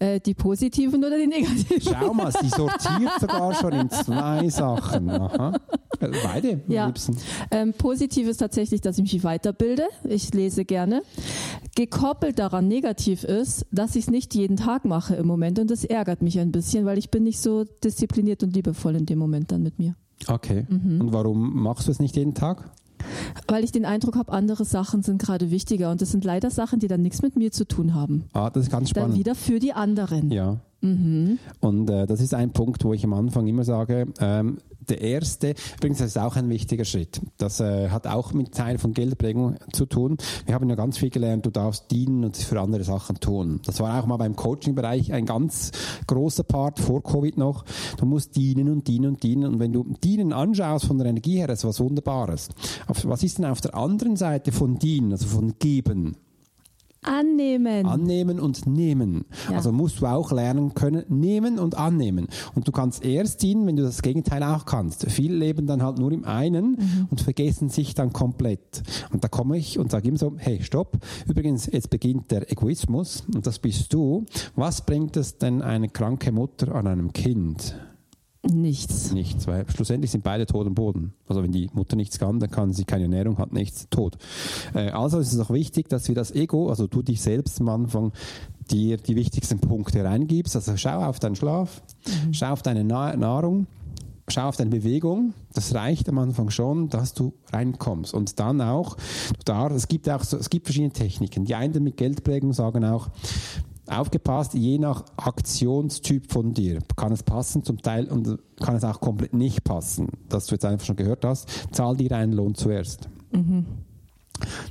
Äh, 0.00 0.20
die 0.20 0.34
positiven 0.34 1.04
oder 1.04 1.18
die 1.18 1.26
negativen? 1.26 1.80
Schau 1.80 2.14
mal, 2.14 2.30
sie 2.30 2.48
sortiert 2.48 3.10
sogar 3.20 3.52
schon 3.54 3.72
in 3.72 3.90
zwei 3.90 4.48
Sachen. 4.48 5.10
Aha. 5.10 5.52
Beide 5.98 6.60
ja. 6.68 6.86
liebsten. 6.86 7.16
Ähm, 7.50 7.72
positiv 7.72 8.28
ist 8.28 8.36
tatsächlich, 8.36 8.80
dass 8.80 8.98
ich 8.98 9.12
mich 9.12 9.24
weiterbilde. 9.24 9.88
Ich 10.04 10.32
lese 10.32 10.64
gerne. 10.64 11.02
Gekoppelt 11.74 12.38
daran 12.38 12.68
negativ 12.68 13.24
ist, 13.24 13.66
dass 13.72 13.96
ich 13.96 14.04
es 14.04 14.10
nicht 14.10 14.34
jeden 14.34 14.56
Tag 14.56 14.84
mache 14.84 15.16
im 15.16 15.26
Moment 15.26 15.58
und 15.58 15.70
das 15.70 15.84
ärgert 15.84 16.22
mich 16.22 16.38
ein 16.38 16.52
bisschen, 16.52 16.84
weil 16.84 16.98
ich 16.98 17.10
bin 17.10 17.24
nicht 17.24 17.40
so 17.40 17.64
diszipliniert 17.64 18.44
und 18.44 18.54
liebevoll 18.54 18.94
in 18.94 19.06
dem 19.06 19.18
Moment 19.18 19.50
dann 19.50 19.64
mit 19.64 19.80
mir. 19.80 19.96
Okay. 20.28 20.66
Mhm. 20.68 21.00
Und 21.00 21.12
warum 21.12 21.60
machst 21.60 21.88
du 21.88 21.92
es 21.92 21.98
nicht 21.98 22.16
jeden 22.16 22.34
Tag? 22.34 22.70
Weil 23.46 23.64
ich 23.64 23.72
den 23.72 23.84
Eindruck 23.84 24.16
habe, 24.16 24.32
andere 24.32 24.64
Sachen 24.64 25.02
sind 25.02 25.20
gerade 25.20 25.50
wichtiger 25.50 25.90
und 25.90 26.00
das 26.00 26.10
sind 26.10 26.24
leider 26.24 26.50
Sachen, 26.50 26.80
die 26.80 26.88
dann 26.88 27.02
nichts 27.02 27.22
mit 27.22 27.36
mir 27.36 27.52
zu 27.52 27.66
tun 27.66 27.94
haben. 27.94 28.24
Ah, 28.32 28.50
das 28.50 28.64
ist 28.64 28.70
ganz 28.70 28.90
spannend. 28.90 29.12
Dann 29.12 29.18
wieder 29.18 29.34
für 29.34 29.58
die 29.58 29.72
anderen. 29.72 30.30
Ja. 30.30 30.58
Mhm. 30.80 31.38
Und 31.60 31.90
äh, 31.90 32.06
das 32.06 32.20
ist 32.20 32.34
ein 32.34 32.50
Punkt, 32.52 32.84
wo 32.84 32.92
ich 32.92 33.04
am 33.04 33.12
Anfang 33.12 33.46
immer 33.46 33.64
sage, 33.64 34.06
ähm, 34.20 34.58
der 34.90 35.00
erste, 35.00 35.54
übrigens, 35.76 35.98
das 35.98 36.08
ist 36.08 36.18
auch 36.18 36.36
ein 36.36 36.48
wichtiger 36.48 36.84
Schritt. 36.84 37.20
Das 37.36 37.60
äh, 37.60 37.88
hat 37.90 38.06
auch 38.06 38.32
mit 38.32 38.54
Teil 38.54 38.78
von 38.78 38.92
Geldprägung 38.92 39.56
zu 39.72 39.86
tun. 39.86 40.16
Wir 40.46 40.54
haben 40.54 40.68
ja 40.68 40.76
ganz 40.76 40.98
viel 40.98 41.10
gelernt, 41.10 41.46
du 41.46 41.50
darfst 41.50 41.90
dienen 41.90 42.24
und 42.24 42.36
für 42.36 42.60
andere 42.60 42.84
Sachen 42.84 43.20
tun. 43.20 43.60
Das 43.64 43.80
war 43.80 44.00
auch 44.00 44.06
mal 44.06 44.16
beim 44.16 44.36
Coaching-Bereich 44.36 45.12
ein 45.12 45.26
ganz 45.26 45.72
großer 46.06 46.44
Part 46.44 46.78
vor 46.78 47.02
Covid 47.02 47.36
noch. 47.36 47.64
Du 47.96 48.06
musst 48.06 48.36
dienen 48.36 48.68
und 48.70 48.86
dienen 48.88 49.06
und 49.06 49.22
dienen. 49.22 49.44
Und 49.44 49.58
wenn 49.58 49.72
du 49.72 49.84
dienen 50.02 50.32
anschaust 50.32 50.86
von 50.86 50.98
der 50.98 51.08
Energie 51.08 51.38
her, 51.38 51.48
ist 51.48 51.64
was 51.64 51.80
Wunderbares. 51.80 52.48
was 52.86 53.22
ist 53.22 53.38
denn 53.38 53.46
auf 53.46 53.60
der 53.60 53.74
anderen 53.74 54.16
Seite 54.16 54.52
von 54.52 54.78
dienen, 54.78 55.12
also 55.12 55.26
von 55.26 55.58
geben? 55.58 56.16
Annehmen. 57.02 57.86
Annehmen 57.86 58.40
und 58.40 58.66
nehmen. 58.66 59.24
Ja. 59.48 59.56
Also 59.56 59.72
musst 59.72 60.00
du 60.00 60.06
auch 60.06 60.32
lernen 60.32 60.74
können, 60.74 61.04
nehmen 61.08 61.58
und 61.58 61.76
annehmen. 61.76 62.26
Und 62.54 62.66
du 62.66 62.72
kannst 62.72 63.04
erst 63.04 63.42
dienen, 63.42 63.66
wenn 63.66 63.76
du 63.76 63.82
das 63.82 64.02
Gegenteil 64.02 64.42
auch 64.42 64.64
kannst. 64.64 65.10
Viele 65.10 65.36
leben 65.36 65.66
dann 65.66 65.82
halt 65.82 65.98
nur 65.98 66.12
im 66.12 66.24
einen 66.24 66.72
mhm. 66.72 67.08
und 67.10 67.20
vergessen 67.20 67.68
sich 67.68 67.94
dann 67.94 68.12
komplett. 68.12 68.82
Und 69.12 69.22
da 69.22 69.28
komme 69.28 69.56
ich 69.56 69.78
und 69.78 69.90
sage 69.90 70.08
immer 70.08 70.18
so, 70.18 70.34
hey, 70.36 70.62
stopp. 70.62 70.98
Übrigens, 71.28 71.66
jetzt 71.66 71.90
beginnt 71.90 72.30
der 72.30 72.50
Egoismus 72.50 73.24
und 73.32 73.46
das 73.46 73.58
bist 73.58 73.92
du. 73.92 74.24
Was 74.56 74.84
bringt 74.84 75.16
es 75.16 75.38
denn 75.38 75.62
eine 75.62 75.88
kranke 75.88 76.32
Mutter 76.32 76.74
an 76.74 76.86
einem 76.86 77.12
Kind? 77.12 77.76
Nichts. 78.42 79.12
Nichts, 79.12 79.46
weil 79.48 79.68
schlussendlich 79.68 80.12
sind 80.12 80.22
beide 80.22 80.46
tot 80.46 80.66
am 80.66 80.74
Boden. 80.74 81.12
Also 81.26 81.42
wenn 81.42 81.50
die 81.50 81.68
Mutter 81.72 81.96
nichts 81.96 82.18
kann, 82.18 82.38
dann 82.38 82.50
kann 82.50 82.72
sie 82.72 82.84
keine 82.84 83.04
Ernährung, 83.04 83.36
hat 83.38 83.52
nichts, 83.52 83.88
tot. 83.90 84.16
Äh, 84.74 84.90
also 84.90 85.18
ist 85.18 85.32
es 85.32 85.40
auch 85.40 85.50
wichtig, 85.50 85.88
dass 85.88 86.06
wir 86.08 86.14
das 86.14 86.30
Ego, 86.30 86.68
also 86.68 86.86
du 86.86 87.02
dich 87.02 87.20
selbst 87.20 87.60
am 87.60 87.68
Anfang 87.68 88.12
dir 88.70 88.96
die 88.96 89.16
wichtigsten 89.16 89.58
Punkte 89.58 90.04
reingibst. 90.04 90.54
Also 90.54 90.76
schau 90.76 91.00
auf 91.00 91.18
deinen 91.18 91.34
Schlaf, 91.34 91.82
mhm. 92.06 92.32
schau 92.32 92.52
auf 92.52 92.62
deine 92.62 92.84
Nahrung, 92.84 93.66
schau 94.28 94.48
auf 94.48 94.56
deine 94.56 94.70
Bewegung. 94.70 95.34
Das 95.52 95.74
reicht 95.74 96.08
am 96.08 96.18
Anfang 96.18 96.50
schon, 96.50 96.88
dass 96.88 97.14
du 97.14 97.32
reinkommst. 97.52 98.14
Und 98.14 98.38
dann 98.38 98.60
auch, 98.60 98.96
da, 99.44 99.68
es 99.68 99.88
gibt 99.88 100.08
auch 100.08 100.22
so, 100.22 100.36
es 100.36 100.48
gibt 100.48 100.66
verschiedene 100.66 100.92
Techniken. 100.92 101.44
Die 101.44 101.56
einen 101.56 101.82
mit 101.82 101.96
Geldprägung 101.96 102.52
sagen 102.52 102.84
auch, 102.84 103.08
aufgepasst, 103.90 104.54
je 104.54 104.78
nach 104.78 105.04
Aktionstyp 105.16 106.30
von 106.30 106.54
dir 106.54 106.80
kann 106.96 107.12
es 107.12 107.22
passen, 107.22 107.64
zum 107.64 107.80
Teil 107.80 108.06
und 108.06 108.38
kann 108.60 108.76
es 108.76 108.84
auch 108.84 109.00
komplett 109.00 109.34
nicht 109.34 109.64
passen, 109.64 110.08
dass 110.28 110.46
du 110.46 110.54
jetzt 110.54 110.64
einfach 110.64 110.86
schon 110.86 110.96
gehört 110.96 111.24
hast, 111.24 111.48
zahl 111.72 111.96
dir 111.96 112.12
einen 112.12 112.32
Lohn 112.32 112.54
zuerst. 112.54 113.08
Mhm. 113.32 113.66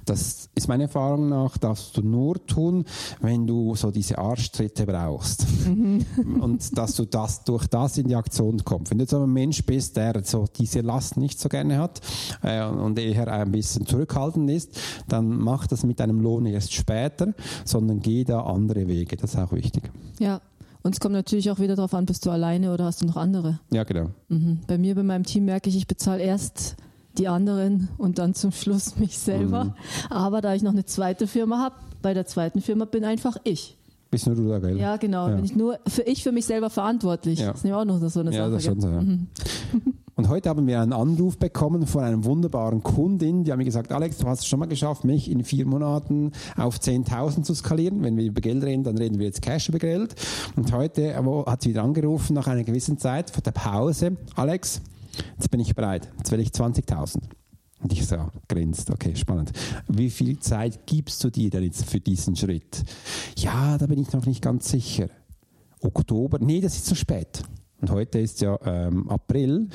Das 0.06 0.50
ist 0.56 0.68
meiner 0.68 0.84
Erfahrung 0.84 1.30
nach, 1.30 1.58
darfst 1.58 1.98
du 1.98 2.02
nur 2.02 2.46
tun, 2.46 2.86
wenn 3.22 3.48
du 3.48 3.76
so 3.76 3.92
diese 3.92 4.18
Arschtritte 4.18 4.86
brauchst. 4.86 5.46
Mhm. 5.68 6.06
Und 6.42 6.78
dass 6.78 6.96
du 6.96 7.06
das 7.06 7.44
durch 7.44 7.68
das 7.68 7.98
in 7.98 8.08
die 8.08 8.16
Aktion 8.16 8.64
kommst. 8.64 8.92
Wenn 8.92 9.00
du 9.00 9.06
so 9.06 9.24
ein 9.24 9.32
Mensch 9.32 9.66
bist, 9.66 9.98
der 9.98 10.24
so 10.24 10.46
diese 10.58 10.82
Last 10.82 11.18
nicht 11.18 11.40
so 11.40 11.50
gerne 11.50 11.78
hat 11.78 12.02
äh, 12.42 12.66
und 12.66 12.98
eher 13.00 13.28
ein 13.28 13.52
bisschen 13.52 13.86
zurückhaltend 13.86 14.50
ist, 14.50 14.80
dann 15.08 15.30
mach 15.30 15.68
das 15.68 15.84
mit 15.84 16.02
einem 16.02 16.22
Lohn 16.22 16.46
erst 16.46 16.74
später, 16.74 17.34
sondern 17.66 18.00
geh 18.00 18.24
da 18.24 18.42
andere 18.42 18.88
Wege. 18.88 19.18
Das 19.18 19.34
ist 19.34 19.40
auch 19.40 19.52
wichtig. 19.52 19.92
Ja. 20.20 20.42
Und 20.84 20.94
es 20.94 21.00
kommt 21.02 21.14
natürlich 21.14 21.52
auch 21.52 21.60
wieder 21.60 21.76
darauf 21.76 21.94
an, 21.94 22.06
bist 22.06 22.26
du 22.26 22.32
alleine 22.32 22.74
oder 22.74 22.86
hast 22.86 23.02
du 23.02 23.06
noch 23.06 23.18
andere? 23.18 23.60
Ja, 23.72 23.84
genau. 23.84 24.12
Mhm. 24.30 24.60
Bei 24.68 24.78
mir, 24.78 24.96
bei 24.96 25.04
meinem 25.04 25.26
Team 25.26 25.44
merke 25.44 25.70
ich, 25.70 25.76
ich 25.76 25.88
bezahle 25.88 26.24
erst 26.24 26.78
die 27.18 27.28
anderen 27.28 27.90
und 27.98 28.20
dann 28.20 28.34
zum 28.34 28.52
Schluss 28.52 28.98
mich 28.98 29.18
selber. 29.18 29.66
Mhm. 29.66 29.74
Aber 30.10 30.42
da 30.42 30.54
ich 30.54 30.62
noch 30.62 30.72
eine 30.72 30.86
zweite 30.86 31.28
Firma 31.28 31.60
habe, 31.60 31.76
bei 32.02 32.14
der 32.14 32.26
zweiten 32.26 32.62
Firma 32.62 32.86
bin 32.86 33.04
einfach 33.04 33.38
ich. 33.44 33.78
Bist 34.10 34.26
nur 34.26 34.36
du 34.36 34.48
da, 34.48 34.60
gell? 34.60 34.78
Ja, 34.78 34.98
genau. 34.98 35.28
Ja. 35.28 35.36
Bin 35.36 35.46
ich 35.46 35.56
nur 35.56 35.80
für 35.86 36.04
ich 36.04 36.24
für 36.24 36.32
mich 36.32 36.46
selber 36.46 36.70
verantwortlich. 36.70 37.40
Ja. 37.40 37.48
Das 37.48 37.58
ist 37.58 37.64
nämlich 37.66 37.82
auch 37.82 37.86
noch 37.86 38.00
so 38.10 38.20
eine 38.22 38.32
ja, 38.32 38.44
Sache. 38.44 38.52
Das 38.52 38.64
schon 38.64 38.80
so, 38.80 38.88
ja. 38.88 39.02
Mhm. 39.02 39.28
Und 40.18 40.30
heute 40.30 40.50
haben 40.50 40.66
wir 40.66 40.82
einen 40.82 40.94
Anruf 40.94 41.38
bekommen 41.38 41.86
von 41.86 42.04
einer 42.04 42.24
wunderbaren 42.24 42.82
Kundin, 42.82 43.44
die 43.44 43.52
hat 43.52 43.60
mir 43.60 43.66
gesagt, 43.66 43.92
Alex, 43.92 44.18
du 44.18 44.26
hast 44.26 44.40
es 44.40 44.48
schon 44.48 44.58
mal 44.58 44.66
geschafft, 44.66 45.04
mich 45.04 45.30
in 45.30 45.44
vier 45.44 45.68
Monaten 45.68 46.32
auf 46.56 46.78
10.000 46.78 47.44
zu 47.44 47.54
skalieren. 47.54 48.02
Wenn 48.02 48.18
wir 48.18 48.26
über 48.26 48.42
Geld 48.42 48.64
reden, 48.64 48.84
dann 48.84 48.98
reden 48.98 49.20
wir 49.20 49.28
jetzt 49.28 49.44
Cash 49.44 49.70
über 49.70 49.78
Geld. 49.78 50.16
Und 50.56 50.74
heute 50.74 51.16
hat 51.46 51.62
sie 51.62 51.70
wieder 51.70 51.84
angerufen 51.84 52.34
nach 52.34 52.48
einer 52.48 52.64
gewissen 52.64 52.98
Zeit 52.98 53.30
vor 53.30 53.44
der 53.44 53.52
Pause. 53.52 54.18
Alex, 54.36 54.82
Jetzt 55.38 55.52
bin 55.52 55.60
ich 55.60 55.76
bereit. 55.76 56.12
Jetzt 56.18 56.32
will 56.32 56.40
ich 56.40 56.50
20.000. 56.50 57.22
Und 57.80 57.94
ich 57.94 58.06
so, 58.08 58.18
grinst, 58.48 58.90
okay, 58.90 59.16
spannend. 59.16 59.52
Wie 59.88 60.10
viel 60.10 60.40
Zeit 60.40 60.88
gibst 60.88 61.24
du 61.24 61.30
dir 61.30 61.50
denn 61.50 61.64
jetzt 61.64 61.86
für 61.86 62.00
diesen 62.00 62.36
Schritt? 62.36 62.84
Ja, 63.38 63.78
da 63.78 63.86
bin 63.86 64.00
ich 64.00 64.12
noch 64.14 64.26
nicht 64.26 64.42
ganz 64.42 64.70
sicher. 64.70 65.10
Oktober, 65.82 66.40
nee, 66.40 66.60
das 66.60 66.76
ist 66.76 66.88
zu 66.88 66.96
spät. 66.96 67.44
Und 67.80 67.92
heute 67.92 68.18
ist 68.20 68.42
ja 68.42 68.58
ähm, 68.66 69.08
April. 69.08 69.70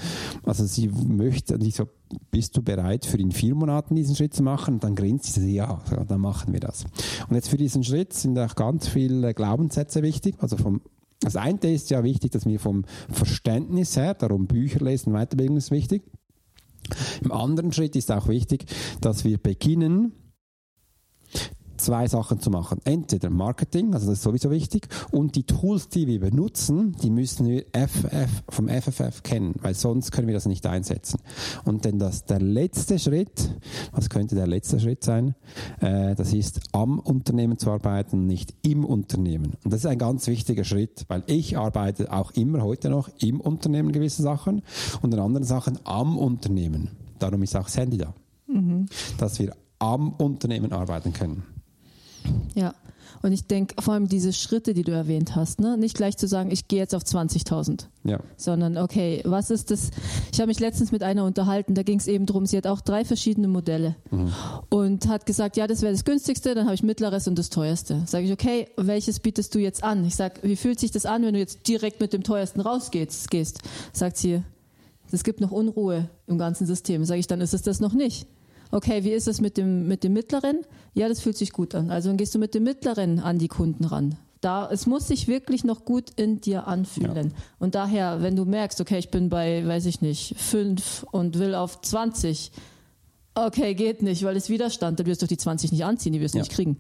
Also 0.45 0.67
sie 0.67 0.89
möchte, 0.89 1.55
und 1.55 1.65
ich 1.65 1.77
so, 1.77 1.89
bist 2.33 2.57
du 2.57 2.63
bereit, 2.63 3.07
für 3.07 3.19
in 3.19 3.31
vier 3.31 3.55
Monaten 3.55 3.95
diesen 3.95 4.17
Schritt 4.17 4.35
zu 4.35 4.43
machen? 4.43 4.75
Und 4.75 4.85
dann 4.85 4.97
grinst 4.97 5.35
sie, 5.35 5.55
ja, 5.55 5.81
dann 6.09 6.21
machen 6.21 6.53
wir 6.53 6.61
das. 6.61 6.85
Und 7.29 7.37
jetzt 7.37 7.49
für 7.49 7.57
diesen 7.57 7.85
Schritt 7.85 8.13
sind 8.13 8.37
auch 8.39 8.57
ganz 8.57 8.89
viele 8.89 9.33
Glaubenssätze 9.35 10.03
wichtig. 10.03 10.35
Also 10.41 10.57
vom 10.57 10.81
das 11.23 11.37
eine 11.37 11.59
ist 11.73 11.91
ja 11.91 12.03
wichtig, 12.03 12.33
dass 12.33 12.47
wir 12.47 12.61
vom 12.61 12.85
Verständnis 13.09 13.97
her, 13.97 14.15
darum 14.15 14.47
Bücher 14.47 14.85
lesen, 14.85 15.13
Weiterbildung 15.13 15.57
ist 15.57 15.71
wichtig. 15.71 16.03
Im 17.23 17.33
anderen 17.33 17.73
Schritt 17.73 17.97
ist 17.97 18.11
auch 18.11 18.29
wichtig, 18.29 18.67
dass 19.01 19.25
wir 19.25 19.39
beginnen, 19.39 20.13
zwei 21.83 22.07
Sachen 22.07 22.41
zu 22.41 22.51
machen. 22.51 22.79
Entweder 22.85 23.31
Marketing, 23.31 23.95
also 23.95 24.07
das 24.07 24.19
ist 24.19 24.23
sowieso 24.23 24.51
wichtig, 24.51 24.89
und 25.11 25.37
die 25.37 25.45
Tools, 25.45 25.89
die 25.89 26.07
wir 26.07 26.21
benutzen, 26.21 26.97
die 27.03 27.11
müssen 27.11 27.47
wir 27.47 27.65
FF, 27.73 28.43
vom 28.49 28.69
FFF 28.69 29.23
kennen, 29.23 29.55
weil 29.61 29.75
sonst 29.75 30.13
können 30.13 30.29
wir 30.29 30.35
das 30.35 30.47
nicht 30.47 30.67
einsetzen. 30.67 31.21
Und 31.65 31.85
dann 31.85 31.99
das, 31.99 32.25
der 32.25 32.41
letzte 32.41 32.99
Schritt, 32.99 33.51
was 33.93 34.09
könnte 34.09 34.35
der 34.35 34.47
letzte 34.47 34.81
Schritt 34.81 35.05
sein? 35.05 35.35
Äh, 35.81 36.15
das 36.15 36.33
ist 36.33 36.61
am 36.73 36.99
Unternehmen 36.99 37.59
zu 37.59 37.71
arbeiten, 37.71 38.27
nicht 38.27 38.55
im 38.63 38.85
Unternehmen. 38.85 39.55
Und 39.65 39.73
das 39.73 39.81
ist 39.81 39.87
ein 39.87 39.99
ganz 39.99 40.27
wichtiger 40.27 40.65
Schritt, 40.65 41.05
weil 41.09 41.23
ich 41.27 41.59
arbeite 41.59 42.13
auch 42.13 42.31
immer 42.33 42.63
heute 42.63 42.91
noch 42.91 43.11
im 43.19 43.41
Unternehmen 43.41 43.93
gewisse 43.93 44.23
Sachen 44.23 44.63
und 45.03 45.13
in 45.13 45.21
anderen 45.21 45.47
Sachen 45.47 45.79
am 45.85 46.17
Unternehmen. 46.17 46.91
Darum 47.19 47.43
ist 47.43 47.57
auch 47.57 47.65
das 47.65 47.77
Handy 47.77 47.99
da. 47.99 48.15
Mhm. 48.47 48.87
Dass 49.19 49.39
wir 49.39 49.55
am 49.79 50.13
Unternehmen 50.13 50.73
arbeiten 50.73 51.13
können. 51.13 51.43
Ja. 52.55 52.75
Und 53.23 53.33
ich 53.33 53.47
denke, 53.47 53.81
vor 53.81 53.95
allem 53.95 54.09
diese 54.09 54.33
Schritte, 54.33 54.75
die 54.75 54.83
du 54.83 54.91
erwähnt 54.91 55.37
hast, 55.37 55.61
ne? 55.61 55.77
nicht 55.77 55.97
gleich 55.97 56.17
zu 56.17 56.27
sagen, 56.27 56.51
ich 56.51 56.67
gehe 56.67 56.81
jetzt 56.81 56.95
auf 56.95 57.03
20.000, 57.03 57.87
ja. 58.03 58.19
sondern 58.37 58.77
okay, 58.77 59.23
was 59.25 59.51
ist 59.51 59.71
das? 59.71 59.91
Ich 60.33 60.41
habe 60.41 60.49
mich 60.49 60.59
letztens 60.59 60.91
mit 60.91 61.05
einer 61.05 61.25
unterhalten, 61.25 61.75
da 61.75 61.85
ging 61.85 61.99
es 61.99 62.09
eben 62.09 62.27
darum, 62.27 62.47
sie 62.47 62.57
hat 62.57 62.67
auch 62.67 62.81
drei 62.81 63.05
verschiedene 63.05 63.47
Modelle 63.47 63.95
mhm. 64.11 64.33
und 64.71 65.09
hat 65.09 65.25
gesagt, 65.25 65.57
ja, 65.57 65.69
das 65.69 65.83
wäre 65.83 65.93
das 65.93 66.05
günstigste, 66.05 66.55
dann 66.55 66.65
habe 66.65 66.75
ich 66.75 66.83
mittleres 66.83 67.29
und 67.29 67.39
das 67.39 67.49
teuerste. 67.49 68.03
Sage 68.07 68.27
ich, 68.27 68.33
okay, 68.33 68.69
welches 68.77 69.21
bietest 69.21 69.55
du 69.55 69.61
jetzt 69.61 69.85
an? 69.85 70.05
Ich 70.05 70.17
sage, 70.17 70.41
wie 70.43 70.57
fühlt 70.57 70.81
sich 70.81 70.91
das 70.91 71.07
an, 71.07 71.23
wenn 71.23 71.35
du 71.35 71.41
jetzt 71.41 71.69
direkt 71.69 72.01
mit 72.01 72.13
dem 72.13 72.25
teuersten 72.25 72.61
rausgehst? 72.61 73.31
Gehst? 73.31 73.61
Sagt 73.93 74.17
sie, 74.17 74.43
es 75.13 75.23
gibt 75.23 75.41
noch 75.41 75.53
Unruhe 75.53 76.09
im 76.27 76.39
ganzen 76.39 76.67
System. 76.67 77.05
Sage 77.05 77.21
ich, 77.21 77.27
dann 77.27 77.41
ist 77.41 77.55
es 77.55 77.63
das 77.63 77.81
noch 77.81 77.93
nicht 77.93 78.27
okay, 78.73 79.05
wie 79.05 79.13
ist 79.13 79.29
es 79.29 79.41
mit 79.41 79.57
dem, 79.57 79.87
mit 79.87 80.03
dem 80.03 80.13
Mittleren? 80.13 80.63
Ja, 80.95 81.09
das 81.09 81.21
fühlt 81.21 81.37
sich 81.37 81.53
gut 81.53 81.75
an. 81.75 81.91
Also 81.91 82.09
dann 82.09 82.17
gehst 82.17 82.35
du 82.35 82.39
mit 82.39 82.55
dem 82.55 82.65
Mittleren 82.65 83.21
an 83.21 83.39
die 83.39 83.49
Kunden 83.49 83.85
ran. 83.85 84.17
Da, 84.41 84.69
es 84.73 84.87
muss 84.87 85.07
sich 85.07 85.29
wirklich 85.29 85.63
noch 85.63 85.85
gut 85.85 86.11
in 86.17 86.41
dir 86.41 86.67
anfühlen. 86.67 87.29
Ja. 87.29 87.43
Und 87.61 87.77
daher, 87.77 88.23
wenn 88.23 88.35
du 88.35 88.45
merkst, 88.45 88.81
okay, 88.81 88.99
ich 88.99 89.11
bin 89.11 89.29
bei, 89.29 89.65
weiß 89.65 89.87
ich 89.87 90.01
nicht, 90.01 90.35
fünf 90.37 91.07
und 91.13 91.39
will 91.39 91.55
auf 91.55 91.81
20, 91.81 92.51
okay, 93.37 93.75
geht 93.75 94.03
nicht, 94.03 94.25
weil 94.25 94.37
es 94.37 94.49
Widerstand, 94.49 94.99
dann 94.99 95.07
wirst 95.07 95.23
du 95.23 95.27
die 95.27 95.37
20 95.37 95.71
nicht 95.71 95.85
anziehen, 95.85 96.13
die 96.13 96.21
wirst 96.21 96.35
du 96.35 96.39
ja. 96.39 96.43
nicht 96.43 96.53
kriegen. 96.53 96.79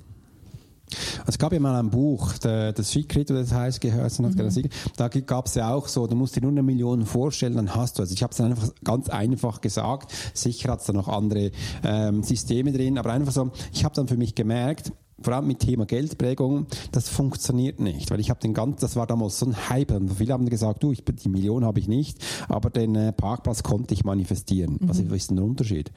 Also 1.18 1.28
es 1.28 1.38
gab 1.38 1.52
ja 1.52 1.60
mal 1.60 1.78
ein 1.78 1.90
Buch, 1.90 2.38
der, 2.38 2.72
das 2.72 2.90
Secret, 2.90 3.30
oder 3.30 3.40
das 3.40 3.52
heißt, 3.52 3.80
gehört, 3.80 4.18
mhm. 4.18 4.68
da 4.96 5.08
gab 5.08 5.46
es 5.46 5.54
ja 5.54 5.72
auch 5.72 5.88
so, 5.88 6.06
du 6.06 6.14
musst 6.14 6.36
dir 6.36 6.40
nur 6.40 6.50
eine 6.50 6.62
Million 6.62 7.06
vorstellen, 7.06 7.54
dann 7.56 7.74
hast 7.74 7.98
du, 7.98 8.02
also 8.02 8.14
ich 8.14 8.22
habe 8.22 8.32
es 8.32 8.40
einfach 8.40 8.68
ganz 8.84 9.08
einfach 9.08 9.60
gesagt, 9.60 10.12
sicher 10.34 10.72
hat 10.72 10.80
es 10.80 10.86
da 10.86 10.92
noch 10.92 11.08
andere 11.08 11.50
ähm, 11.84 12.22
Systeme 12.22 12.72
drin, 12.72 12.98
aber 12.98 13.12
einfach 13.12 13.32
so, 13.32 13.50
ich 13.72 13.84
habe 13.84 13.94
dann 13.94 14.08
für 14.08 14.16
mich 14.16 14.34
gemerkt, 14.34 14.92
vor 15.22 15.34
allem 15.34 15.46
mit 15.46 15.60
Thema 15.60 15.86
Geldprägung, 15.86 16.66
das 16.92 17.08
funktioniert 17.08 17.80
nicht, 17.80 18.10
weil 18.10 18.20
ich 18.20 18.30
habe 18.30 18.40
den 18.40 18.54
ganzen, 18.54 18.80
das 18.80 18.96
war 18.96 19.06
damals 19.06 19.38
so 19.38 19.46
ein 19.46 19.68
Hype 19.68 19.92
und 19.92 20.12
viele 20.12 20.32
haben 20.32 20.48
gesagt, 20.48 20.82
du, 20.82 20.92
ich, 20.92 21.04
die 21.04 21.28
Million 21.28 21.64
habe 21.64 21.78
ich 21.80 21.88
nicht, 21.88 22.18
aber 22.48 22.70
den 22.70 22.94
äh, 22.94 23.12
Parkplatz 23.12 23.62
konnte 23.62 23.94
ich 23.94 24.04
manifestieren. 24.04 24.78
Mhm. 24.80 24.88
Was 24.88 24.98
ist 24.98 25.30
denn 25.30 25.36
der 25.36 25.46
Unterschied? 25.46 25.92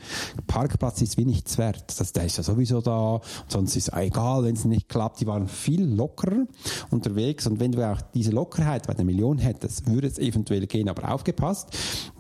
Parkplatz 0.47 1.01
ist 1.01 1.17
wie 1.17 1.25
nichts 1.25 1.57
wert, 1.57 1.99
das, 1.99 2.13
der 2.13 2.25
ist 2.25 2.37
ja 2.37 2.43
sowieso 2.43 2.81
da, 2.81 3.21
sonst 3.47 3.75
ist 3.75 3.89
es 3.89 3.93
egal, 3.97 4.43
wenn 4.43 4.55
es 4.55 4.65
nicht 4.65 4.89
klappt. 4.89 5.21
Die 5.21 5.27
waren 5.27 5.47
viel 5.47 5.83
lockerer 5.83 6.45
unterwegs 6.91 7.47
und 7.47 7.59
wenn 7.59 7.71
du 7.71 7.89
auch 7.89 8.01
diese 8.13 8.31
Lockerheit 8.31 8.87
bei 8.87 8.93
der 8.93 9.05
Million 9.05 9.37
hättest, 9.37 9.87
würde 9.87 10.07
es 10.07 10.19
eventuell 10.19 10.67
gehen, 10.67 10.89
aber 10.89 11.11
aufgepasst, 11.11 11.69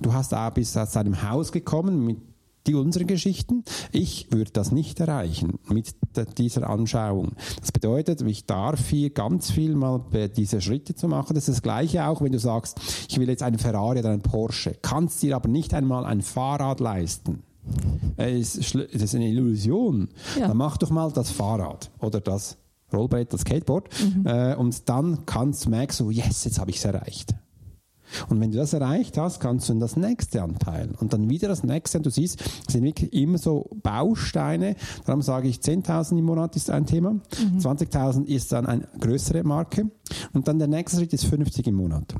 du 0.01 0.13
hast 0.13 0.33
auch 0.33 0.51
bis 0.51 0.75
aus 0.77 0.91
deinem 0.91 1.29
Haus 1.29 1.51
gekommen 1.51 2.05
mit 2.05 2.34
die 2.67 2.75
unsere 2.75 3.05
Geschichten. 3.05 3.63
Ich 3.91 4.31
würde 4.31 4.51
das 4.51 4.71
nicht 4.71 4.99
erreichen 4.99 5.59
mit 5.69 5.95
dieser 6.37 6.69
Anschauung. 6.69 7.33
Das 7.59 7.71
bedeutet, 7.71 8.21
ich 8.21 8.45
darf 8.45 8.89
hier 8.89 9.09
ganz 9.09 9.51
viel 9.51 9.75
mal 9.75 10.01
diese 10.35 10.61
Schritte 10.61 10.95
zu 10.95 11.07
machen. 11.07 11.35
Das 11.35 11.47
ist 11.47 11.57
das 11.57 11.61
Gleiche 11.61 12.07
auch, 12.07 12.21
wenn 12.21 12.31
du 12.31 12.39
sagst, 12.39 12.79
ich 13.09 13.19
will 13.19 13.29
jetzt 13.29 13.43
einen 13.43 13.59
Ferrari 13.59 13.99
oder 13.99 14.09
einen 14.09 14.21
Porsche, 14.21 14.75
kannst 14.81 15.21
dir 15.21 15.35
aber 15.35 15.49
nicht 15.49 15.73
einmal 15.73 16.05
ein 16.05 16.21
Fahrrad 16.21 16.79
leisten. 16.79 17.43
Das 18.17 18.55
ist 18.55 19.15
eine 19.15 19.27
Illusion. 19.27 20.09
Ja. 20.39 20.47
Dann 20.47 20.57
mach 20.57 20.77
doch 20.77 20.89
mal 20.89 21.11
das 21.11 21.31
Fahrrad 21.31 21.91
oder 21.99 22.21
das 22.21 22.57
Rollbrett, 22.93 23.33
das 23.33 23.41
Skateboard 23.41 23.89
mhm. 24.01 24.25
äh, 24.25 24.55
und 24.55 24.87
dann 24.87 25.25
kannst 25.25 25.65
du 25.65 25.69
merken, 25.69 25.91
so, 25.91 26.11
yes, 26.11 26.45
jetzt 26.45 26.59
habe 26.59 26.69
ich 26.69 26.77
es 26.77 26.85
erreicht. 26.85 27.35
Und 28.29 28.39
wenn 28.39 28.51
du 28.51 28.57
das 28.57 28.73
erreicht 28.73 29.17
hast, 29.17 29.39
kannst 29.39 29.69
du 29.69 29.73
in 29.73 29.79
das 29.79 29.97
nächste 29.97 30.41
anteilen. 30.41 30.95
Und 30.99 31.13
dann 31.13 31.29
wieder 31.29 31.47
das 31.47 31.63
nächste. 31.63 31.97
Und 31.97 32.05
du 32.05 32.09
siehst, 32.09 32.41
es 32.67 32.73
sind 32.73 32.83
wirklich 32.83 33.13
immer 33.13 33.37
so 33.37 33.69
Bausteine. 33.81 34.75
Darum 35.05 35.21
sage 35.21 35.47
ich, 35.47 35.57
10.000 35.57 36.17
im 36.17 36.25
Monat 36.25 36.55
ist 36.55 36.69
ein 36.69 36.85
Thema. 36.85 37.11
Mhm. 37.11 37.59
20.000 37.59 38.25
ist 38.25 38.51
dann 38.51 38.65
eine 38.65 38.87
größere 38.99 39.43
Marke. 39.43 39.89
Und 40.33 40.47
dann 40.47 40.59
der 40.59 40.67
nächste 40.67 40.97
Schritt 40.97 41.13
ist 41.13 41.25
50 41.25 41.67
im 41.67 41.75
Monat. 41.75 42.15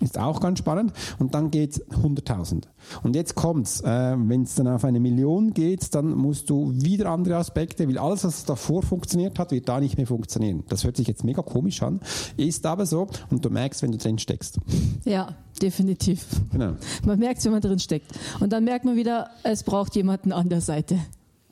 Ist 0.00 0.18
auch 0.18 0.40
ganz 0.40 0.58
spannend. 0.58 0.92
Und 1.18 1.34
dann 1.34 1.50
geht 1.50 1.74
100.000. 1.90 2.64
Und 3.02 3.16
jetzt 3.16 3.34
kommt's. 3.34 3.80
Äh, 3.80 4.16
Wenn 4.18 4.42
es 4.42 4.54
dann 4.54 4.68
auf 4.68 4.84
eine 4.84 5.00
Million 5.00 5.54
geht, 5.54 5.94
dann 5.94 6.10
musst 6.10 6.50
du 6.50 6.72
wieder 6.74 7.10
andere 7.10 7.36
Aspekte, 7.36 7.88
weil 7.88 7.98
alles, 7.98 8.24
was 8.24 8.44
davor 8.44 8.82
funktioniert 8.82 9.38
hat, 9.38 9.52
wird 9.52 9.68
da 9.68 9.80
nicht 9.80 9.96
mehr 9.96 10.06
funktionieren. 10.06 10.64
Das 10.68 10.84
hört 10.84 10.96
sich 10.96 11.08
jetzt 11.08 11.24
mega 11.24 11.42
komisch 11.42 11.82
an, 11.82 12.00
ist 12.36 12.66
aber 12.66 12.84
so. 12.84 13.06
Und 13.30 13.44
du 13.44 13.50
merkst, 13.50 13.82
wenn 13.82 13.92
du 13.92 13.98
drin 13.98 14.18
steckst. 14.18 14.58
Ja, 15.04 15.34
definitiv. 15.62 16.26
Genau. 16.52 16.72
Man 17.04 17.18
merkt 17.18 17.44
wenn 17.44 17.52
man 17.52 17.60
drin 17.60 17.78
steckt. 17.78 18.12
Und 18.40 18.52
dann 18.52 18.64
merkt 18.64 18.84
man 18.84 18.96
wieder, 18.96 19.30
es 19.42 19.62
braucht 19.62 19.94
jemanden 19.94 20.32
an 20.32 20.48
der 20.48 20.60
Seite. 20.60 20.98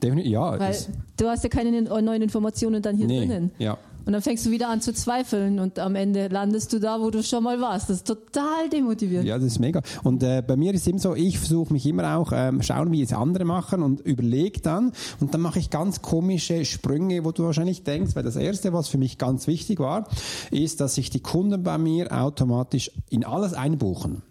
Definitiv, 0.03 0.33
ja. 0.33 0.59
Weil 0.59 0.77
du 1.17 1.29
hast 1.29 1.45
ja 1.45 1.49
keine 1.49 1.83
neuen 1.83 2.23
Informationen 2.23 2.83
dann 2.83 2.97
hier 2.97 3.07
nee, 3.07 3.21
drinnen. 3.21 3.53
Ja. 3.59 3.79
Und 4.07 4.13
dann 4.13 4.23
fängst 4.23 4.45
du 4.45 4.51
wieder 4.51 4.69
an 4.69 4.81
zu 4.81 4.93
zweifeln 4.93 5.59
und 5.59 5.79
am 5.79 5.95
Ende 5.95 6.29
landest 6.29 6.73
du 6.73 6.79
da, 6.79 7.01
wo 7.01 7.11
du 7.11 7.23
schon 7.23 7.43
mal 7.43 7.61
warst. 7.61 7.89
Das 7.89 7.99
ist 7.99 8.07
total 8.07 8.69
demotivierend. 8.71 9.27
Ja, 9.27 9.37
das 9.37 9.47
ist 9.47 9.59
mega. 9.59 9.81
Und 10.03 10.23
äh, 10.23 10.43
bei 10.47 10.57
mir 10.57 10.75
ist 10.75 10.83
es 10.83 10.87
immer 10.87 10.99
so, 10.99 11.15
ich 11.15 11.39
versuche 11.39 11.73
mich 11.73 11.87
immer 11.87 12.17
auch 12.17 12.33
ähm, 12.35 12.63
schauen, 12.63 12.93
wie 12.93 13.03
es 13.03 13.13
andere 13.13 13.45
machen 13.45 13.83
und 13.83 14.01
überlege 14.01 14.61
dann. 14.61 14.93
Und 15.21 15.33
dann 15.33 15.41
mache 15.41 15.59
ich 15.59 15.71
ganz 15.71 16.03
komische 16.03 16.65
Sprünge, 16.65 17.25
wo 17.25 17.33
du 17.33 17.45
wahrscheinlich 17.45 17.83
denkst, 17.85 18.15
weil 18.15 18.23
das 18.23 18.37
Erste, 18.37 18.73
was 18.73 18.89
für 18.89 18.99
mich 18.99 19.19
ganz 19.19 19.47
wichtig 19.47 19.79
war, 19.79 20.09
ist, 20.51 20.81
dass 20.81 20.97
sich 20.97 21.11
die 21.11 21.21
Kunden 21.21 21.63
bei 21.63 21.79
mir 21.79 22.13
automatisch 22.13 22.91
in 23.09 23.25
alles 23.25 23.55
einbuchen. 23.55 24.23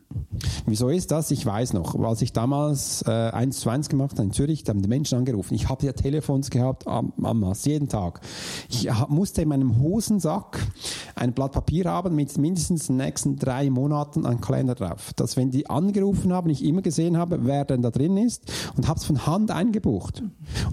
Wieso 0.65 0.89
ist 0.89 1.12
das? 1.12 1.32
Ich 1.32 1.45
weiß 1.45 1.73
noch, 1.73 1.95
als 2.04 2.21
ich 2.21 2.34
damals 2.34 3.04
äh, 3.08 3.12
1 3.12 3.60
zu 3.60 3.69
1 3.69 3.89
gemacht 3.89 4.13
habe 4.13 4.23
in 4.23 4.32
Zürich, 4.32 4.63
da 4.63 4.71
haben 4.71 4.82
die 4.82 4.88
Menschen 4.88 5.17
angerufen. 5.17 5.54
Ich 5.56 5.69
habe 5.69 5.86
ja 5.86 5.93
Telefons 5.93 6.49
gehabt, 6.49 6.88
am, 6.88 7.13
am 7.21 7.54
jeden 7.63 7.89
Tag. 7.89 8.21
Ich 8.69 8.89
musste 9.08 9.41
in 9.41 9.49
meinem 9.49 9.80
Hosensack 9.80 10.60
ein 11.15 11.34
Blatt 11.34 11.52
Papier 11.52 11.86
haben 11.86 12.15
mit 12.15 12.38
mindestens 12.38 12.88
den 12.88 12.97
nächsten 12.97 13.38
drei 13.38 13.69
Monaten 13.69 14.26
ein 14.26 14.41
Kalender 14.41 14.76
drauf. 14.76 15.13
Dass 15.15 15.38
wenn 15.38 15.52
die 15.52 15.69
angerufen 15.69 16.34
haben, 16.34 16.49
ich 16.49 16.63
immer 16.63 16.82
gesehen 16.82 17.17
habe, 17.17 17.45
wer 17.45 17.65
denn 17.65 17.82
da 17.82 17.91
drin 17.91 18.17
ist 18.17 18.52
und 18.76 18.88
habe 18.88 18.99
es 18.99 19.06
von 19.06 19.26
Hand 19.26 19.52
eingebucht. 19.52 20.23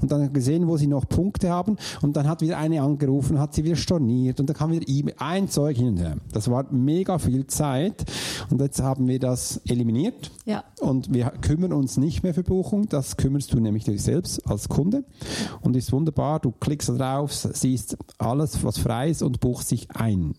Und 0.00 0.10
dann 0.10 0.32
gesehen, 0.32 0.68
wo 0.68 0.76
sie 0.76 0.86
noch 0.86 1.08
Punkte 1.08 1.50
haben 1.50 1.76
und 2.02 2.16
dann 2.16 2.28
hat 2.28 2.40
wieder 2.42 2.58
eine 2.58 2.82
angerufen, 2.82 3.38
hat 3.38 3.54
sie 3.54 3.64
wieder 3.64 3.76
storniert 3.76 4.40
und 4.40 4.48
dann 4.48 4.56
kam 4.56 4.72
wieder 4.72 4.86
E-Mail, 4.88 5.14
ein 5.18 5.48
Zeug 5.48 5.76
hin 5.76 5.88
und 5.88 5.98
her. 5.98 6.16
Das 6.32 6.50
war 6.50 6.66
mega 6.70 7.18
viel 7.18 7.46
Zeit 7.46 8.04
und 8.50 8.60
jetzt 8.60 8.82
haben 8.82 9.08
wir 9.08 9.18
das 9.30 9.60
eliminiert 9.66 10.32
ja. 10.44 10.64
und 10.80 11.12
wir 11.12 11.26
kümmern 11.40 11.72
uns 11.72 11.96
nicht 11.96 12.22
mehr 12.22 12.34
für 12.34 12.42
Buchung, 12.42 12.88
das 12.88 13.16
kümmerst 13.16 13.52
du 13.52 13.60
nämlich 13.60 13.84
dich 13.84 14.02
selbst 14.02 14.46
als 14.46 14.68
Kunde 14.68 15.04
und 15.60 15.76
ist 15.76 15.92
wunderbar, 15.92 16.40
du 16.40 16.50
klickst 16.50 16.88
da 16.88 16.94
drauf, 16.94 17.32
siehst 17.32 17.96
alles, 18.18 18.64
was 18.64 18.78
frei 18.78 19.10
ist 19.10 19.22
und 19.22 19.40
buchst 19.40 19.68
sich 19.68 19.90
ein. 19.92 20.34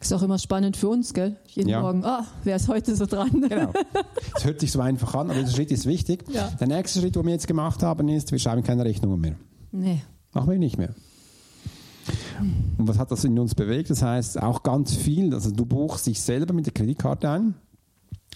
Ist 0.00 0.12
auch 0.12 0.22
immer 0.22 0.38
spannend 0.38 0.76
für 0.76 0.88
uns, 0.88 1.12
gell? 1.12 1.36
Jeden 1.48 1.70
ja. 1.70 1.80
Morgen, 1.80 2.04
ah, 2.04 2.24
wer 2.44 2.54
ist 2.54 2.68
heute 2.68 2.94
so 2.94 3.06
dran? 3.06 3.44
Genau. 3.48 3.72
Es 4.36 4.44
hört 4.44 4.60
sich 4.60 4.70
so 4.70 4.80
einfach 4.80 5.12
an, 5.14 5.30
aber 5.30 5.40
der 5.40 5.50
Schritt 5.50 5.72
ist 5.72 5.86
wichtig. 5.86 6.24
Ja. 6.32 6.52
Der 6.60 6.68
nächste 6.68 7.00
Schritt, 7.00 7.16
den 7.16 7.24
wir 7.24 7.32
jetzt 7.32 7.48
gemacht 7.48 7.82
haben, 7.82 8.08
ist, 8.08 8.30
wir 8.30 8.38
schreiben 8.38 8.62
keine 8.62 8.84
Rechnungen 8.84 9.20
mehr. 9.20 9.34
Nee. 9.72 10.02
Machen 10.32 10.50
wir 10.50 10.58
nicht 10.58 10.78
mehr. 10.78 10.94
Und 12.78 12.86
was 12.86 12.96
hat 12.96 13.10
das 13.10 13.24
in 13.24 13.36
uns 13.40 13.56
bewegt? 13.56 13.90
Das 13.90 14.02
heißt, 14.02 14.40
auch 14.40 14.62
ganz 14.62 14.94
viel, 14.94 15.34
also 15.34 15.50
du 15.50 15.66
buchst 15.66 16.06
dich 16.06 16.20
selber 16.22 16.54
mit 16.54 16.66
der 16.66 16.72
Kreditkarte 16.72 17.28
ein 17.28 17.54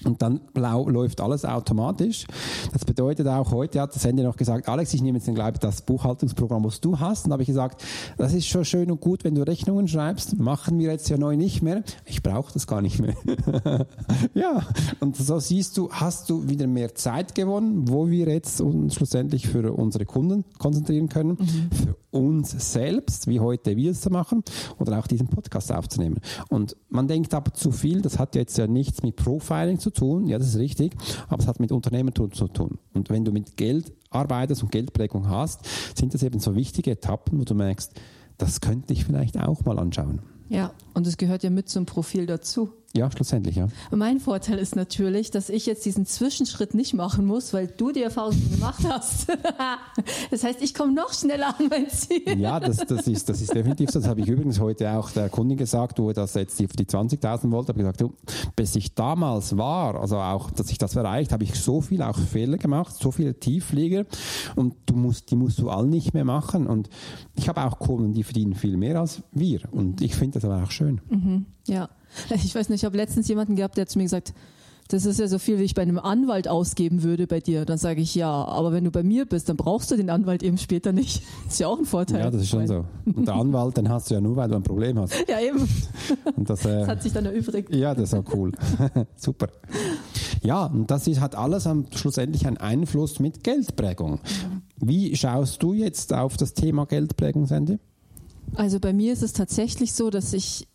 Und 0.04 0.22
dann 0.22 0.40
läuft 0.54 1.20
alles 1.20 1.44
automatisch. 1.44 2.26
Das 2.72 2.84
bedeutet 2.84 3.26
auch, 3.28 3.50
heute 3.52 3.80
hat 3.80 3.94
das 3.94 4.04
Handy 4.04 4.22
noch 4.22 4.36
gesagt, 4.36 4.68
Alex, 4.68 4.94
ich 4.94 5.02
nehme 5.02 5.18
jetzt 5.18 5.32
glaube 5.32 5.52
ich, 5.54 5.58
das 5.58 5.82
Buchhaltungsprogramm, 5.82 6.64
was 6.64 6.80
du 6.80 6.98
hast. 6.98 7.24
Und 7.24 7.30
da 7.30 7.34
habe 7.34 7.42
ich 7.42 7.48
gesagt, 7.48 7.82
das 8.18 8.32
ist 8.32 8.46
schon 8.46 8.64
schön 8.64 8.90
und 8.90 9.00
gut, 9.00 9.24
wenn 9.24 9.34
du 9.34 9.42
Rechnungen 9.42 9.88
schreibst. 9.88 10.38
Machen 10.38 10.78
wir 10.78 10.90
jetzt 10.90 11.08
ja 11.08 11.16
neu 11.16 11.36
nicht 11.36 11.62
mehr. 11.62 11.82
Ich 12.04 12.22
brauche 12.22 12.52
das 12.52 12.66
gar 12.66 12.82
nicht 12.82 13.00
mehr. 13.00 13.14
ja, 14.34 14.66
und 15.00 15.16
so 15.16 15.38
siehst 15.38 15.76
du, 15.76 15.90
hast 15.90 16.30
du 16.30 16.48
wieder 16.48 16.66
mehr 16.66 16.94
Zeit 16.94 17.34
gewonnen, 17.34 17.88
wo 17.88 18.10
wir 18.10 18.28
jetzt 18.28 18.60
uns 18.60 18.94
schlussendlich 18.94 19.48
für 19.48 19.72
unsere 19.72 20.04
Kunden 20.04 20.44
konzentrieren 20.58 21.08
können, 21.08 21.38
mhm. 21.38 21.70
für 21.72 21.96
uns 22.10 22.72
selbst, 22.72 23.26
wie 23.26 23.40
heute 23.40 23.76
wir 23.76 23.92
es 23.92 24.00
zu 24.00 24.10
machen, 24.10 24.42
oder 24.78 24.98
auch 24.98 25.06
diesen 25.06 25.28
Podcast 25.28 25.72
aufzunehmen. 25.72 26.20
Und 26.48 26.76
man 26.88 27.08
denkt 27.08 27.34
aber 27.34 27.54
zu 27.54 27.72
viel, 27.72 28.02
das 28.02 28.18
hat 28.18 28.34
jetzt 28.34 28.58
ja 28.58 28.66
nichts 28.66 29.02
mit 29.02 29.16
Profiling 29.16 29.78
zu 29.78 29.90
tun, 29.92 30.26
ja, 30.26 30.38
das 30.38 30.48
ist 30.48 30.56
richtig, 30.56 30.94
aber 31.28 31.42
es 31.42 31.48
hat 31.48 31.60
mit 31.60 31.72
Unternehmertum 31.72 32.32
zu 32.32 32.48
tun. 32.48 32.78
Und 32.94 33.10
wenn 33.10 33.24
du 33.24 33.32
mit 33.32 33.56
Geld 33.56 33.92
arbeitest 34.10 34.62
und 34.62 34.72
Geldprägung 34.72 35.28
hast, 35.28 35.60
sind 35.96 36.14
das 36.14 36.22
eben 36.22 36.40
so 36.40 36.54
wichtige 36.54 36.92
Etappen, 36.92 37.38
wo 37.38 37.44
du 37.44 37.54
merkst, 37.54 37.92
das 38.38 38.60
könnte 38.60 38.92
ich 38.92 39.04
vielleicht 39.04 39.38
auch 39.38 39.64
mal 39.64 39.78
anschauen. 39.78 40.20
Ja, 40.48 40.72
und 40.94 41.06
es 41.06 41.16
gehört 41.16 41.42
ja 41.42 41.50
mit 41.50 41.68
zum 41.68 41.86
Profil 41.86 42.26
dazu. 42.26 42.70
Ja, 42.94 43.10
schlussendlich, 43.10 43.56
ja. 43.56 43.68
Mein 43.90 44.20
Vorteil 44.20 44.58
ist 44.58 44.76
natürlich, 44.76 45.30
dass 45.30 45.48
ich 45.48 45.64
jetzt 45.64 45.86
diesen 45.86 46.04
Zwischenschritt 46.04 46.74
nicht 46.74 46.92
machen 46.92 47.24
muss, 47.24 47.54
weil 47.54 47.66
du 47.66 47.90
die 47.90 48.02
Erfahrung 48.02 48.36
gemacht 48.50 48.84
hast. 48.86 49.28
das 50.30 50.44
heißt, 50.44 50.60
ich 50.60 50.74
komme 50.74 50.92
noch 50.92 51.14
schneller 51.14 51.58
an 51.58 51.68
mein 51.70 51.88
Ziel. 51.88 52.38
Ja, 52.38 52.60
das, 52.60 52.76
das, 52.76 53.06
ist, 53.06 53.30
das 53.30 53.40
ist 53.40 53.54
definitiv 53.54 53.90
so. 53.90 53.98
Das 53.98 54.08
habe 54.08 54.20
ich 54.20 54.28
übrigens 54.28 54.60
heute 54.60 54.90
auch 54.90 55.10
der 55.10 55.30
Kundin 55.30 55.56
gesagt, 55.56 55.98
wo 55.98 56.08
er 56.08 56.14
das 56.14 56.34
jetzt 56.34 56.60
die, 56.60 56.66
die 56.66 56.84
20.000 56.84 57.50
wollte, 57.50 57.68
habe 57.68 57.78
gesagt, 57.78 58.02
du, 58.02 58.12
bis 58.56 58.76
ich 58.76 58.94
damals 58.94 59.56
war, 59.56 59.98
also 59.98 60.18
auch, 60.18 60.50
dass 60.50 60.70
ich 60.70 60.76
das 60.76 60.94
erreicht, 60.94 61.32
habe 61.32 61.44
ich 61.44 61.54
so 61.54 61.80
viel 61.80 62.02
auch 62.02 62.18
Fehler 62.18 62.58
gemacht, 62.58 62.94
so 62.94 63.10
viele 63.10 63.40
Tiefflieger 63.40 64.04
und 64.54 64.74
du 64.84 64.94
musst, 64.96 65.30
die 65.30 65.36
musst 65.36 65.58
du 65.60 65.70
all 65.70 65.86
nicht 65.86 66.12
mehr 66.12 66.26
machen. 66.26 66.66
Und 66.66 66.90
ich 67.36 67.48
habe 67.48 67.64
auch 67.64 67.78
Kunden, 67.78 68.12
die 68.12 68.22
verdienen 68.22 68.54
viel 68.54 68.76
mehr 68.76 69.00
als 69.00 69.22
wir. 69.32 69.60
Und 69.70 70.02
ich 70.02 70.14
finde 70.14 70.38
das 70.38 70.44
aber 70.44 70.62
auch 70.62 70.70
schön. 70.70 71.00
Mhm, 71.08 71.46
ja. 71.66 71.88
Ich 72.34 72.54
weiß 72.54 72.68
nicht, 72.68 72.80
ich 72.80 72.84
habe 72.84 72.96
letztens 72.96 73.28
jemanden 73.28 73.56
gehabt, 73.56 73.76
der 73.76 73.86
zu 73.86 73.98
mir 73.98 74.04
gesagt, 74.04 74.34
das 74.88 75.06
ist 75.06 75.18
ja 75.18 75.26
so 75.26 75.38
viel, 75.38 75.58
wie 75.58 75.62
ich 75.62 75.74
bei 75.74 75.82
einem 75.82 75.98
Anwalt 75.98 76.48
ausgeben 76.48 77.02
würde 77.02 77.26
bei 77.26 77.40
dir. 77.40 77.64
Dann 77.64 77.78
sage 77.78 78.02
ich 78.02 78.14
ja, 78.14 78.30
aber 78.30 78.72
wenn 78.72 78.84
du 78.84 78.90
bei 78.90 79.02
mir 79.02 79.24
bist, 79.24 79.48
dann 79.48 79.56
brauchst 79.56 79.90
du 79.90 79.96
den 79.96 80.10
Anwalt 80.10 80.42
eben 80.42 80.58
später 80.58 80.92
nicht. 80.92 81.22
Das 81.44 81.52
ist 81.54 81.60
ja 81.60 81.68
auch 81.68 81.78
ein 81.78 81.86
Vorteil. 81.86 82.20
Ja, 82.20 82.30
das 82.30 82.42
ist 82.42 82.48
schon 82.50 82.66
so. 82.66 82.84
Und 83.06 83.26
der 83.26 83.34
Anwalt, 83.34 83.76
den 83.76 83.88
hast 83.88 84.10
du 84.10 84.14
ja 84.14 84.20
nur, 84.20 84.36
weil 84.36 84.48
du 84.48 84.56
ein 84.56 84.62
Problem 84.62 84.98
hast. 84.98 85.14
Ja, 85.28 85.40
eben. 85.40 85.66
Und 86.36 86.50
das, 86.50 86.64
äh, 86.66 86.80
das 86.80 86.88
hat 86.88 87.02
sich 87.02 87.12
dann 87.12 87.24
erübrigt. 87.24 87.74
Ja, 87.74 87.94
das 87.94 88.12
ist 88.12 88.14
auch 88.14 88.34
cool. 88.34 88.52
Super. 89.16 89.48
Ja, 90.42 90.66
und 90.66 90.90
das 90.90 91.06
ist, 91.06 91.20
hat 91.20 91.36
alles 91.36 91.66
am, 91.66 91.86
schlussendlich 91.94 92.46
einen 92.46 92.58
Einfluss 92.58 93.18
mit 93.18 93.44
Geldprägung. 93.44 94.20
Wie 94.76 95.14
schaust 95.16 95.62
du 95.62 95.72
jetzt 95.72 96.12
auf 96.12 96.36
das 96.36 96.52
Thema 96.52 96.84
Geldprägung, 96.84 97.46
Sandy? 97.46 97.78
Also 98.56 98.78
bei 98.80 98.92
mir 98.92 99.12
ist 99.12 99.22
es 99.22 99.32
tatsächlich 99.32 99.94
so, 99.94 100.10
dass 100.10 100.32
ich 100.34 100.66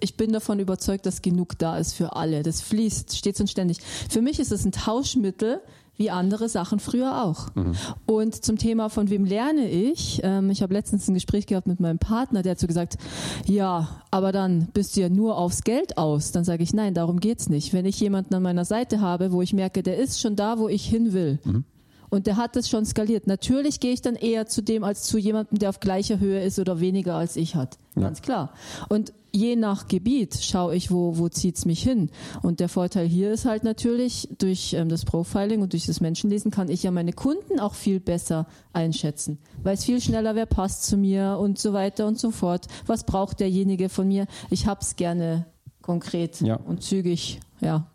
ich 0.00 0.16
bin 0.16 0.32
davon 0.32 0.58
überzeugt, 0.58 1.06
dass 1.06 1.22
genug 1.22 1.58
da 1.58 1.78
ist 1.78 1.94
für 1.94 2.16
alle. 2.16 2.42
Das 2.42 2.60
fließt 2.60 3.16
stets 3.16 3.40
und 3.40 3.48
ständig. 3.48 3.78
Für 4.08 4.22
mich 4.22 4.38
ist 4.38 4.52
es 4.52 4.64
ein 4.64 4.72
Tauschmittel, 4.72 5.60
wie 5.96 6.10
andere 6.10 6.48
Sachen 6.48 6.80
früher 6.80 7.22
auch. 7.22 7.54
Mhm. 7.54 7.74
Und 8.06 8.44
zum 8.44 8.56
Thema, 8.56 8.88
von 8.88 9.10
wem 9.10 9.24
lerne 9.24 9.68
ich? 9.68 10.20
Ähm, 10.24 10.50
ich 10.50 10.62
habe 10.62 10.72
letztens 10.72 11.06
ein 11.06 11.14
Gespräch 11.14 11.46
gehabt 11.46 11.66
mit 11.66 11.80
meinem 11.80 11.98
Partner, 11.98 12.42
der 12.42 12.52
hat 12.52 12.58
so 12.58 12.66
gesagt, 12.66 12.96
ja, 13.46 14.02
aber 14.10 14.32
dann 14.32 14.68
bist 14.72 14.96
du 14.96 15.02
ja 15.02 15.08
nur 15.08 15.36
aufs 15.36 15.62
Geld 15.62 15.98
aus. 15.98 16.32
Dann 16.32 16.44
sage 16.44 16.62
ich, 16.62 16.72
nein, 16.72 16.94
darum 16.94 17.20
geht's 17.20 17.48
nicht. 17.48 17.72
Wenn 17.72 17.84
ich 17.84 18.00
jemanden 18.00 18.34
an 18.34 18.42
meiner 18.42 18.64
Seite 18.64 19.00
habe, 19.00 19.32
wo 19.32 19.42
ich 19.42 19.52
merke, 19.52 19.82
der 19.82 19.98
ist 19.98 20.20
schon 20.20 20.34
da, 20.34 20.58
wo 20.58 20.68
ich 20.68 20.84
hin 20.84 21.12
will. 21.12 21.38
Mhm. 21.44 21.64
Und 22.08 22.26
der 22.26 22.36
hat 22.36 22.56
es 22.56 22.68
schon 22.68 22.84
skaliert. 22.84 23.26
Natürlich 23.26 23.80
gehe 23.80 23.92
ich 23.92 24.02
dann 24.02 24.16
eher 24.16 24.46
zu 24.46 24.62
dem 24.62 24.84
als 24.84 25.04
zu 25.04 25.16
jemandem, 25.16 25.58
der 25.58 25.70
auf 25.70 25.80
gleicher 25.80 26.20
Höhe 26.20 26.42
ist 26.42 26.58
oder 26.58 26.78
weniger 26.78 27.14
als 27.14 27.36
ich 27.36 27.54
hat. 27.54 27.78
Ja. 27.96 28.02
Ganz 28.02 28.20
klar. 28.20 28.52
Und 28.88 29.14
je 29.32 29.56
nach 29.56 29.88
Gebiet 29.88 30.38
schaue 30.42 30.74
ich, 30.74 30.90
wo, 30.90 31.18
wo 31.18 31.28
zieht's 31.28 31.64
mich 31.64 31.82
hin. 31.82 32.10
Und 32.42 32.60
der 32.60 32.68
Vorteil 32.68 33.06
hier 33.06 33.32
ist 33.32 33.44
halt 33.44 33.64
natürlich, 33.64 34.28
durch 34.38 34.74
ähm, 34.74 34.88
das 34.88 35.04
Profiling 35.04 35.62
und 35.62 35.72
durch 35.72 35.86
das 35.86 36.00
Menschenlesen 36.00 36.50
kann 36.50 36.68
ich 36.68 36.82
ja 36.82 36.90
meine 36.90 37.12
Kunden 37.12 37.58
auch 37.58 37.74
viel 37.74 37.98
besser 37.98 38.46
einschätzen. 38.72 39.38
Weiß 39.62 39.84
viel 39.84 40.00
schneller, 40.00 40.34
wer 40.34 40.46
passt 40.46 40.84
zu 40.84 40.96
mir 40.96 41.38
und 41.40 41.58
so 41.58 41.72
weiter 41.72 42.06
und 42.06 42.18
so 42.18 42.30
fort. 42.30 42.66
Was 42.86 43.04
braucht 43.04 43.40
derjenige 43.40 43.88
von 43.88 44.06
mir? 44.08 44.26
Ich 44.50 44.66
hab's 44.66 44.96
gerne 44.96 45.46
konkret 45.80 46.40
ja. 46.40 46.56
und 46.56 46.82
zügig, 46.82 47.40
ja. 47.60 47.86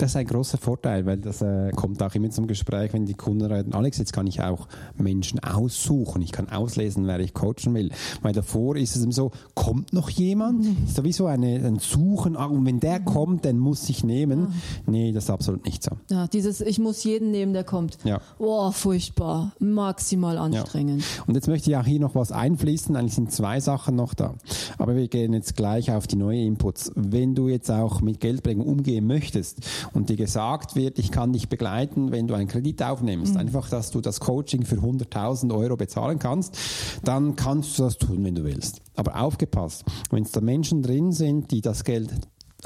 Das 0.00 0.12
ist 0.12 0.16
ein 0.16 0.26
großer 0.26 0.56
Vorteil, 0.56 1.04
weil 1.04 1.18
das 1.18 1.42
äh, 1.42 1.72
kommt 1.76 2.02
auch 2.02 2.14
immer 2.14 2.30
zum 2.30 2.46
Gespräch, 2.46 2.94
wenn 2.94 3.04
die 3.04 3.12
Kunden 3.12 3.44
reden, 3.44 3.74
Alex, 3.74 3.98
jetzt 3.98 4.14
kann 4.14 4.26
ich 4.26 4.40
auch 4.40 4.66
Menschen 4.96 5.40
aussuchen, 5.40 6.22
ich 6.22 6.32
kann 6.32 6.48
auslesen, 6.48 7.06
wer 7.06 7.20
ich 7.20 7.34
coachen 7.34 7.74
will. 7.74 7.90
Weil 8.22 8.32
davor 8.32 8.76
ist 8.76 8.96
es 8.96 9.14
so, 9.14 9.30
kommt 9.54 9.92
noch 9.92 10.08
jemand? 10.08 10.64
Mhm. 10.64 10.86
Sowieso 10.86 11.26
eine, 11.26 11.56
ein 11.66 11.80
Suchen, 11.80 12.38
ah, 12.38 12.46
und 12.46 12.64
wenn 12.64 12.80
der 12.80 13.00
mhm. 13.00 13.04
kommt, 13.04 13.44
dann 13.44 13.58
muss 13.58 13.90
ich 13.90 14.02
nehmen. 14.02 14.40
Ja. 14.40 14.48
Nee, 14.86 15.12
das 15.12 15.24
ist 15.24 15.30
absolut 15.30 15.66
nicht 15.66 15.82
so. 15.82 15.90
Ja, 16.08 16.26
dieses, 16.28 16.62
ich 16.62 16.78
muss 16.78 17.04
jeden 17.04 17.30
nehmen, 17.30 17.52
der 17.52 17.64
kommt. 17.64 17.98
Ja. 18.02 18.22
Oh, 18.38 18.70
furchtbar, 18.70 19.52
maximal 19.58 20.38
anstrengend. 20.38 21.02
Ja. 21.02 21.24
Und 21.26 21.34
jetzt 21.34 21.46
möchte 21.46 21.70
ich 21.70 21.76
auch 21.76 21.84
hier 21.84 22.00
noch 22.00 22.14
was 22.14 22.32
einfließen, 22.32 22.96
eigentlich 22.96 23.16
sind 23.16 23.32
zwei 23.32 23.60
Sachen 23.60 23.96
noch 23.96 24.14
da. 24.14 24.32
Aber 24.78 24.96
wir 24.96 25.08
gehen 25.08 25.34
jetzt 25.34 25.56
gleich 25.56 25.92
auf 25.92 26.06
die 26.06 26.16
neuen 26.16 26.46
Inputs. 26.46 26.90
Wenn 26.94 27.34
du 27.34 27.48
jetzt 27.48 27.70
auch 27.70 28.00
mit 28.00 28.18
Geldprägung 28.20 28.64
umgehen 28.64 29.06
möchtest 29.06 29.58
und 29.92 30.08
dir 30.08 30.16
gesagt 30.16 30.76
wird, 30.76 30.98
ich 30.98 31.10
kann 31.10 31.32
dich 31.32 31.48
begleiten, 31.48 32.10
wenn 32.12 32.26
du 32.26 32.34
einen 32.34 32.48
Kredit 32.48 32.82
aufnimmst, 32.82 33.34
mhm. 33.34 33.40
einfach, 33.40 33.68
dass 33.68 33.90
du 33.90 34.00
das 34.00 34.20
Coaching 34.20 34.64
für 34.64 34.76
100.000 34.76 35.54
Euro 35.56 35.76
bezahlen 35.76 36.18
kannst, 36.18 36.56
dann 37.04 37.36
kannst 37.36 37.78
du 37.78 37.84
das 37.84 37.98
tun, 37.98 38.24
wenn 38.24 38.34
du 38.34 38.44
willst. 38.44 38.80
Aber 38.96 39.20
aufgepasst, 39.20 39.84
wenn 40.10 40.24
es 40.24 40.32
da 40.32 40.40
Menschen 40.40 40.82
drin 40.82 41.12
sind, 41.12 41.50
die 41.50 41.60
das 41.60 41.84
Geld 41.84 42.10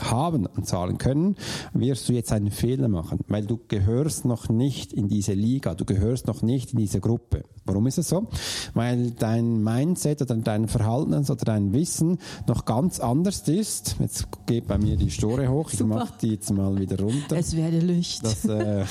haben 0.00 0.46
und 0.46 0.66
zahlen 0.66 0.98
können, 0.98 1.36
wirst 1.72 2.08
du 2.08 2.12
jetzt 2.12 2.32
einen 2.32 2.50
Fehler 2.50 2.88
machen, 2.88 3.20
weil 3.28 3.46
du 3.46 3.58
gehörst 3.68 4.24
noch 4.24 4.48
nicht 4.48 4.92
in 4.92 5.08
diese 5.08 5.34
Liga, 5.34 5.74
du 5.74 5.84
gehörst 5.84 6.26
noch 6.26 6.42
nicht 6.42 6.72
in 6.72 6.78
diese 6.78 7.00
Gruppe. 7.00 7.44
Warum 7.64 7.86
ist 7.86 7.98
es 7.98 8.08
so? 8.08 8.28
Weil 8.74 9.12
dein 9.12 9.62
Mindset 9.62 10.20
oder 10.20 10.34
dein 10.36 10.68
Verhalten 10.68 11.14
oder 11.14 11.34
dein 11.36 11.72
Wissen 11.72 12.18
noch 12.46 12.64
ganz 12.64 13.00
anders 13.00 13.48
ist. 13.48 13.96
Jetzt 14.00 14.26
geht 14.46 14.66
bei 14.66 14.78
mir 14.78 14.96
die 14.96 15.10
Store 15.10 15.48
hoch, 15.48 15.70
ich 15.72 15.82
mache 15.84 16.12
die 16.20 16.32
jetzt 16.32 16.52
mal 16.52 16.78
wieder 16.78 17.00
runter. 17.00 17.36
Es 17.36 17.56
werde 17.56 17.78
Licht. 17.78 18.24
Das, 18.24 18.44
äh, 18.44 18.84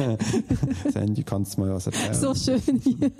Sandy, 0.92 1.24
kannst 1.24 1.56
du 1.56 1.62
mal 1.62 1.74
was 1.74 1.86
erzählen? 1.86 2.14
So 2.14 2.34
schön 2.34 2.80
hier. 2.82 3.10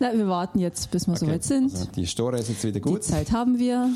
Na, 0.00 0.12
wir 0.12 0.28
warten 0.28 0.58
jetzt, 0.60 0.90
bis 0.90 1.06
wir 1.06 1.14
okay. 1.14 1.26
soweit 1.26 1.44
sind. 1.44 1.72
Also 1.72 1.86
die 1.94 2.06
Store 2.06 2.38
ist 2.38 2.48
jetzt 2.48 2.64
wieder 2.64 2.80
gut. 2.80 2.98
Die 2.98 3.10
Zeit 3.10 3.32
haben 3.32 3.58
wir. 3.58 3.90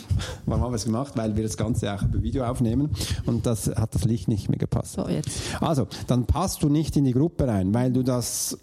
Warum 0.47 0.65
haben 0.65 0.73
wir 0.73 0.77
es 0.77 0.85
gemacht? 0.85 1.13
Weil 1.17 1.37
wir 1.37 1.43
das 1.45 1.57
Ganze 1.57 1.93
auch 1.95 2.03
über 2.03 2.22
Video 2.23 2.45
aufnehmen 2.45 2.91
und 3.27 3.47
das 3.47 3.69
hat 3.69 3.95
das 3.95 4.05
Licht 4.05 4.29
nicht 4.29 4.49
mehr 4.49 4.59
gepasst. 4.59 4.95
So. 4.95 5.07
Also, 5.61 5.87
dann 6.07 6.27
passt 6.27 6.63
du 6.63 6.69
nicht 6.69 6.97
in 6.97 7.05
die 7.05 7.13
Gruppe 7.13 7.47
rein, 7.47 7.73
weil 7.75 7.93
du 7.93 8.03
das 8.03 8.59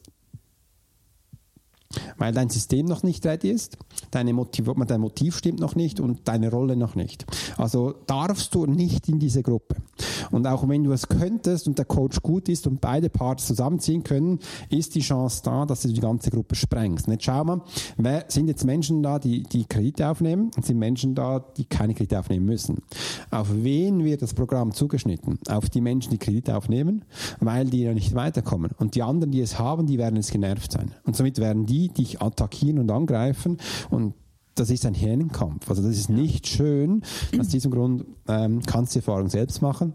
weil 2.18 2.34
dein 2.34 2.50
System 2.50 2.86
noch 2.86 3.04
nicht 3.04 3.26
ready 3.26 3.50
ist, 3.50 3.78
deine 4.12 4.34
Motiv 4.34 4.70
dein 4.88 5.02
Motiv 5.02 5.38
stimmt 5.38 5.60
noch 5.60 5.76
nicht 5.76 6.00
und 6.00 6.28
deine 6.28 6.52
Rolle 6.52 6.76
noch 6.76 6.96
nicht. 6.96 7.26
Also 7.58 7.96
darfst 8.06 8.54
du 8.56 8.66
nicht 8.66 9.10
in 9.10 9.20
diese 9.20 9.44
Gruppe. 9.44 9.76
Und 10.32 10.46
auch 10.46 10.68
wenn 10.68 10.84
du 10.84 10.92
es 10.92 11.08
könntest 11.08 11.68
und 11.68 11.78
der 11.78 11.86
Coach 11.86 12.22
gut 12.22 12.50
ist 12.50 12.68
und 12.68 12.82
beide 12.82 13.10
Parts 13.10 13.48
zusammenziehen 13.48 14.04
können, 14.04 14.40
ist 14.70 14.96
die 14.96 15.02
Chance 15.02 15.42
da, 15.44 15.66
dass 15.66 15.82
du 15.82 15.88
die 15.88 16.00
ganze 16.00 16.30
Gruppe 16.30 16.56
sprengst. 16.56 17.08
Jetzt 17.08 17.24
schau 17.24 17.44
mal, 17.44 17.62
wer 17.98 18.26
sind 18.28 18.48
jetzt 18.48 18.66
Menschen 18.66 19.02
da, 19.02 19.18
die, 19.20 19.44
die 19.44 19.66
Kredite 19.66 20.10
aufnehmen 20.10 20.52
und 20.56 20.66
sind 20.66 20.78
Menschen 20.78 21.16
da, 21.16 21.40
die 21.40 21.66
keine 21.66 21.94
Kredite 21.94 22.20
aufnehmen 22.20 22.46
müssen. 22.46 22.78
Auf 23.32 23.48
wen 23.52 24.04
wird 24.04 24.22
das 24.22 24.34
Programm 24.34 24.74
zugeschnitten? 24.74 25.40
Auf 25.48 25.70
die 25.70 25.82
Menschen, 25.82 26.12
die 26.12 26.18
Kredite 26.18 26.56
aufnehmen, 26.56 27.04
weil 27.40 27.66
die 27.66 27.82
ja 27.82 27.94
nicht 27.94 28.14
weiterkommen. 28.14 28.72
Und 28.78 28.96
die 28.96 29.04
anderen, 29.04 29.32
die 29.32 29.42
es 29.42 29.58
haben, 29.58 29.88
die 29.88 29.98
werden 29.98 30.18
es 30.18 30.32
genervt 30.32 30.72
sein. 30.72 30.92
Und 31.06 31.16
somit 31.16 31.40
werden 31.40 31.66
die 31.66 31.79
die 31.80 31.90
dich 31.90 32.22
attackieren 32.22 32.80
und 32.80 32.92
angreifen 32.92 33.58
und 33.90 34.14
das 34.56 34.70
ist 34.70 34.86
ein 34.86 34.94
Hirnkampf. 34.94 35.70
Also 35.70 35.82
das 35.82 35.98
ist 35.98 36.10
nicht 36.10 36.48
schön. 36.48 37.04
Aus 37.40 37.48
diesem 37.48 37.72
Grund 37.72 38.06
ähm, 38.28 38.62
kannst 38.66 38.94
du 38.94 39.00
die 39.00 39.06
Erfahrung 39.06 39.30
selbst 39.30 39.62
machen. 39.62 39.94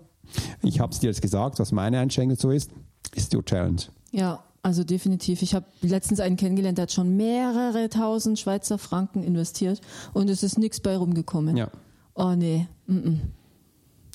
Ich 0.62 0.80
habe 0.80 0.92
es 0.92 1.00
dir 1.00 1.08
jetzt 1.08 1.20
gesagt, 1.20 1.58
was 1.58 1.70
meine 1.70 1.98
Einschränkung 1.98 2.38
so 2.38 2.50
ist, 2.50 2.70
ist 3.14 3.34
your 3.34 3.44
challenge. 3.44 3.82
Ja, 4.10 4.42
also 4.62 4.82
definitiv. 4.82 5.42
Ich 5.42 5.54
habe 5.54 5.66
letztens 5.82 6.20
einen 6.20 6.36
kennengelernt, 6.36 6.78
der 6.78 6.84
hat 6.84 6.92
schon 6.92 7.16
mehrere 7.16 7.90
tausend 7.90 8.38
Schweizer 8.38 8.78
Franken 8.78 9.22
investiert 9.22 9.82
und 10.14 10.30
es 10.30 10.42
ist 10.42 10.58
nichts 10.58 10.80
bei 10.80 10.96
rumgekommen. 10.96 11.56
Ja. 11.58 11.68
Oh 12.14 12.34
nee. 12.34 12.66
Mm 12.86 12.96
-mm. 12.96 13.18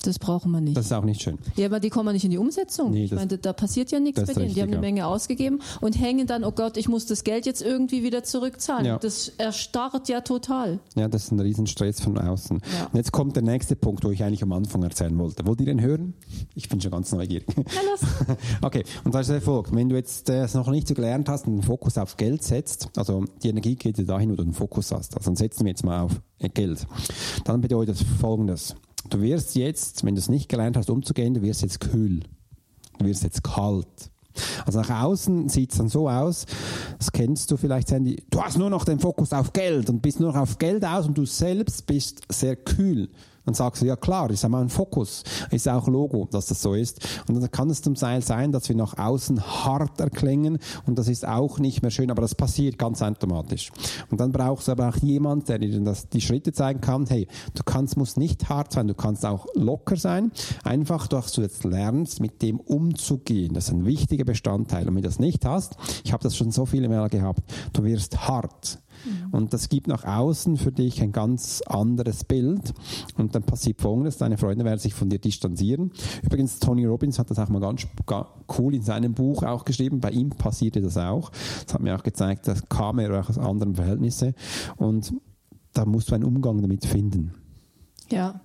Das 0.02 0.18
brauchen 0.18 0.50
wir 0.52 0.60
nicht. 0.60 0.76
Das 0.76 0.86
ist 0.86 0.92
auch 0.92 1.04
nicht 1.04 1.20
schön. 1.22 1.38
Ja, 1.56 1.66
aber 1.66 1.80
die 1.80 1.90
kommen 1.90 2.12
nicht 2.14 2.24
in 2.24 2.30
die 2.30 2.38
Umsetzung. 2.38 2.90
Nee, 2.92 3.04
ich 3.04 3.10
das- 3.10 3.18
meine, 3.18 3.38
da 3.38 3.52
passiert 3.52 3.90
ja 3.90 4.00
nichts 4.00 4.20
das 4.20 4.28
bei 4.28 4.34
denen. 4.34 4.46
die 4.54 4.60
richtig, 4.60 4.62
haben 4.62 4.68
eine 4.68 4.76
ja. 4.76 4.80
Menge 4.80 5.06
ausgegeben 5.06 5.60
und 5.80 5.98
hängen 6.00 6.26
dann, 6.26 6.44
oh 6.44 6.52
Gott, 6.52 6.76
ich 6.76 6.88
muss 6.88 7.06
das 7.06 7.24
Geld 7.24 7.46
jetzt 7.46 7.62
irgendwie 7.62 8.02
wieder 8.02 8.22
zurückzahlen. 8.24 8.86
Ja. 8.86 8.98
Das 8.98 9.28
erstarrt 9.38 10.08
ja 10.08 10.20
total. 10.22 10.78
Ja, 10.96 11.08
das 11.08 11.24
ist 11.24 11.32
ein 11.32 11.40
Riesenstress 11.40 12.00
von 12.00 12.18
außen. 12.18 12.60
Ja. 12.78 12.86
Und 12.86 12.96
jetzt 12.96 13.12
kommt 13.12 13.36
der 13.36 13.42
nächste 13.42 13.76
Punkt, 13.76 14.04
wo 14.04 14.10
ich 14.10 14.22
eigentlich 14.24 14.42
am 14.42 14.52
Anfang 14.52 14.82
erzählen 14.82 15.16
wollte. 15.18 15.46
Wollt 15.46 15.60
ihr 15.60 15.66
den 15.66 15.80
hören? 15.80 16.14
Ich 16.54 16.68
bin 16.68 16.80
schon 16.80 16.90
ganz 16.90 17.12
neugierig. 17.12 17.46
Na 17.56 17.62
los. 17.90 18.00
Okay, 18.62 18.84
und 19.04 19.14
das 19.14 19.22
ist 19.28 19.32
der 19.32 19.40
folgt. 19.42 19.74
Wenn 19.74 19.88
du 19.88 19.96
jetzt 19.96 20.28
äh, 20.30 20.42
es 20.44 20.54
noch 20.54 20.68
nicht 20.68 20.86
so 20.88 20.94
gelernt 20.94 21.28
hast 21.28 21.46
und 21.46 21.54
den 21.56 21.62
Fokus 21.62 21.96
aufs 21.98 22.16
Geld 22.16 22.42
setzt, 22.42 22.88
also 22.96 23.24
die 23.42 23.48
Energie 23.48 23.74
geht 23.74 24.08
dahin, 24.08 24.30
wo 24.30 24.36
du 24.36 24.44
den 24.44 24.52
Fokus 24.52 24.90
hast. 24.92 25.16
Also 25.16 25.30
dann 25.30 25.36
setzen 25.36 25.64
wir 25.64 25.70
jetzt 25.70 25.84
mal 25.84 26.02
auf 26.02 26.12
äh, 26.38 26.48
Geld. 26.48 26.86
Dann 27.44 27.60
bedeutet 27.60 27.96
das 28.00 28.04
folgendes. 28.20 28.74
Du 29.10 29.20
wirst 29.20 29.56
jetzt, 29.56 30.04
wenn 30.04 30.14
du 30.14 30.20
es 30.20 30.28
nicht 30.28 30.48
gelernt 30.48 30.76
hast, 30.76 30.88
umzugehen, 30.88 31.34
du 31.34 31.42
wirst 31.42 31.62
jetzt 31.62 31.80
kühl. 31.80 32.20
Du 32.98 33.06
wirst 33.06 33.24
jetzt 33.24 33.42
kalt. 33.42 34.10
Also 34.64 34.80
nach 34.80 35.02
außen 35.02 35.48
sieht 35.48 35.72
es 35.72 35.78
dann 35.78 35.88
so 35.88 36.08
aus, 36.08 36.46
das 36.98 37.10
kennst 37.10 37.50
du 37.50 37.56
vielleicht, 37.56 37.88
Sandy, 37.88 38.22
du 38.30 38.40
hast 38.40 38.56
nur 38.56 38.70
noch 38.70 38.84
den 38.84 39.00
Fokus 39.00 39.32
auf 39.32 39.52
Geld 39.52 39.90
und 39.90 40.00
bist 40.00 40.20
nur 40.20 40.32
noch 40.32 40.40
auf 40.40 40.58
Geld 40.58 40.84
aus 40.84 41.06
und 41.06 41.18
du 41.18 41.26
selbst 41.26 41.86
bist 41.86 42.22
sehr 42.28 42.54
kühl. 42.54 43.10
Dann 43.44 43.54
sagst 43.54 43.82
du, 43.82 43.86
ja 43.86 43.96
klar, 43.96 44.30
ist 44.30 44.42
ja 44.42 44.48
mal 44.48 44.62
ein 44.62 44.68
Fokus, 44.68 45.24
ist 45.50 45.68
auch 45.68 45.88
Logo, 45.88 46.28
dass 46.30 46.46
das 46.46 46.62
so 46.62 46.74
ist. 46.74 47.06
Und 47.26 47.40
dann 47.40 47.50
kann 47.50 47.70
es 47.70 47.82
zum 47.82 47.94
Teil 47.94 48.22
sein, 48.22 48.52
dass 48.52 48.68
wir 48.68 48.76
nach 48.76 48.98
außen 48.98 49.64
hart 49.64 50.00
erklingen 50.00 50.58
und 50.86 50.98
das 50.98 51.08
ist 51.08 51.26
auch 51.26 51.58
nicht 51.58 51.82
mehr 51.82 51.90
schön, 51.90 52.10
aber 52.10 52.22
das 52.22 52.34
passiert 52.34 52.78
ganz 52.78 53.02
automatisch. 53.02 53.70
Und 54.10 54.20
dann 54.20 54.32
brauchst 54.32 54.68
du 54.68 54.72
aber 54.72 54.88
auch 54.88 54.96
jemand, 54.96 55.48
der 55.48 55.58
dir 55.58 55.80
das, 55.80 56.08
die 56.08 56.20
Schritte 56.20 56.52
zeigen 56.52 56.80
kann, 56.80 57.06
hey, 57.06 57.26
du 57.54 57.62
kannst, 57.64 57.96
musst 57.96 58.16
nicht 58.16 58.48
hart 58.48 58.72
sein, 58.72 58.88
du 58.88 58.94
kannst 58.94 59.24
auch 59.24 59.46
locker 59.54 59.96
sein, 59.96 60.32
einfach, 60.64 61.06
dass 61.06 61.32
du 61.32 61.42
jetzt 61.42 61.64
lernst, 61.64 62.20
mit 62.20 62.42
dem 62.42 62.60
umzugehen. 62.60 63.54
Das 63.54 63.64
ist 63.64 63.74
ein 63.74 63.86
wichtiger 63.86 64.24
Bestandteil. 64.24 64.88
Und 64.88 64.94
wenn 64.94 65.02
du 65.02 65.08
das 65.08 65.18
nicht 65.18 65.44
hast, 65.44 65.76
ich 66.04 66.12
habe 66.12 66.22
das 66.22 66.36
schon 66.36 66.50
so 66.50 66.66
viele 66.66 66.88
Mal 66.88 67.08
gehabt, 67.08 67.40
du 67.72 67.84
wirst 67.84 68.28
hart. 68.28 68.78
Und 69.30 69.52
das 69.52 69.68
gibt 69.68 69.86
nach 69.86 70.04
außen 70.04 70.56
für 70.56 70.72
dich 70.72 71.02
ein 71.02 71.12
ganz 71.12 71.62
anderes 71.66 72.24
Bild. 72.24 72.72
Und 73.16 73.34
dann 73.34 73.42
passiert 73.42 73.80
Folgendes, 73.80 74.18
deine 74.18 74.38
Freunde 74.38 74.64
werden 74.64 74.78
sich 74.78 74.94
von 74.94 75.08
dir 75.08 75.18
distanzieren. 75.18 75.92
Übrigens, 76.22 76.58
Tony 76.58 76.84
Robbins 76.84 77.18
hat 77.18 77.30
das 77.30 77.38
auch 77.38 77.48
mal 77.48 77.60
ganz 77.60 77.86
ga- 78.06 78.28
cool 78.58 78.74
in 78.74 78.82
seinem 78.82 79.14
Buch 79.14 79.42
auch 79.42 79.64
geschrieben. 79.64 80.00
Bei 80.00 80.10
ihm 80.10 80.30
passierte 80.30 80.80
das 80.80 80.96
auch. 80.96 81.30
Das 81.64 81.74
hat 81.74 81.80
mir 81.82 81.96
auch 81.96 82.02
gezeigt, 82.02 82.48
das 82.48 82.68
kam 82.68 82.98
er 82.98 83.20
auch 83.20 83.28
aus 83.28 83.38
anderen 83.38 83.74
Verhältnissen. 83.74 84.34
Und 84.76 85.14
da 85.72 85.84
musst 85.84 86.10
du 86.10 86.14
einen 86.14 86.24
Umgang 86.24 86.60
damit 86.60 86.84
finden. 86.84 87.32
Ja. 88.10 88.40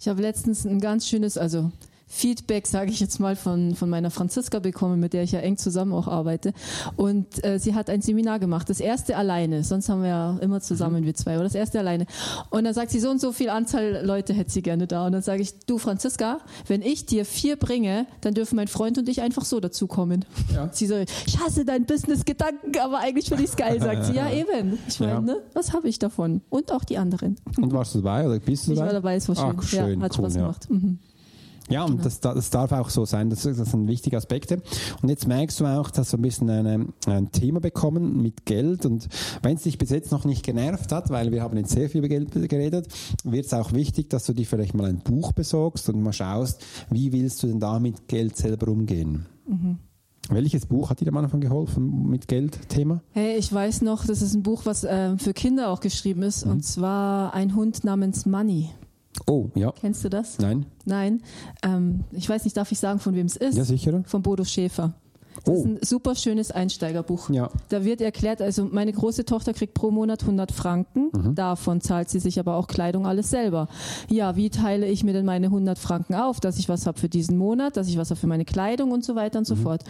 Ich 0.00 0.08
habe 0.08 0.20
letztens 0.20 0.66
ein 0.66 0.80
ganz 0.80 1.06
schönes, 1.06 1.38
also 1.38 1.70
Feedback, 2.14 2.66
sage 2.66 2.90
ich 2.90 3.00
jetzt 3.00 3.20
mal, 3.20 3.36
von, 3.36 3.74
von 3.74 3.88
meiner 3.88 4.10
Franziska 4.10 4.58
bekommen, 4.58 5.00
mit 5.00 5.14
der 5.14 5.22
ich 5.22 5.32
ja 5.32 5.40
eng 5.40 5.56
zusammen 5.56 5.94
auch 5.94 6.08
arbeite. 6.08 6.52
Und 6.96 7.42
äh, 7.42 7.58
sie 7.58 7.74
hat 7.74 7.88
ein 7.88 8.02
Seminar 8.02 8.38
gemacht, 8.38 8.68
das 8.68 8.80
erste 8.80 9.16
alleine, 9.16 9.64
sonst 9.64 9.88
haben 9.88 10.02
wir 10.02 10.08
ja 10.10 10.36
immer 10.42 10.60
zusammen 10.60 11.04
wir 11.04 11.14
zwei, 11.14 11.34
aber 11.34 11.44
das 11.44 11.54
erste 11.54 11.78
alleine. 11.78 12.04
Und 12.50 12.64
dann 12.64 12.74
sagt 12.74 12.90
sie, 12.90 13.00
so 13.00 13.08
und 13.08 13.18
so 13.18 13.32
viel 13.32 13.48
Anzahl 13.48 14.02
Leute 14.04 14.34
hätte 14.34 14.52
sie 14.52 14.60
gerne 14.60 14.86
da. 14.86 15.06
Und 15.06 15.12
dann 15.12 15.22
sage 15.22 15.40
ich, 15.40 15.58
du 15.66 15.78
Franziska, 15.78 16.38
wenn 16.66 16.82
ich 16.82 17.06
dir 17.06 17.24
vier 17.24 17.56
bringe, 17.56 18.06
dann 18.20 18.34
dürfen 18.34 18.56
mein 18.56 18.68
Freund 18.68 18.98
und 18.98 19.08
ich 19.08 19.22
einfach 19.22 19.46
so 19.46 19.58
dazukommen. 19.58 20.26
Ja. 20.52 20.68
Sie 20.72 20.86
so, 20.86 20.96
ich 21.26 21.40
hasse 21.40 21.64
deinen 21.64 21.86
Business-Gedanken, 21.86 22.78
aber 22.78 22.98
eigentlich 22.98 23.28
finde 23.28 23.42
ich 23.44 23.50
es 23.50 23.56
geil, 23.56 23.80
sagt 23.80 24.04
sie. 24.04 24.12
Ja, 24.14 24.30
eben. 24.32 24.78
Ich 24.86 25.00
meine, 25.00 25.12
Ja. 25.12 25.20
ne? 25.20 25.36
was 25.54 25.72
habe 25.72 25.88
ich 25.88 25.98
davon? 25.98 26.42
Und 26.50 26.72
auch 26.72 26.84
die 26.84 26.98
anderen. 26.98 27.36
Und 27.58 27.72
warst 27.72 27.94
du 27.94 28.00
dabei 28.02 28.26
oder 28.26 28.38
bist 28.38 28.66
du 28.66 28.72
Ich 28.72 28.78
dabei? 28.78 28.88
war 28.88 28.92
dabei, 28.94 29.14
es 29.16 29.28
war 29.28 29.36
schön. 29.36 29.56
Ach, 29.58 29.62
schön, 29.62 29.98
ja, 29.98 30.04
hat 30.04 30.12
cool, 30.18 30.24
Spaß 30.24 30.34
gemacht. 30.34 30.70
Mhm. 30.70 30.98
Ja, 31.72 31.84
und 31.84 32.04
das, 32.04 32.20
das 32.20 32.50
darf 32.50 32.72
auch 32.72 32.90
so 32.90 33.04
sein. 33.04 33.30
Das, 33.30 33.42
das 33.42 33.56
sind 33.56 33.88
wichtige 33.88 34.16
Aspekte. 34.16 34.62
Und 35.02 35.08
jetzt 35.08 35.26
merkst 35.26 35.58
du 35.60 35.66
auch, 35.66 35.90
dass 35.90 36.12
wir 36.12 36.18
ein 36.18 36.22
bisschen 36.22 36.50
eine, 36.50 36.86
ein 37.06 37.32
Thema 37.32 37.60
bekommen 37.60 38.20
mit 38.22 38.44
Geld. 38.44 38.84
Und 38.86 39.08
wenn 39.42 39.56
es 39.56 39.62
dich 39.62 39.78
bis 39.78 39.90
jetzt 39.90 40.12
noch 40.12 40.24
nicht 40.24 40.44
genervt 40.44 40.92
hat, 40.92 41.10
weil 41.10 41.32
wir 41.32 41.42
haben 41.42 41.56
jetzt 41.56 41.70
sehr 41.72 41.88
viel 41.88 42.00
über 42.00 42.08
Geld 42.08 42.30
geredet, 42.48 42.88
wird 43.24 43.46
es 43.46 43.54
auch 43.54 43.72
wichtig, 43.72 44.10
dass 44.10 44.26
du 44.26 44.32
dir 44.34 44.46
vielleicht 44.46 44.74
mal 44.74 44.86
ein 44.86 44.98
Buch 44.98 45.32
besorgst 45.32 45.88
und 45.88 46.02
mal 46.02 46.12
schaust, 46.12 46.62
wie 46.90 47.12
willst 47.12 47.42
du 47.42 47.46
denn 47.46 47.60
da 47.60 47.78
mit 47.78 48.06
Geld 48.08 48.36
selber 48.36 48.68
umgehen. 48.70 49.26
Welches 50.28 50.66
Buch 50.66 50.88
hat 50.90 51.00
dir 51.00 51.08
am 51.08 51.16
Anfang 51.16 51.40
geholfen 51.40 52.08
mit 52.08 52.28
Geld-Thema? 52.28 53.02
Hey, 53.10 53.36
ich 53.38 53.52
weiß 53.52 53.82
noch, 53.82 54.06
das 54.06 54.22
ist 54.22 54.34
ein 54.34 54.42
Buch, 54.42 54.62
was 54.64 54.84
äh, 54.84 55.16
für 55.18 55.34
Kinder 55.34 55.68
auch 55.70 55.80
geschrieben 55.80 56.22
ist, 56.22 56.46
Mhm. 56.46 56.52
und 56.52 56.64
zwar 56.64 57.34
ein 57.34 57.56
Hund 57.56 57.82
namens 57.82 58.24
Money. 58.24 58.70
Oh, 59.26 59.48
ja. 59.54 59.72
Kennst 59.72 60.04
du 60.04 60.08
das? 60.08 60.38
Nein? 60.38 60.66
Nein. 60.84 61.22
Ähm, 61.62 62.04
ich 62.12 62.28
weiß 62.28 62.44
nicht, 62.44 62.56
darf 62.56 62.72
ich 62.72 62.78
sagen, 62.78 62.98
von 62.98 63.14
wem 63.14 63.26
es 63.26 63.36
ist? 63.36 63.56
Ja, 63.58 63.64
sicher. 63.64 64.02
Von 64.06 64.22
Bodo 64.22 64.44
Schäfer. 64.44 64.94
Das 65.44 65.48
Oh. 65.48 65.58
ist 65.58 65.64
ein 65.64 65.78
super 65.82 66.14
schönes 66.14 66.50
Einsteigerbuch. 66.50 67.30
Ja. 67.30 67.50
Da 67.70 67.84
wird 67.84 68.00
erklärt, 68.02 68.42
also 68.42 68.68
meine 68.70 68.92
große 68.92 69.24
Tochter 69.24 69.54
kriegt 69.54 69.72
pro 69.74 69.90
Monat 69.90 70.24
100 70.24 70.52
Franken, 70.52 71.08
Mhm. 71.12 71.34
davon 71.34 71.80
zahlt 71.80 72.10
sie 72.10 72.20
sich 72.20 72.38
aber 72.38 72.56
auch 72.56 72.66
Kleidung 72.66 73.06
alles 73.06 73.30
selber. 73.30 73.68
Ja, 74.10 74.36
wie 74.36 74.50
teile 74.50 74.86
ich 74.86 75.04
mir 75.04 75.14
denn 75.14 75.24
meine 75.24 75.50
100 75.50 75.78
Franken 75.78 76.14
auf, 76.14 76.38
dass 76.38 76.58
ich 76.58 76.68
was 76.68 76.86
habe 76.86 76.98
für 76.98 77.08
diesen 77.08 77.38
Monat, 77.38 77.76
dass 77.78 77.88
ich 77.88 77.96
was 77.96 78.10
habe 78.10 78.20
für 78.20 78.26
meine 78.26 78.44
Kleidung 78.44 78.92
und 78.92 79.04
so 79.04 79.14
weiter 79.14 79.38
und 79.38 79.46
so 79.46 79.56
Mhm. 79.56 79.62
fort. 79.62 79.84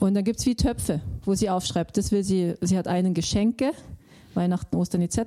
Und 0.00 0.14
dann 0.14 0.24
gibt's 0.24 0.46
wie 0.46 0.54
Töpfe, 0.54 1.00
wo 1.24 1.34
sie 1.34 1.50
aufschreibt, 1.50 1.96
das 1.98 2.10
will 2.10 2.24
sie, 2.24 2.54
sie 2.62 2.76
hat 2.78 2.88
einen 2.88 3.12
Geschenke, 3.12 3.72
Weihnachten, 4.36 4.76
Ostern 4.76 5.00
etc. 5.00 5.18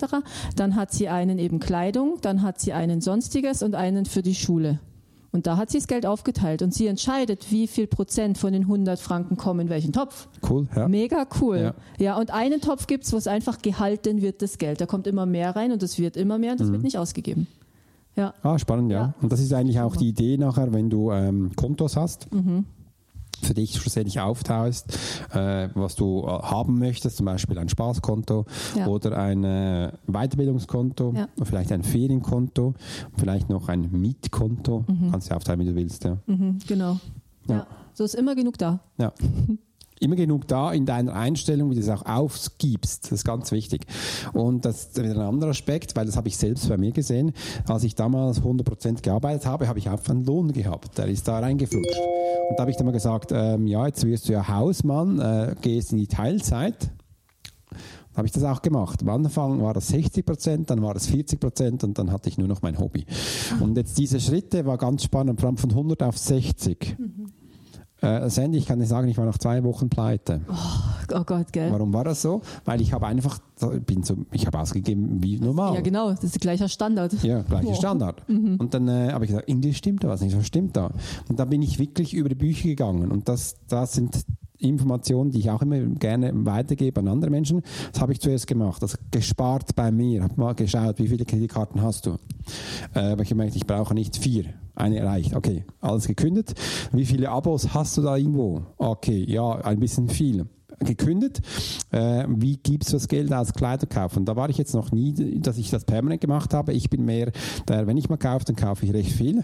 Dann 0.55 0.75
hat 0.75 0.91
sie 0.91 1.09
einen 1.09 1.39
eben 1.39 1.59
Kleidung, 1.59 2.17
dann 2.21 2.41
hat 2.41 2.59
sie 2.59 2.73
einen 2.73 3.01
Sonstiges 3.01 3.63
und 3.63 3.75
einen 3.75 4.05
für 4.05 4.21
die 4.21 4.35
Schule. 4.35 4.79
Und 5.31 5.45
da 5.45 5.57
hat 5.57 5.69
sie 5.69 5.77
das 5.77 5.85
Geld 5.87 6.07
aufgeteilt 6.07 6.63
und 6.63 6.73
sie 6.73 6.87
entscheidet, 6.87 7.51
wie 7.51 7.67
viel 7.67 7.85
Prozent 7.85 8.39
von 8.39 8.51
den 8.51 8.63
100 8.63 8.99
Franken 8.99 9.37
kommen 9.37 9.59
in 9.59 9.69
welchen 9.69 9.93
Topf. 9.93 10.27
Cool, 10.49 10.67
ja. 10.75 10.87
Mega 10.87 11.27
cool. 11.39 11.59
Ja. 11.59 11.73
Ja. 12.03 12.17
und 12.17 12.31
einen 12.31 12.61
Topf 12.61 12.87
gibt's, 12.87 13.13
wo 13.13 13.17
es 13.17 13.27
einfach 13.27 13.61
gehalten 13.61 14.23
wird, 14.23 14.41
das 14.41 14.57
Geld. 14.57 14.81
Da 14.81 14.87
kommt 14.87 15.05
immer 15.05 15.27
mehr 15.27 15.55
rein 15.55 15.71
und 15.71 15.83
es 15.83 15.99
wird 15.99 16.17
immer 16.17 16.39
mehr 16.39 16.53
und 16.53 16.61
es 16.61 16.67
Mhm. 16.69 16.71
wird 16.73 16.83
nicht 16.83 16.97
ausgegeben. 16.97 17.45
Ja. 18.15 18.33
Ah, 18.41 18.57
spannend, 18.57 18.91
ja. 18.91 18.99
Ja. 18.99 19.13
Und 19.21 19.31
das 19.31 19.39
ist 19.39 19.53
eigentlich 19.53 19.79
auch 19.79 19.95
die 19.95 20.09
Idee 20.09 20.35
nachher, 20.37 20.73
wenn 20.73 20.89
du 20.89 21.11
ähm, 21.11 21.51
Kontos 21.55 21.95
hast. 21.95 22.27
Für 23.41 23.53
dich 23.53 23.75
schlussendlich 23.75 24.19
auftauchst, 24.19 24.97
äh, 25.33 25.69
was 25.73 25.95
du 25.95 26.23
äh, 26.23 26.27
haben 26.27 26.77
möchtest, 26.79 27.17
zum 27.17 27.25
Beispiel 27.25 27.57
ein 27.57 27.69
Spaßkonto 27.69 28.45
Ja. 28.75 28.87
oder 28.87 29.17
ein 29.17 29.43
äh, 29.43 29.91
Weiterbildungskonto, 30.07 31.13
Ja. 31.15 31.27
vielleicht 31.43 31.71
ein 31.71 31.83
Ferienkonto, 31.83 32.73
vielleicht 33.17 33.49
noch 33.49 33.69
ein 33.69 33.89
Mietkonto. 33.91 34.85
Kannst 35.11 35.31
du 35.31 35.35
aufteilen, 35.35 35.59
wie 35.61 35.65
du 35.65 35.75
willst. 35.75 36.03
Ja. 36.03 36.17
Mhm, 36.27 36.59
genau. 36.67 36.99
Ja. 37.47 37.65
So 37.93 38.03
ist 38.03 38.15
immer 38.15 38.35
genug 38.35 38.57
da. 38.57 38.79
Ja. 38.97 39.13
Immer 39.99 40.15
genug 40.15 40.47
da 40.47 40.71
in 40.71 40.85
deiner 40.85 41.13
Einstellung, 41.13 41.69
wie 41.71 41.75
du 41.75 41.81
es 41.81 41.89
auch 41.89 42.05
aufgibst. 42.05 43.05
Das 43.05 43.11
ist 43.11 43.25
ganz 43.25 43.51
wichtig. 43.51 43.85
Und 44.33 44.65
das 44.65 44.85
ist 44.85 44.99
ein 44.99 45.17
anderer 45.17 45.51
Aspekt, 45.51 45.95
weil 45.95 46.05
das 46.05 46.15
habe 46.15 46.27
ich 46.27 46.37
selbst 46.37 46.69
bei 46.69 46.77
mir 46.77 46.91
gesehen. 46.91 47.33
Als 47.67 47.83
ich 47.83 47.95
damals 47.95 48.41
100% 48.41 49.01
gearbeitet 49.01 49.45
habe, 49.45 49.67
habe 49.67 49.79
ich 49.79 49.89
einfach 49.89 50.11
einen 50.11 50.25
Lohn 50.25 50.53
gehabt. 50.53 50.97
Der 50.97 51.07
ist 51.07 51.27
da 51.27 51.39
reingeflutscht. 51.39 51.99
Und 52.49 52.57
da 52.57 52.61
habe 52.61 52.71
ich 52.71 52.77
dann 52.77 52.85
mal 52.85 52.91
gesagt, 52.91 53.31
ähm, 53.33 53.67
ja, 53.67 53.85
jetzt 53.85 54.05
wirst 54.05 54.29
du 54.29 54.33
ja 54.33 54.47
Hausmann, 54.47 55.19
äh, 55.19 55.55
gehst 55.61 55.91
in 55.91 55.97
die 55.97 56.07
Teilzeit. 56.07 56.91
Habe 58.15 58.25
ich 58.25 58.33
das 58.33 58.43
auch 58.43 58.61
gemacht. 58.61 59.01
Am 59.01 59.09
Anfang 59.09 59.61
war 59.61 59.73
das 59.73 59.87
60 59.89 60.25
Prozent, 60.25 60.69
dann 60.69 60.81
war 60.81 60.93
das 60.93 61.07
40 61.07 61.39
Prozent 61.39 61.83
und 61.83 61.97
dann 61.97 62.11
hatte 62.11 62.27
ich 62.27 62.37
nur 62.37 62.47
noch 62.47 62.61
mein 62.61 62.77
Hobby. 62.79 63.05
Und 63.59 63.77
jetzt 63.77 63.97
diese 63.97 64.19
Schritte 64.19 64.65
war 64.65 64.77
ganz 64.77 65.03
spannend, 65.03 65.39
von 65.39 65.55
100 65.57 66.03
auf 66.03 66.17
60. 66.17 66.97
Äh, 68.01 68.29
Sandy, 68.29 68.57
ich 68.57 68.65
kann 68.65 68.79
dir 68.79 68.85
sagen, 68.85 69.07
ich 69.07 69.17
war 69.17 69.25
nach 69.25 69.37
zwei 69.37 69.63
Wochen 69.63 69.89
pleite. 69.89 70.41
Oh 71.13 71.23
Gott, 71.25 71.51
gell? 71.51 71.71
Warum 71.71 71.93
war 71.93 72.03
das 72.03 72.21
so? 72.21 72.41
Weil 72.65 72.81
ich 72.81 72.93
habe 72.93 73.07
einfach, 73.07 73.39
bin 73.85 74.03
so, 74.03 74.17
ich 74.31 74.45
habe 74.45 74.59
ausgegeben 74.59 75.21
wie 75.21 75.39
normal. 75.39 75.75
Ja, 75.75 75.81
genau. 75.81 76.11
Das 76.11 76.23
ist 76.23 76.39
gleicher 76.39 76.69
Standard. 76.69 77.13
Ja, 77.23 77.41
gleicher 77.41 77.75
Standard. 77.75 78.23
Und 78.29 78.73
dann 78.73 78.87
äh, 78.87 79.11
habe 79.11 79.25
ich 79.25 79.31
gesagt, 79.31 79.49
irgendwie 79.49 79.73
stimmt 79.73 80.03
da 80.03 80.09
was 80.09 80.21
nicht, 80.21 80.37
was 80.37 80.45
stimmt 80.45 80.77
da? 80.77 80.91
Und 81.27 81.39
dann 81.39 81.49
bin 81.49 81.61
ich 81.61 81.79
wirklich 81.79 82.13
über 82.13 82.29
die 82.29 82.35
Bücher 82.35 82.69
gegangen. 82.69 83.11
Und 83.11 83.27
das, 83.27 83.55
das 83.67 83.93
sind 83.93 84.23
Informationen, 84.59 85.31
die 85.31 85.39
ich 85.39 85.49
auch 85.49 85.61
immer 85.61 85.79
gerne 85.79 86.31
weitergebe 86.33 86.99
an 86.99 87.07
andere 87.07 87.31
Menschen. 87.31 87.61
Das 87.91 88.01
habe 88.01 88.13
ich 88.13 88.19
zuerst 88.19 88.47
gemacht. 88.47 88.81
Das 88.83 88.97
gespart 89.11 89.75
bei 89.75 89.91
mir. 89.91 90.23
Habe 90.23 90.33
mal 90.37 90.53
geschaut, 90.53 90.99
wie 90.99 91.07
viele 91.07 91.25
Kreditkarten 91.25 91.81
hast 91.81 92.05
du? 92.05 92.11
Äh, 92.93 92.99
aber 92.99 93.05
ich 93.05 93.09
habe 93.11 93.25
gemerkt, 93.25 93.55
ich 93.55 93.65
brauche 93.65 93.93
nicht 93.93 94.17
vier. 94.17 94.45
Eine 94.75 95.03
reicht. 95.03 95.35
Okay, 95.35 95.65
alles 95.81 96.07
gekündigt. 96.07 96.53
Wie 96.91 97.05
viele 97.05 97.29
Abos 97.29 97.73
hast 97.73 97.97
du 97.97 98.01
da 98.01 98.15
irgendwo? 98.15 98.61
Okay, 98.77 99.25
ja, 99.27 99.55
ein 99.55 99.79
bisschen 99.79 100.07
viel 100.07 100.45
gekündigt. 100.79 101.41
Äh, 101.91 102.25
wie 102.29 102.57
gibst 102.57 102.89
du 102.89 102.93
das 102.97 103.07
Geld 103.07 103.31
aus 103.33 103.53
Kleiderkauf? 103.53 104.17
Und 104.17 104.25
da 104.25 104.35
war 104.35 104.49
ich 104.49 104.57
jetzt 104.57 104.73
noch 104.73 104.91
nie, 104.91 105.39
dass 105.39 105.57
ich 105.57 105.69
das 105.69 105.85
permanent 105.85 106.21
gemacht 106.21 106.53
habe. 106.53 106.73
Ich 106.73 106.89
bin 106.89 107.05
mehr 107.05 107.31
der, 107.67 107.87
wenn 107.87 107.97
ich 107.97 108.09
mal 108.09 108.17
kaufe, 108.17 108.45
dann 108.45 108.55
kaufe 108.55 108.85
ich 108.85 108.93
recht 108.93 109.11
viel. 109.11 109.43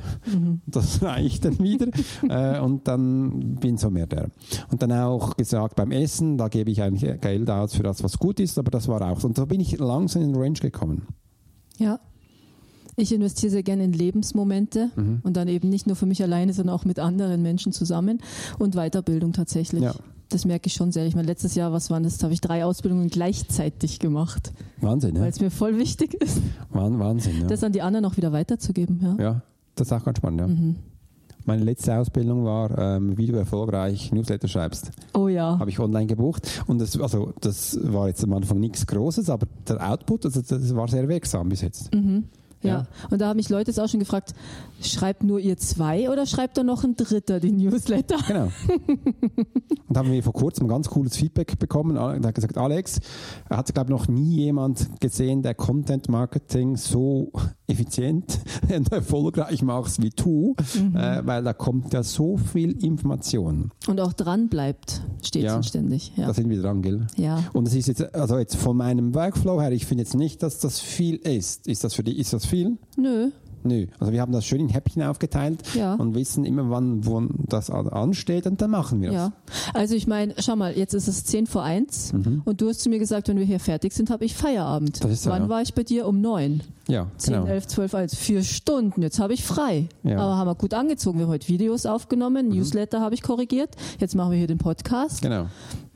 Das 0.65 1.01
reicht 1.01 1.45
dann 1.45 1.59
wieder. 1.59 1.87
äh, 2.29 2.59
und 2.59 2.87
dann 2.87 3.55
bin 3.55 3.77
so 3.77 3.89
mehr 3.89 4.07
der. 4.07 4.29
Und 4.71 4.81
dann 4.81 4.91
auch 4.91 5.35
gesagt, 5.37 5.75
beim 5.75 5.91
Essen, 5.91 6.37
da 6.37 6.47
gebe 6.47 6.71
ich 6.71 6.81
eigentlich 6.81 7.19
Geld 7.21 7.49
aus 7.49 7.75
für 7.75 7.83
das, 7.83 8.03
was 8.03 8.17
gut 8.17 8.39
ist, 8.39 8.57
aber 8.57 8.71
das 8.71 8.87
war 8.87 9.01
auch 9.01 9.19
so. 9.19 9.27
Und 9.27 9.37
so 9.37 9.45
bin 9.45 9.59
ich 9.59 9.77
langsam 9.79 10.21
in 10.23 10.33
den 10.33 10.41
Range 10.41 10.59
gekommen. 10.59 11.07
Ja. 11.77 11.99
Ich 12.97 13.13
investiere 13.13 13.51
sehr 13.51 13.63
gerne 13.63 13.83
in 13.83 13.91
Lebensmomente 13.91 14.89
Mhm. 14.95 15.19
und 15.23 15.35
dann 15.35 15.49
eben 15.49 15.67
nicht 15.67 15.85
nur 15.85 15.97
für 15.97 16.05
mich 16.05 16.23
alleine, 16.23 16.53
sondern 16.53 16.73
auch 16.75 16.85
mit 16.85 16.97
anderen 16.97 17.41
Menschen 17.41 17.73
zusammen 17.73 18.21
und 18.57 18.75
Weiterbildung 18.75 19.33
tatsächlich. 19.33 19.83
Ja. 19.83 19.93
Das 20.29 20.45
merke 20.45 20.67
ich 20.67 20.73
schon 20.73 20.91
sehr. 20.91 21.05
Ich 21.05 21.15
meine, 21.15 21.27
letztes 21.27 21.55
Jahr, 21.55 21.71
was 21.71 21.89
waren 21.89 22.03
das? 22.03 22.17
Da 22.17 22.23
habe 22.25 22.33
ich 22.33 22.41
drei 22.41 22.65
Ausbildungen 22.65 23.09
gleichzeitig 23.09 23.99
gemacht, 23.99 24.53
Wahnsinn, 24.81 25.15
ja. 25.15 25.21
weil 25.21 25.29
es 25.29 25.39
mir 25.39 25.51
voll 25.51 25.77
wichtig 25.77 26.15
ist, 26.15 26.41
Wahn- 26.71 26.99
Wahnsinn, 26.99 27.41
ja. 27.41 27.47
das 27.47 27.63
an 27.63 27.71
die 27.71 27.81
anderen 27.81 28.05
auch 28.05 28.17
wieder 28.17 28.31
weiterzugeben. 28.31 28.99
Ja. 29.01 29.23
ja. 29.23 29.41
Das 29.75 29.87
ist 29.87 29.93
auch 29.93 30.03
ganz 30.03 30.17
spannend, 30.17 30.39
ja. 30.41 30.47
Mhm. 30.47 30.75
Meine 31.47 31.63
letzte 31.63 31.95
Ausbildung 31.95 32.43
war, 32.43 32.75
ähm, 32.75 33.17
wie 33.19 33.27
du 33.27 33.35
erfolgreich 33.35 34.11
Newsletter 34.11 34.47
schreibst. 34.47 34.91
Oh 35.13 35.27
ja. 35.27 35.59
Habe 35.59 35.69
ich 35.69 35.79
online 35.79 36.07
gebucht. 36.07 36.63
Und 36.65 36.79
das, 36.79 36.99
also, 36.99 37.33
das 37.39 37.77
war 37.83 38.07
jetzt 38.07 38.23
am 38.23 38.33
Anfang 38.33 38.59
nichts 38.59 38.87
Großes, 38.87 39.29
aber 39.29 39.45
der 39.67 39.87
Output, 39.91 40.25
also 40.25 40.41
das 40.41 40.75
war 40.75 40.87
sehr 40.87 41.07
wirksam 41.07 41.49
bis 41.49 41.61
jetzt. 41.61 41.93
Mhm. 41.93 42.23
Ja. 42.65 42.73
Ja. 42.79 42.87
und 43.09 43.19
da 43.21 43.27
haben 43.29 43.37
mich 43.37 43.49
Leute 43.49 43.71
jetzt 43.71 43.79
auch 43.79 43.87
schon 43.89 43.99
gefragt, 43.99 44.33
schreibt 44.81 45.23
nur 45.23 45.39
ihr 45.39 45.57
zwei 45.57 46.09
oder 46.09 46.25
schreibt 46.25 46.57
da 46.57 46.63
noch 46.63 46.83
ein 46.83 46.95
Dritter 46.95 47.39
die 47.39 47.51
Newsletter? 47.51 48.17
Genau. 48.27 48.49
und 49.87 49.97
haben 49.97 50.11
wir 50.11 50.23
vor 50.23 50.33
kurzem 50.33 50.65
ein 50.65 50.69
ganz 50.69 50.89
cooles 50.89 51.15
Feedback 51.15 51.57
bekommen. 51.59 51.95
Er 51.97 52.19
hat 52.21 52.35
gesagt, 52.35 52.57
Alex, 52.57 52.99
er 53.49 53.57
hat, 53.57 53.73
glaube 53.73 53.87
ich, 53.93 53.97
noch 53.99 54.07
nie 54.07 54.35
jemand 54.37 54.99
gesehen, 54.99 55.41
der 55.41 55.53
Content 55.55 56.09
Marketing 56.09 56.75
so 56.77 57.31
effizient 57.67 58.39
und 58.75 58.91
erfolgreich 58.91 59.61
macht 59.61 60.01
wie 60.01 60.09
du, 60.09 60.55
Mhm. 60.75 60.95
äh, 60.95 61.25
weil 61.25 61.43
da 61.43 61.53
kommt 61.53 61.93
ja 61.93 62.01
so 62.03 62.37
viel 62.37 62.71
Information. 62.83 63.71
Und 63.87 63.99
auch 63.99 64.13
dran 64.13 64.49
bleibt, 64.49 65.01
stets 65.21 65.45
Ja. 65.45 65.55
und 65.55 65.65
ständig. 65.65 66.11
Ja. 66.15 66.27
Da 66.27 66.33
sind 66.33 66.49
wir 66.49 66.61
dran, 66.61 66.81
gell? 66.81 67.07
ja. 67.17 67.43
Und 67.53 67.67
es 67.67 67.73
ist 67.75 67.87
jetzt, 67.87 68.13
also 68.15 68.37
jetzt 68.37 68.55
von 68.55 68.77
meinem 68.77 69.13
Workflow 69.13 69.61
her, 69.61 69.71
ich 69.71 69.85
finde 69.85 70.03
jetzt 70.03 70.15
nicht, 70.15 70.41
dass 70.43 70.59
das 70.59 70.79
viel 70.79 71.15
ist. 71.17 71.67
Ist 71.67 71.83
das 71.83 71.93
für 71.93 72.03
dich, 72.03 72.17
ist 72.17 72.33
das 72.33 72.45
viel? 72.45 72.54
Nö. 72.97 73.29
Nö. 73.67 73.87
Also 73.99 74.13
wir 74.13 74.21
haben 74.21 74.31
das 74.31 74.45
schön 74.45 74.59
in 74.61 74.69
Häppchen 74.69 75.01
aufgeteilt 75.01 75.63
Ja. 75.73 75.95
und 75.95 76.13
wissen 76.13 76.45
immer, 76.45 76.69
wann, 76.69 77.03
wann 77.07 77.29
das 77.49 77.71
an- 77.71 77.89
ansteht 77.89 78.45
und 78.45 78.61
dann 78.61 78.69
machen 78.69 79.01
wir 79.01 79.09
das. 79.11 79.15
Ja, 79.17 79.31
also 79.73 79.95
ich 79.95 80.05
meine, 80.05 80.35
schau 80.37 80.55
mal, 80.55 80.77
jetzt 80.77 80.93
ist 80.93 81.07
es 81.07 81.23
10 81.25 81.47
vor 81.47 81.63
1 81.63 82.13
und 82.45 82.61
du 82.61 82.69
hast 82.69 82.81
zu 82.81 82.89
mir 82.89 82.99
gesagt, 82.99 83.27
wenn 83.27 83.39
wir 83.39 83.45
hier 83.45 83.59
fertig 83.59 83.93
sind, 83.93 84.11
habe 84.11 84.23
ich 84.23 84.35
Feierabend. 84.35 84.99
Mhm. 84.99 85.03
Das 85.03 85.11
ist 85.13 85.23
so, 85.23 85.31
Wann 85.31 85.43
ja. 85.43 85.49
war 85.49 85.63
ich 85.63 85.73
bei 85.73 85.81
dir? 85.81 86.05
Um 86.07 86.21
9. 86.21 86.61
Ja, 86.87 87.07
10, 87.17 87.33
genau. 87.33 87.45
11, 87.47 87.65
12, 87.65 87.95
1. 87.95 88.15
Vier 88.15 88.43
Stunden, 88.43 89.01
jetzt 89.01 89.17
habe 89.17 89.33
ich 89.33 89.43
frei. 89.43 89.89
Ja. 90.03 90.19
Aber 90.19 90.37
haben 90.37 90.47
wir 90.47 90.53
gut 90.55 90.75
angezogen. 90.75 91.17
Wir 91.17 91.25
haben 91.25 91.31
heute 91.33 91.47
Videos 91.47 91.87
aufgenommen, 91.87 92.49
Newsletter 92.49 93.01
habe 93.01 93.15
ich 93.15 93.23
korrigiert. 93.23 93.71
Jetzt 93.99 94.13
machen 94.15 94.29
wir 94.29 94.37
hier 94.37 94.45
den 94.47 94.59
Podcast. 94.59 95.23
Genau. 95.23 95.47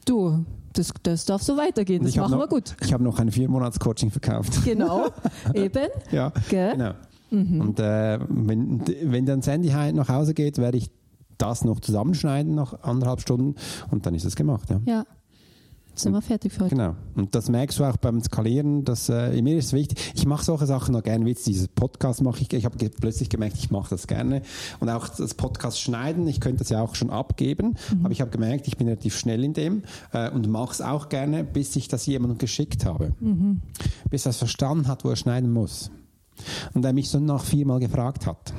Du, 0.05 0.43
das, 0.79 0.91
das 1.03 1.25
darf 1.25 1.43
so 1.43 1.57
weitergehen. 1.57 2.03
Das 2.03 2.15
machen 2.15 2.31
noch, 2.31 2.39
wir 2.39 2.47
gut. 2.47 2.75
Ich 2.81 2.93
habe 2.93 3.03
noch 3.03 3.19
ein 3.19 3.31
Vier-Monats-Coaching 3.31 4.11
verkauft. 4.11 4.63
Genau, 4.63 5.07
eben. 5.53 5.87
ja, 6.11 6.31
Gell? 6.49 6.71
genau. 6.73 6.93
Und 7.31 7.79
äh, 7.79 8.17
wenn, 8.27 8.81
wenn 9.03 9.25
dann 9.27 9.43
Sandy 9.43 9.69
heim 9.69 9.95
nach 9.95 10.09
Hause 10.09 10.33
geht, 10.33 10.57
werde 10.57 10.77
ich 10.77 10.89
das 11.37 11.63
noch 11.63 11.79
zusammenschneiden, 11.79 12.55
noch 12.55 12.81
anderthalb 12.83 13.21
Stunden 13.21 13.55
und 13.91 14.05
dann 14.05 14.15
ist 14.15 14.25
es 14.25 14.35
gemacht. 14.35 14.69
Ja. 14.69 14.81
Ja, 14.85 15.05
sind 16.01 16.13
wir 16.13 16.21
fertig 16.21 16.53
für 16.53 16.65
heute. 16.65 16.75
Genau. 16.75 16.95
Und 17.15 17.35
das 17.35 17.49
merkst 17.49 17.79
du 17.79 17.85
auch 17.85 17.97
beim 17.97 18.21
Skalieren, 18.21 18.85
dass 18.85 19.09
äh, 19.09 19.41
mir 19.41 19.57
ist 19.57 19.67
es 19.67 19.73
wichtig. 19.73 20.13
Ich 20.15 20.25
mache 20.25 20.43
solche 20.43 20.65
Sachen 20.65 20.93
noch 20.93 21.03
gerne, 21.03 21.25
wie 21.25 21.29
jetzt 21.29 21.45
dieses 21.47 21.67
Podcast 21.67 22.21
mache 22.21 22.41
ich. 22.41 22.51
Ich 22.53 22.65
habe 22.65 22.77
plötzlich 22.89 23.29
gemerkt, 23.29 23.57
ich 23.57 23.71
mache 23.71 23.89
das 23.89 24.07
gerne. 24.07 24.41
Und 24.79 24.89
auch 24.89 25.07
das 25.07 25.33
Podcast 25.33 25.81
schneiden, 25.81 26.27
ich 26.27 26.39
könnte 26.39 26.59
das 26.59 26.69
ja 26.69 26.81
auch 26.81 26.95
schon 26.95 27.09
abgeben, 27.09 27.75
aber 28.03 28.11
ich 28.11 28.21
habe 28.21 28.31
gemerkt, 28.31 28.67
ich 28.67 28.77
bin 28.77 28.87
relativ 28.87 29.17
schnell 29.17 29.43
in 29.43 29.53
dem 29.53 29.83
äh, 30.13 30.29
und 30.29 30.47
mache 30.47 30.73
es 30.73 30.81
auch 30.81 31.09
gerne, 31.09 31.43
bis 31.43 31.75
ich 31.75 31.87
das 31.87 32.05
jemandem 32.05 32.37
geschickt 32.37 32.85
habe. 32.85 33.13
Bis 34.09 34.25
er 34.25 34.31
es 34.31 34.37
verstanden 34.37 34.87
hat, 34.87 35.03
wo 35.03 35.09
er 35.09 35.15
schneiden 35.15 35.51
muss. 35.51 35.91
Und 36.73 36.85
er 36.85 36.93
mich 36.93 37.09
so 37.09 37.19
nach 37.19 37.43
viermal 37.43 37.79
gefragt 37.79 38.25
hat. 38.25 38.53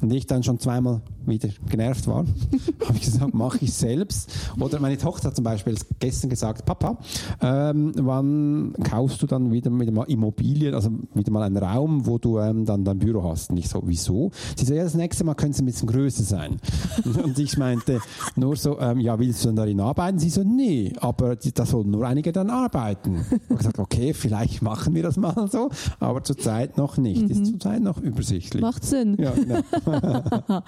Und 0.00 0.12
ich 0.12 0.26
dann 0.26 0.42
schon 0.42 0.58
zweimal 0.58 1.00
wieder 1.26 1.48
genervt 1.68 2.06
war, 2.06 2.24
habe 2.86 2.96
ich 2.96 3.02
gesagt, 3.02 3.34
mache 3.34 3.58
ich 3.60 3.72
selbst. 3.72 4.30
Oder 4.58 4.80
meine 4.80 4.98
Tochter 4.98 5.28
hat 5.28 5.36
zum 5.36 5.44
Beispiel 5.44 5.76
gestern 5.98 6.30
gesagt, 6.30 6.64
Papa, 6.64 6.98
ähm, 7.40 7.92
wann 7.96 8.74
kaufst 8.88 9.22
du 9.22 9.26
dann 9.26 9.52
wieder, 9.52 9.70
wieder 9.78 9.92
mal 9.92 10.04
Immobilien, 10.04 10.74
also 10.74 10.90
wieder 11.14 11.30
mal 11.30 11.42
einen 11.42 11.56
Raum, 11.56 12.06
wo 12.06 12.18
du 12.18 12.38
ähm, 12.38 12.64
dann 12.64 12.84
dein 12.84 12.98
Büro 12.98 13.22
hast? 13.24 13.50
Und 13.50 13.56
ich 13.56 13.68
so, 13.68 13.82
wieso? 13.84 14.30
Sie 14.56 14.64
so, 14.64 14.74
ja, 14.74 14.84
das 14.84 14.94
nächste 14.94 15.24
Mal 15.24 15.34
könnte 15.34 15.56
es 15.56 15.60
ein 15.60 15.66
bisschen 15.66 15.88
größer 15.88 16.22
sein. 16.22 16.56
Und 17.22 17.38
ich 17.38 17.56
meinte 17.56 18.00
nur 18.36 18.56
so, 18.56 18.78
ähm, 18.80 19.00
ja, 19.00 19.18
willst 19.18 19.44
du 19.44 19.48
dann 19.48 19.56
darin 19.56 19.80
arbeiten? 19.80 20.18
Sie 20.18 20.30
so, 20.30 20.42
nee, 20.42 20.92
aber 21.00 21.36
die, 21.36 21.52
da 21.52 21.66
sollen 21.66 21.90
nur 21.90 22.06
einige 22.06 22.32
dann 22.32 22.50
arbeiten. 22.50 23.24
Ich 23.30 23.42
habe 23.50 23.56
gesagt, 23.56 23.78
okay, 23.78 24.14
vielleicht 24.14 24.62
machen 24.62 24.94
wir 24.94 25.02
das 25.02 25.16
mal 25.16 25.48
so, 25.50 25.70
aber 25.98 26.22
zurzeit 26.22 26.76
noch 26.76 26.96
nicht. 26.96 27.30
Ist 27.30 27.46
zurzeit 27.46 27.82
noch 27.82 27.98
übersichtlich. 27.98 28.62
Macht 28.62 28.84
Sinn. 28.84 29.16
Ja, 29.18 29.32
genau. 29.32 29.59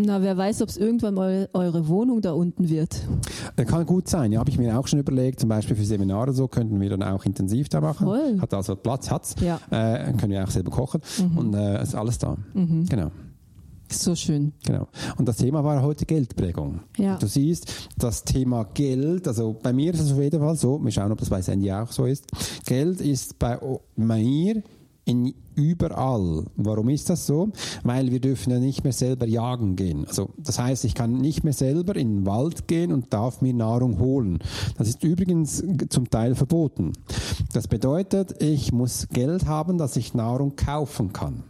Na, 0.00 0.22
wer 0.22 0.36
weiß, 0.36 0.62
ob 0.62 0.68
es 0.68 0.76
irgendwann 0.76 1.14
mal 1.14 1.48
eure 1.52 1.88
Wohnung 1.88 2.20
da 2.20 2.32
unten 2.32 2.68
wird. 2.68 3.00
Äh, 3.56 3.64
Kann 3.64 3.86
gut 3.86 4.08
sein, 4.08 4.32
ja, 4.32 4.40
habe 4.40 4.50
ich 4.50 4.58
mir 4.58 4.78
auch 4.78 4.86
schon 4.86 4.98
überlegt, 4.98 5.40
zum 5.40 5.48
Beispiel 5.48 5.76
für 5.76 5.84
Seminare 5.84 6.32
so 6.32 6.48
könnten 6.48 6.80
wir 6.80 6.90
dann 6.90 7.02
auch 7.02 7.24
intensiv 7.24 7.68
da 7.68 7.80
machen. 7.80 8.06
Voll. 8.06 8.40
Hat 8.40 8.54
also 8.54 8.76
Platz, 8.76 9.10
hat's. 9.10 9.34
Ja. 9.40 9.60
Äh, 9.70 10.12
können 10.12 10.32
wir 10.32 10.44
auch 10.44 10.50
selber 10.50 10.70
kochen 10.70 11.00
und 11.36 11.54
äh, 11.54 11.82
ist 11.82 11.94
alles 11.94 12.18
da. 12.18 12.36
Genau. 12.54 13.10
Ist 13.88 14.02
so 14.02 14.14
schön. 14.16 14.52
Genau. 14.64 14.88
Und 15.16 15.28
das 15.28 15.36
Thema 15.36 15.62
war 15.62 15.80
heute 15.82 16.06
Geldprägung. 16.06 16.80
Ja. 16.96 17.16
Du 17.18 17.26
siehst, 17.26 17.88
das 17.96 18.24
Thema 18.24 18.64
Geld, 18.74 19.28
also 19.28 19.56
bei 19.62 19.72
mir 19.72 19.94
ist 19.94 20.00
es 20.00 20.12
auf 20.12 20.18
jeden 20.18 20.40
Fall 20.40 20.56
so, 20.56 20.82
wir 20.82 20.90
schauen, 20.90 21.12
ob 21.12 21.18
das 21.18 21.30
bei 21.30 21.40
Sandy 21.40 21.70
auch 21.70 21.92
so 21.92 22.04
ist. 22.06 22.26
Geld 22.64 23.00
ist 23.00 23.38
bei 23.38 23.58
mir 23.94 24.62
in 25.06 25.34
überall. 25.54 26.44
Warum 26.56 26.90
ist 26.90 27.08
das 27.08 27.26
so? 27.26 27.50
Weil 27.84 28.10
wir 28.10 28.20
dürfen 28.20 28.50
ja 28.50 28.58
nicht 28.58 28.84
mehr 28.84 28.92
selber 28.92 29.26
jagen 29.26 29.76
gehen. 29.76 30.04
Also 30.06 30.30
das 30.36 30.58
heißt, 30.58 30.84
ich 30.84 30.94
kann 30.94 31.12
nicht 31.12 31.44
mehr 31.44 31.52
selber 31.54 31.96
in 31.96 32.08
den 32.08 32.26
Wald 32.26 32.68
gehen 32.68 32.92
und 32.92 33.12
darf 33.14 33.40
mir 33.40 33.54
Nahrung 33.54 33.98
holen. 33.98 34.40
Das 34.76 34.88
ist 34.88 35.02
übrigens 35.02 35.64
zum 35.88 36.10
Teil 36.10 36.34
verboten. 36.34 36.92
Das 37.52 37.68
bedeutet, 37.68 38.42
ich 38.42 38.72
muss 38.72 39.08
Geld 39.08 39.46
haben, 39.46 39.78
dass 39.78 39.96
ich 39.96 40.12
Nahrung 40.12 40.56
kaufen 40.56 41.12
kann. 41.12 41.44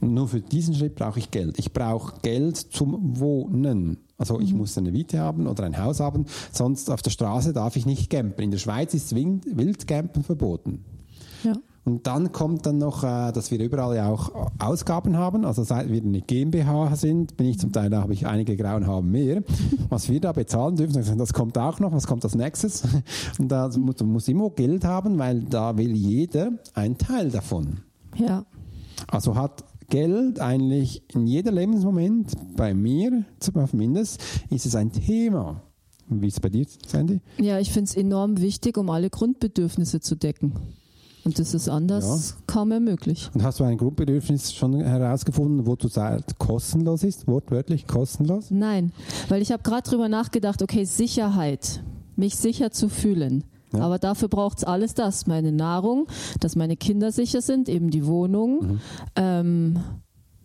Nur 0.00 0.28
für 0.28 0.40
diesen 0.40 0.74
Schritt 0.74 0.96
brauche 0.96 1.18
ich 1.18 1.30
Geld. 1.30 1.58
Ich 1.58 1.72
brauche 1.72 2.20
Geld 2.20 2.56
zum 2.56 3.18
Wohnen. 3.18 3.98
Also 4.18 4.40
ich 4.40 4.52
muss 4.52 4.76
eine 4.76 4.90
Miete 4.92 5.20
haben 5.20 5.46
oder 5.46 5.64
ein 5.64 5.78
Haus 5.78 6.00
haben, 6.00 6.26
sonst 6.52 6.90
auf 6.90 7.02
der 7.02 7.10
Straße 7.10 7.52
darf 7.52 7.76
ich 7.76 7.86
nicht 7.86 8.10
campen. 8.10 8.42
In 8.42 8.50
der 8.50 8.58
Schweiz 8.58 8.94
ist 8.94 9.14
Wild- 9.14 9.44
Wildcampen 9.56 10.22
verboten. 10.22 10.84
Ja. 11.44 11.54
Und 11.84 12.06
dann 12.06 12.32
kommt 12.32 12.64
dann 12.64 12.78
noch, 12.78 13.04
äh, 13.04 13.30
dass 13.32 13.50
wir 13.50 13.58
überall 13.58 13.94
ja 13.94 14.08
auch 14.08 14.30
Ausgaben 14.58 15.16
haben. 15.16 15.44
Also 15.44 15.64
seit 15.64 15.90
wir 15.90 16.02
eine 16.02 16.22
GmbH 16.22 16.96
sind, 16.96 17.36
bin 17.36 17.46
ich 17.46 17.58
zum 17.58 17.72
Teil, 17.72 17.90
da 17.90 18.00
habe 18.00 18.14
ich 18.14 18.26
einige 18.26 18.56
grauen 18.56 18.86
Haaren 18.86 19.10
mehr. 19.10 19.42
Was 19.90 20.08
wir 20.08 20.20
da 20.20 20.32
bezahlen 20.32 20.76
dürfen, 20.76 21.18
das 21.18 21.32
kommt 21.34 21.58
auch 21.58 21.80
noch. 21.80 21.92
Was 21.92 22.06
kommt 22.06 22.24
als 22.24 22.34
nächstes? 22.34 22.84
Und 23.38 23.48
da 23.48 23.68
muss, 23.76 24.02
muss 24.02 24.28
immer 24.28 24.50
Geld 24.50 24.84
haben, 24.84 25.18
weil 25.18 25.42
da 25.42 25.76
will 25.76 25.94
jeder 25.94 26.52
einen 26.72 26.96
Teil 26.96 27.30
davon. 27.30 27.80
Ja. 28.16 28.46
Also 29.08 29.34
hat 29.34 29.64
Geld 29.88 30.40
eigentlich 30.40 31.02
in 31.14 31.26
jeder 31.26 31.52
Lebensmoment, 31.52 32.32
bei 32.56 32.72
mir 32.72 33.24
zumindest, 33.38 34.22
ist 34.48 34.64
es 34.64 34.74
ein 34.74 34.90
Thema. 34.90 35.62
Wie 36.08 36.28
ist 36.28 36.34
es 36.34 36.40
bei 36.40 36.48
dir, 36.48 36.66
Sandy? 36.86 37.20
Ja, 37.38 37.58
ich 37.58 37.72
finde 37.72 37.90
es 37.90 37.96
enorm 37.96 38.40
wichtig, 38.40 38.78
um 38.78 38.88
alle 38.90 39.10
Grundbedürfnisse 39.10 40.00
zu 40.00 40.16
decken. 40.16 40.54
Und 41.24 41.38
das 41.38 41.54
ist 41.54 41.68
anders 41.68 42.36
kaum 42.46 42.68
mehr 42.68 42.80
möglich. 42.80 43.30
Und 43.32 43.42
hast 43.42 43.58
du 43.58 43.64
ein 43.64 43.78
Grundbedürfnis 43.78 44.52
schon 44.52 44.74
herausgefunden, 44.80 45.66
wo 45.66 45.74
du 45.74 45.88
sagst, 45.88 46.38
kostenlos 46.38 47.02
ist, 47.02 47.26
wortwörtlich 47.26 47.86
kostenlos? 47.86 48.50
Nein, 48.50 48.92
weil 49.28 49.40
ich 49.40 49.50
habe 49.50 49.62
gerade 49.62 49.88
drüber 49.88 50.08
nachgedacht, 50.08 50.62
okay, 50.62 50.84
Sicherheit, 50.84 51.82
mich 52.16 52.36
sicher 52.36 52.70
zu 52.70 52.88
fühlen. 52.88 53.44
Ja. 53.72 53.80
Aber 53.80 53.98
dafür 53.98 54.28
braucht 54.28 54.58
es 54.58 54.64
alles 54.64 54.94
das, 54.94 55.26
meine 55.26 55.50
Nahrung, 55.50 56.06
dass 56.40 56.56
meine 56.56 56.76
Kinder 56.76 57.10
sicher 57.10 57.40
sind, 57.40 57.68
eben 57.68 57.90
die 57.90 58.06
Wohnung. 58.06 58.60
Mhm. 58.60 58.80
Ähm, 59.16 59.78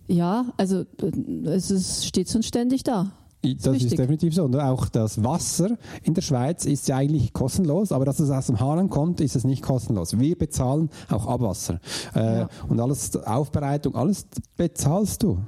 ja, 0.07 0.45
also 0.57 0.81
äh, 1.01 1.49
es 1.49 1.69
ist 1.69 2.05
stets 2.07 2.35
und 2.35 2.43
ständig 2.43 2.83
da. 2.83 3.11
Das 3.41 3.73
wichtig. 3.73 3.91
ist 3.93 3.99
definitiv 3.99 4.35
so. 4.35 4.43
Und 4.43 4.55
auch 4.57 4.89
das 4.89 5.23
Wasser 5.23 5.77
in 6.03 6.13
der 6.13 6.21
Schweiz 6.21 6.65
ist 6.65 6.87
ja 6.89 6.97
eigentlich 6.97 7.31
kostenlos, 7.31 7.91
aber 7.93 8.03
dass 8.03 8.19
es 8.19 8.29
aus 8.29 8.47
dem 8.47 8.59
Hahn 8.59 8.89
kommt, 8.89 9.21
ist 9.21 9.35
es 9.35 9.45
nicht 9.45 9.61
kostenlos. 9.63 10.19
Wir 10.19 10.37
bezahlen 10.37 10.89
auch 11.09 11.25
Abwasser. 11.25 11.79
Äh, 12.15 12.39
Ja. 12.39 12.49
Und 12.67 12.79
alles, 12.81 13.15
Aufbereitung, 13.15 13.95
alles 13.95 14.27
bezahlst 14.57 15.23
du. 15.23 15.39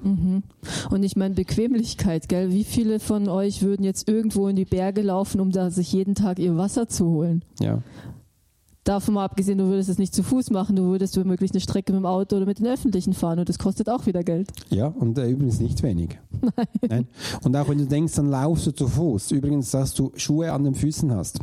Und 0.89 1.03
ich 1.03 1.15
meine 1.17 1.35
Bequemlichkeit, 1.35 2.29
gell? 2.29 2.51
Wie 2.51 2.63
viele 2.63 2.99
von 2.99 3.27
euch 3.27 3.61
würden 3.61 3.83
jetzt 3.83 4.07
irgendwo 4.07 4.47
in 4.47 4.55
die 4.55 4.65
Berge 4.65 5.01
laufen, 5.01 5.41
um 5.41 5.51
da 5.51 5.69
sich 5.69 5.91
jeden 5.91 6.15
Tag 6.15 6.39
ihr 6.39 6.55
Wasser 6.57 6.87
zu 6.87 7.05
holen? 7.07 7.43
Ja. 7.59 7.79
Davon 8.83 9.13
mal 9.13 9.25
abgesehen, 9.25 9.59
du 9.59 9.65
würdest 9.65 9.89
es 9.89 9.99
nicht 9.99 10.13
zu 10.13 10.23
Fuß 10.23 10.49
machen, 10.49 10.75
du 10.75 10.83
würdest 10.85 11.15
womöglich 11.15 11.51
eine 11.51 11.61
Strecke 11.61 11.93
mit 11.93 12.01
dem 12.01 12.05
Auto 12.07 12.35
oder 12.37 12.47
mit 12.47 12.57
den 12.57 12.65
Öffentlichen 12.65 13.13
fahren 13.13 13.37
und 13.37 13.47
das 13.47 13.59
kostet 13.59 13.87
auch 13.89 14.07
wieder 14.07 14.23
Geld. 14.23 14.51
Ja, 14.71 14.87
und 14.87 15.19
äh, 15.19 15.29
übrigens 15.29 15.59
nicht 15.59 15.83
wenig. 15.83 16.17
Nein. 16.89 17.07
Und 17.43 17.55
auch 17.55 17.69
wenn 17.69 17.77
du 17.77 17.85
denkst, 17.85 18.15
dann 18.15 18.31
laufst 18.31 18.65
du 18.65 18.71
zu 18.71 18.87
Fuß. 18.87 19.31
Übrigens, 19.31 19.69
dass 19.69 19.93
du 19.93 20.11
Schuhe 20.15 20.51
an 20.51 20.63
den 20.63 20.73
Füßen 20.73 21.13
hast. 21.13 21.39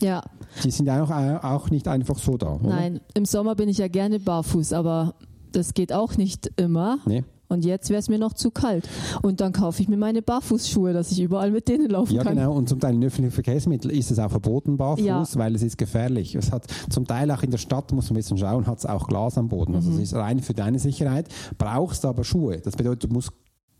Ja, 0.00 0.20
Die 0.64 0.70
sind 0.72 0.86
ja 0.86 1.00
auch, 1.04 1.44
auch 1.44 1.70
nicht 1.70 1.86
einfach 1.86 2.18
so 2.18 2.36
da. 2.36 2.54
Oder? 2.54 2.68
nein, 2.70 3.00
im 3.14 3.24
Sommer 3.24 3.54
bin 3.54 3.68
ich 3.68 3.78
ja 3.78 3.86
gerne 3.86 4.18
barfuß, 4.18 4.72
aber 4.72 5.14
das 5.52 5.74
geht 5.74 5.92
auch 5.92 6.16
nicht 6.16 6.50
immer. 6.56 6.98
Nee. 7.06 7.22
Und 7.52 7.64
jetzt 7.64 7.90
wäre 7.90 8.00
es 8.00 8.08
mir 8.08 8.18
noch 8.18 8.32
zu 8.32 8.50
kalt. 8.50 8.88
Und 9.22 9.40
dann 9.40 9.52
kaufe 9.52 9.82
ich 9.82 9.88
mir 9.88 9.96
meine 9.96 10.22
Barfußschuhe, 10.22 10.92
dass 10.92 11.12
ich 11.12 11.20
überall 11.20 11.50
mit 11.50 11.68
denen 11.68 11.88
laufen 11.90 12.14
Ja, 12.14 12.22
kann. 12.24 12.36
genau. 12.36 12.52
Und 12.54 12.68
zum 12.68 12.80
Teil 12.80 12.94
in 12.94 13.04
öffentlichen 13.04 13.32
Verkehrsmitteln 13.34 13.94
ist 13.94 14.10
es 14.10 14.18
auch 14.18 14.30
verboten, 14.30 14.76
barfuß, 14.76 15.04
Ja. 15.04 15.24
weil 15.34 15.54
es 15.54 15.62
ist 15.62 15.78
gefährlich. 15.78 16.34
Es 16.34 16.50
hat 16.52 16.66
zum 16.90 17.06
Teil 17.06 17.30
auch 17.30 17.42
in 17.42 17.50
der 17.50 17.58
Stadt, 17.58 17.92
muss 17.92 18.06
man 18.10 18.14
ein 18.14 18.20
bisschen 18.20 18.38
schauen, 18.38 18.66
hat 18.66 18.78
es 18.78 18.86
auch 18.86 19.06
Glas 19.06 19.38
am 19.38 19.48
Boden. 19.48 19.74
Also 19.74 19.90
Mhm. 19.90 19.96
es 19.96 20.02
ist 20.02 20.14
rein 20.14 20.40
für 20.40 20.54
deine 20.54 20.78
Sicherheit, 20.78 21.28
brauchst 21.58 22.04
aber 22.04 22.24
Schuhe. 22.24 22.58
Das 22.58 22.76
bedeutet, 22.76 23.10
du 23.10 23.14
musst 23.14 23.30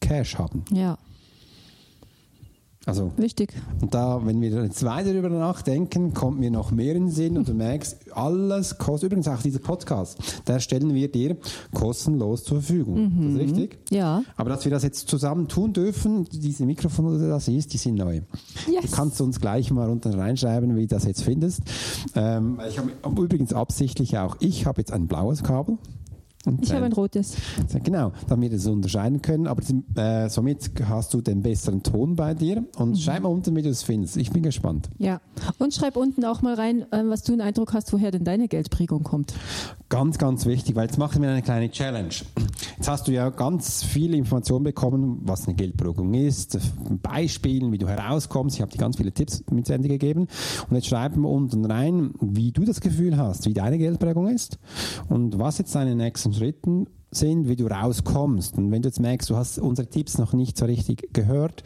Cash 0.00 0.36
haben. 0.38 0.64
Ja, 0.72 0.98
Also, 2.84 3.12
wichtig. 3.16 3.52
und 3.80 3.94
da, 3.94 4.20
wenn 4.24 4.40
wir 4.40 4.50
jetzt 4.64 4.84
weiter 4.84 5.12
darüber 5.12 5.28
nachdenken, 5.28 6.14
kommt 6.14 6.40
mir 6.40 6.50
noch 6.50 6.72
mehr 6.72 6.96
in 6.96 7.06
den 7.06 7.12
Sinn 7.12 7.36
und 7.38 7.48
du 7.48 7.54
merkst, 7.54 8.10
alles 8.12 8.76
kostet, 8.76 9.06
übrigens 9.06 9.28
auch 9.28 9.40
dieser 9.40 9.60
Podcast, 9.60 10.18
da 10.46 10.58
stellen 10.58 10.92
wir 10.92 11.10
dir 11.10 11.36
kostenlos 11.72 12.42
zur 12.42 12.60
Verfügung. 12.60 12.94
Mhm. 12.94 13.28
Ist 13.28 13.34
das 13.34 13.42
richtig? 13.42 13.78
Ja. 13.90 14.22
Aber 14.36 14.50
dass 14.50 14.64
wir 14.64 14.72
das 14.72 14.82
jetzt 14.82 15.08
zusammen 15.08 15.46
tun 15.46 15.72
dürfen, 15.72 16.26
diese 16.32 16.66
Mikrofone, 16.66 17.18
die 17.18 17.22
du 17.22 17.28
da 17.28 17.38
siehst, 17.38 17.72
die 17.72 17.78
sind 17.78 17.94
neu. 17.94 18.20
Yes. 18.66 18.82
Du 18.82 18.90
kannst 18.90 19.20
uns 19.20 19.40
gleich 19.40 19.70
mal 19.70 19.88
unten 19.88 20.12
reinschreiben, 20.12 20.74
wie 20.74 20.82
du 20.82 20.94
das 20.94 21.04
jetzt 21.04 21.22
findest. 21.22 21.62
Ähm, 22.16 22.58
ich 22.68 22.78
habe 22.78 22.90
übrigens 23.06 23.52
absichtlich 23.52 24.18
auch, 24.18 24.36
ich 24.40 24.66
habe 24.66 24.80
jetzt 24.80 24.92
ein 24.92 25.06
blaues 25.06 25.44
Kabel. 25.44 25.78
Und, 26.47 26.62
Ich 26.62 26.72
habe 26.72 26.84
ein 26.86 26.93
rotes. 26.93 27.34
äh, 27.74 27.80
Genau, 27.80 28.12
damit 28.28 28.51
wir 28.51 28.59
das 28.59 28.66
unterscheiden 28.66 29.22
können. 29.22 29.47
Aber 29.47 29.62
äh, 29.97 30.28
somit 30.28 30.70
hast 30.88 31.14
du 31.14 31.20
den 31.20 31.43
besseren 31.43 31.82
Ton 31.82 32.16
bei 32.16 32.34
dir. 32.34 32.64
Und 32.76 32.90
Mhm. 32.90 32.97
schreib 32.97 33.22
mal 33.22 33.28
unten, 33.28 33.55
wie 33.57 33.62
du 33.62 33.68
es 33.70 33.82
findest. 33.82 34.16
Ich 34.16 34.30
bin 34.30 34.43
gespannt. 34.43 34.88
Ja. 34.99 35.20
Und 35.59 35.72
schreib 35.74 35.97
unten 35.97 36.24
auch 36.24 36.43
mal 36.43 36.55
rein, 36.55 36.84
ähm, 36.93 37.11
was 37.11 37.22
du 37.22 37.32
einen 37.32 37.40
Eindruck 37.43 37.72
hast, 37.74 37.93
woher 37.93 38.11
denn 38.11 38.24
deine 38.24 38.49
Geldprägung 38.49 39.03
kommt. 39.03 39.34
Ganz, 39.88 40.18
ganz 40.18 40.47
wichtig, 40.47 40.74
weil 40.74 40.86
jetzt 40.86 40.99
machen 40.99 41.22
wir 41.22 41.30
eine 41.30 41.43
kleine 41.43 41.70
Challenge. 41.70 42.09
Jetzt 42.76 42.88
hast 42.88 43.07
du 43.09 43.12
ja 43.12 43.28
ganz 43.30 43.82
viele 43.84 44.16
Informationen 44.16 44.64
bekommen, 44.64 45.20
was 45.24 45.47
eine 45.47 45.55
Geldprägung 45.55 46.14
ist, 46.14 46.59
Beispielen, 47.03 47.72
wie 47.72 47.78
du 47.78 47.86
herauskommst. 47.88 48.57
Ich 48.57 48.62
habe 48.62 48.72
dir 48.72 48.78
ganz 48.78 48.97
viele 48.97 49.12
Tipps 49.12 49.45
mit 49.51 49.68
Ende 49.70 49.88
gegeben. 49.88 50.26
Und 50.68 50.76
jetzt 50.76 50.86
schreiben 50.88 51.22
wir 51.22 51.28
unten 51.28 51.64
rein, 51.64 52.12
wie 52.20 52.53
du 52.53 52.64
das 52.64 52.80
Gefühl 52.80 53.16
hast, 53.16 53.47
wie 53.47 53.55
deine 53.55 53.78
Geldprägung 53.78 54.28
ist 54.28 54.59
und 55.09 55.38
was 55.38 55.59
jetzt 55.59 55.74
deine 55.74 55.95
nächsten 55.95 56.31
Schritten 56.32 56.86
sind, 57.12 57.48
wie 57.48 57.56
du 57.56 57.66
rauskommst. 57.66 58.56
Und 58.56 58.70
wenn 58.70 58.82
du 58.82 58.88
jetzt 58.88 59.00
merkst, 59.00 59.28
du 59.30 59.36
hast 59.36 59.58
unsere 59.58 59.88
Tipps 59.88 60.18
noch 60.18 60.32
nicht 60.32 60.56
so 60.56 60.64
richtig 60.64 61.12
gehört, 61.12 61.62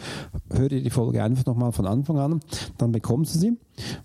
hör 0.51 0.69
dir 0.69 0.83
die 0.83 0.91
Folge 0.91 1.23
einfach 1.23 1.47
nochmal 1.47 1.73
von 1.73 1.87
Anfang 1.87 2.19
an, 2.19 2.41
dann 2.79 2.93
bekommst 2.93 3.35
du 3.35 3.39
sie, 3.39 3.57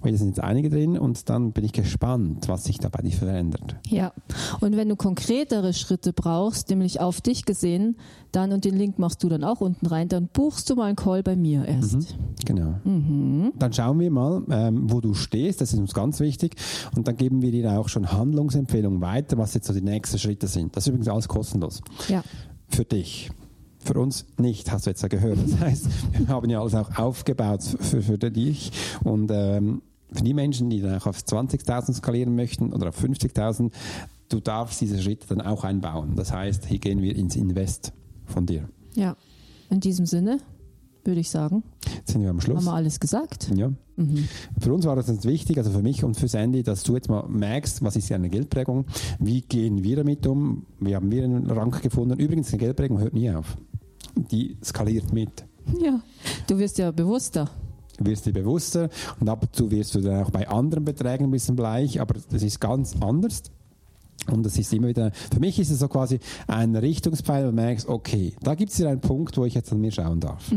weil 0.02 0.12
da 0.12 0.18
sind 0.18 0.30
jetzt 0.30 0.40
einige 0.42 0.70
drin 0.70 0.98
und 0.98 1.30
dann 1.30 1.52
bin 1.52 1.66
ich 1.66 1.74
gespannt, 1.74 2.48
was 2.48 2.66
sich 2.66 2.80
da 2.80 2.90
bei 2.90 3.02
dir 3.02 3.12
verändert. 3.12 3.76
Ja. 3.88 4.14
Und 4.60 4.76
wenn 4.78 4.90
du 4.90 4.96
konkretere 4.96 5.74
Schritte 5.74 6.14
brauchst, 6.14 6.70
nämlich 6.70 7.00
auf 7.00 7.22
dich 7.22 7.46
gesehen, 7.46 7.98
dann 8.32 8.54
und 8.54 8.64
den 8.64 8.78
Link 8.78 8.98
machst 8.98 9.24
du 9.24 9.30
dann 9.30 9.44
auch 9.44 9.62
unten 9.62 9.86
rein, 9.88 10.08
dann 10.08 10.28
buchst 10.28 10.70
du 10.70 10.76
mal 10.76 10.86
einen 10.86 10.96
Call 10.96 11.24
bei 11.24 11.36
mir 11.36 11.66
erst. 11.66 12.16
Genau. 12.46 12.76
Dann 13.58 13.74
schauen 13.74 14.00
wir 14.00 14.10
mal, 14.10 14.44
ähm, 14.50 14.90
wo 14.92 15.02
du 15.02 15.14
stehst. 15.14 15.62
Das 15.62 15.74
ist 15.74 15.80
uns 15.80 15.94
ganz 15.94 16.20
wichtig. 16.20 16.56
Und 16.96 17.08
dann 17.08 17.18
geben 17.18 17.42
wir 17.42 17.52
dir 17.52 17.80
auch 17.80 17.90
schon 17.90 18.12
Handlungsempfehlungen 18.12 19.02
weiter, 19.02 19.38
was 19.38 19.54
jetzt 19.54 19.68
so 19.68 19.74
die 19.74 19.82
nächsten 19.82 20.18
Schritte 20.18 20.48
sind. 20.48 20.76
Das 20.76 20.84
ist 20.84 20.88
übrigens 20.90 21.08
alles 21.08 21.28
kostenlos. 21.32 21.82
Ja. 22.10 22.24
Für 22.68 22.84
dich. 22.84 23.32
Für 23.80 24.00
uns 24.00 24.26
nicht, 24.38 24.72
hast 24.72 24.86
du 24.86 24.92
jetzt 24.92 25.02
ja 25.02 25.08
gehört. 25.08 25.40
Das 25.44 25.60
heißt, 25.60 25.88
wir 26.14 26.28
haben 26.28 26.50
ja 26.50 26.60
alles 26.62 26.76
auch 26.76 26.98
aufgebaut 26.98 27.64
für, 27.64 28.02
für 28.02 28.18
dich. 28.18 28.72
Und 29.04 29.32
ähm, 29.32 29.82
für 30.12 30.24
die 30.24 30.34
Menschen, 30.34 30.70
die 30.70 30.82
dann 30.82 31.00
auch 31.00 31.08
auf 31.08 31.18
20.000 31.18 31.94
skalieren 31.94 32.36
möchten 32.36 32.74
oder 32.74 32.90
auf 32.90 33.02
50.000, 33.02 33.72
du 34.30 34.40
darfst 34.40 34.82
diese 34.82 35.02
Schritte 35.02 35.28
dann 35.28 35.42
auch 35.42 35.64
einbauen. 35.64 36.16
Das 36.16 36.32
heißt, 36.32 36.66
hier 36.66 36.80
gehen 36.80 37.02
wir 37.02 37.16
ins 37.16 37.36
Invest 37.36 37.94
von 38.26 38.46
dir. 38.46 38.68
Ja. 38.96 39.16
In 39.70 39.80
diesem 39.80 40.06
Sinne 40.06 40.40
würde 41.06 41.20
ich 41.22 41.30
sagen, 41.30 41.64
Jetzt 41.96 42.12
sind 42.12 42.22
wir 42.22 42.30
am 42.30 42.42
Schluss. 42.42 42.58
haben 42.58 42.66
wir 42.66 42.74
alles 42.74 43.00
gesagt. 43.00 43.52
Ja. 43.56 43.72
Für 44.60 44.74
uns 44.74 44.86
war 44.86 44.96
das 44.96 45.08
jetzt 45.08 45.26
wichtig, 45.26 45.58
also 45.58 45.70
für 45.72 45.82
mich 45.82 46.04
und 46.04 46.16
für 46.18 46.28
Sandy, 46.28 46.64
dass 46.64 46.84
du 46.84 46.96
jetzt 46.96 47.10
mal 47.10 47.28
merkst, 47.28 47.84
was 47.84 47.96
ist 47.96 48.12
eine 48.12 48.30
Geldprägung, 48.30 48.86
wie 49.20 49.42
gehen 49.42 49.84
wir 49.84 49.98
damit 49.98 50.26
um, 50.26 50.66
wie 50.80 50.96
haben 50.96 51.12
wir 51.12 51.24
einen 51.24 51.50
Rang 51.52 51.72
gefunden. 51.82 52.18
Übrigens, 52.20 52.50
eine 52.50 52.58
Geldprägung 52.60 53.00
hört 53.00 53.14
nie 53.14 53.30
auf. 53.32 53.58
Die 54.16 54.58
skaliert 54.64 55.14
mit. 55.14 55.46
Ja. 55.80 56.02
Du 56.48 56.58
wirst 56.58 56.78
ja 56.80 56.92
bewusster. 56.92 57.50
Du 57.98 58.06
wirst 58.06 58.26
dir 58.26 58.34
bewusster 58.34 58.90
und 59.20 59.30
ab 59.30 59.44
und 59.44 59.56
zu 59.56 59.70
wirst 59.70 59.94
du 59.94 60.02
dann 60.02 60.24
auch 60.24 60.32
bei 60.32 60.48
anderen 60.48 60.84
Beträgen 60.86 61.26
ein 61.26 61.32
bisschen 61.32 61.56
bleich, 61.56 62.02
aber 62.02 62.16
das 62.32 62.42
ist 62.42 62.60
ganz 62.60 62.96
anders. 63.00 63.44
Und 64.30 64.46
das 64.46 64.58
ist 64.58 64.72
immer 64.74 64.88
wieder, 64.88 65.12
für 65.34 65.40
mich 65.40 65.58
ist 65.60 65.72
es 65.72 65.80
so 65.80 65.88
quasi 65.88 66.20
ein 66.48 66.76
Richtungspfeil, 66.76 67.44
wo 67.44 67.50
du 67.50 67.56
merkst, 67.56 67.88
okay, 67.88 68.34
da 68.42 68.56
gibt 68.56 68.72
es 68.72 68.78
hier 68.78 68.90
einen 68.90 69.02
Punkt, 69.02 69.38
wo 69.38 69.46
ich 69.46 69.54
jetzt 69.54 69.72
an 69.72 69.82
mir 69.82 69.92
schauen 69.92 70.20
darf. 70.20 70.52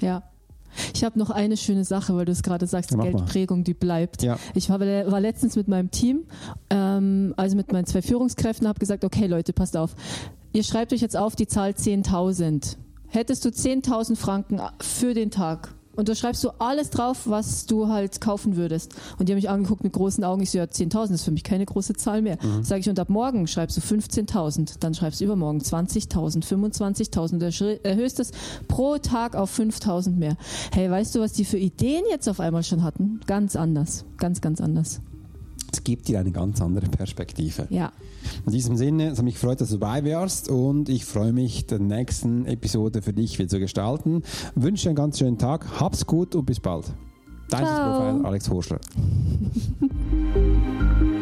Ja. 0.00 0.22
Ich 0.94 1.04
habe 1.04 1.18
noch 1.18 1.30
eine 1.30 1.56
schöne 1.56 1.84
Sache, 1.84 2.14
weil 2.16 2.24
du 2.24 2.32
es 2.32 2.42
gerade 2.42 2.66
sagst, 2.66 2.92
Ja. 2.92 2.98
Geldprägung, 2.98 3.64
die 3.64 3.74
bleibt. 3.74 4.22
Ja. 4.22 4.38
Ich 4.54 4.70
war, 4.70 4.80
war 4.80 5.20
letztens 5.20 5.56
mit 5.56 5.68
meinem 5.68 5.90
Team, 5.90 6.24
ähm, 6.70 7.34
also 7.36 7.56
mit 7.56 7.72
meinen 7.72 7.86
zwei 7.86 8.02
Führungskräften, 8.02 8.68
habe 8.68 8.78
gesagt, 8.78 9.04
okay 9.04 9.26
Leute, 9.26 9.52
passt 9.52 9.76
auf. 9.76 9.94
Ihr 10.52 10.62
schreibt 10.62 10.92
euch 10.92 11.00
jetzt 11.00 11.16
auf 11.16 11.36
die 11.36 11.46
Zahl 11.46 11.70
10.000. 11.72 12.76
Hättest 13.08 13.44
du 13.44 13.48
10.000 13.48 14.16
Franken 14.16 14.60
für 14.80 15.14
den 15.14 15.30
Tag 15.30 15.74
und 15.96 16.08
da 16.08 16.14
schreibst 16.14 16.42
du 16.44 16.50
alles 16.58 16.90
drauf, 16.90 17.22
was 17.24 17.66
du 17.66 17.88
halt 17.88 18.20
kaufen 18.20 18.56
würdest. 18.56 18.94
Und 19.18 19.28
die 19.28 19.32
haben 19.32 19.38
mich 19.38 19.50
angeguckt 19.50 19.82
mit 19.84 19.92
großen 19.92 20.22
Augen. 20.24 20.42
Ich 20.42 20.50
so, 20.50 20.58
ja, 20.58 20.64
10.000 20.64 21.12
ist 21.14 21.24
für 21.24 21.30
mich 21.30 21.44
keine 21.44 21.66
große 21.66 21.94
Zahl 21.94 22.22
mehr. 22.22 22.38
Sag 22.62 22.78
ich, 22.80 22.88
und 22.88 22.98
ab 22.98 23.10
morgen 23.10 23.46
schreibst 23.46 23.76
du 23.76 23.80
15.000. 23.80 24.76
Dann 24.80 24.94
schreibst 24.94 25.20
du 25.20 25.24
übermorgen 25.24 25.60
20.000, 25.60 26.44
25.000. 26.44 27.38
Du 27.38 27.46
erschri- 27.46 27.80
erhöhst 27.84 28.20
es 28.20 28.30
pro 28.68 28.98
Tag 28.98 29.34
auf 29.36 29.56
5.000 29.58 30.10
mehr. 30.16 30.36
Hey, 30.72 30.90
weißt 30.90 31.14
du, 31.14 31.20
was 31.20 31.32
die 31.32 31.44
für 31.44 31.58
Ideen 31.58 32.04
jetzt 32.10 32.28
auf 32.28 32.40
einmal 32.40 32.62
schon 32.62 32.82
hatten? 32.82 33.20
Ganz 33.26 33.56
anders. 33.56 34.04
Ganz, 34.16 34.40
ganz 34.40 34.60
anders. 34.60 35.00
Es 35.72 35.84
gibt 35.84 36.08
dir 36.08 36.20
eine 36.20 36.32
ganz 36.32 36.60
andere 36.60 36.86
Perspektive. 36.88 37.66
Ja. 37.70 37.92
In 38.46 38.52
diesem 38.52 38.76
Sinne, 38.76 39.08
es 39.08 39.18
hat 39.18 39.24
mich 39.24 39.34
gefreut, 39.34 39.60
dass 39.60 39.70
du 39.70 39.78
dabei 39.78 40.04
warst 40.04 40.48
und 40.48 40.88
ich 40.88 41.04
freue 41.04 41.32
mich, 41.32 41.66
die 41.66 41.78
nächsten 41.78 42.46
Episode 42.46 43.02
für 43.02 43.12
dich 43.12 43.38
wieder 43.38 43.48
zu 43.48 43.58
gestalten. 43.58 44.22
Wünsche 44.54 44.84
dir 44.84 44.90
einen 44.90 44.96
ganz 44.96 45.18
schönen 45.18 45.38
Tag, 45.38 45.80
hab's 45.80 46.06
gut 46.06 46.34
und 46.34 46.46
bis 46.46 46.60
bald. 46.60 46.86
Dein. 47.48 47.64
Profil 47.64 48.26
Alex 48.26 48.48
Horschler. 48.48 48.80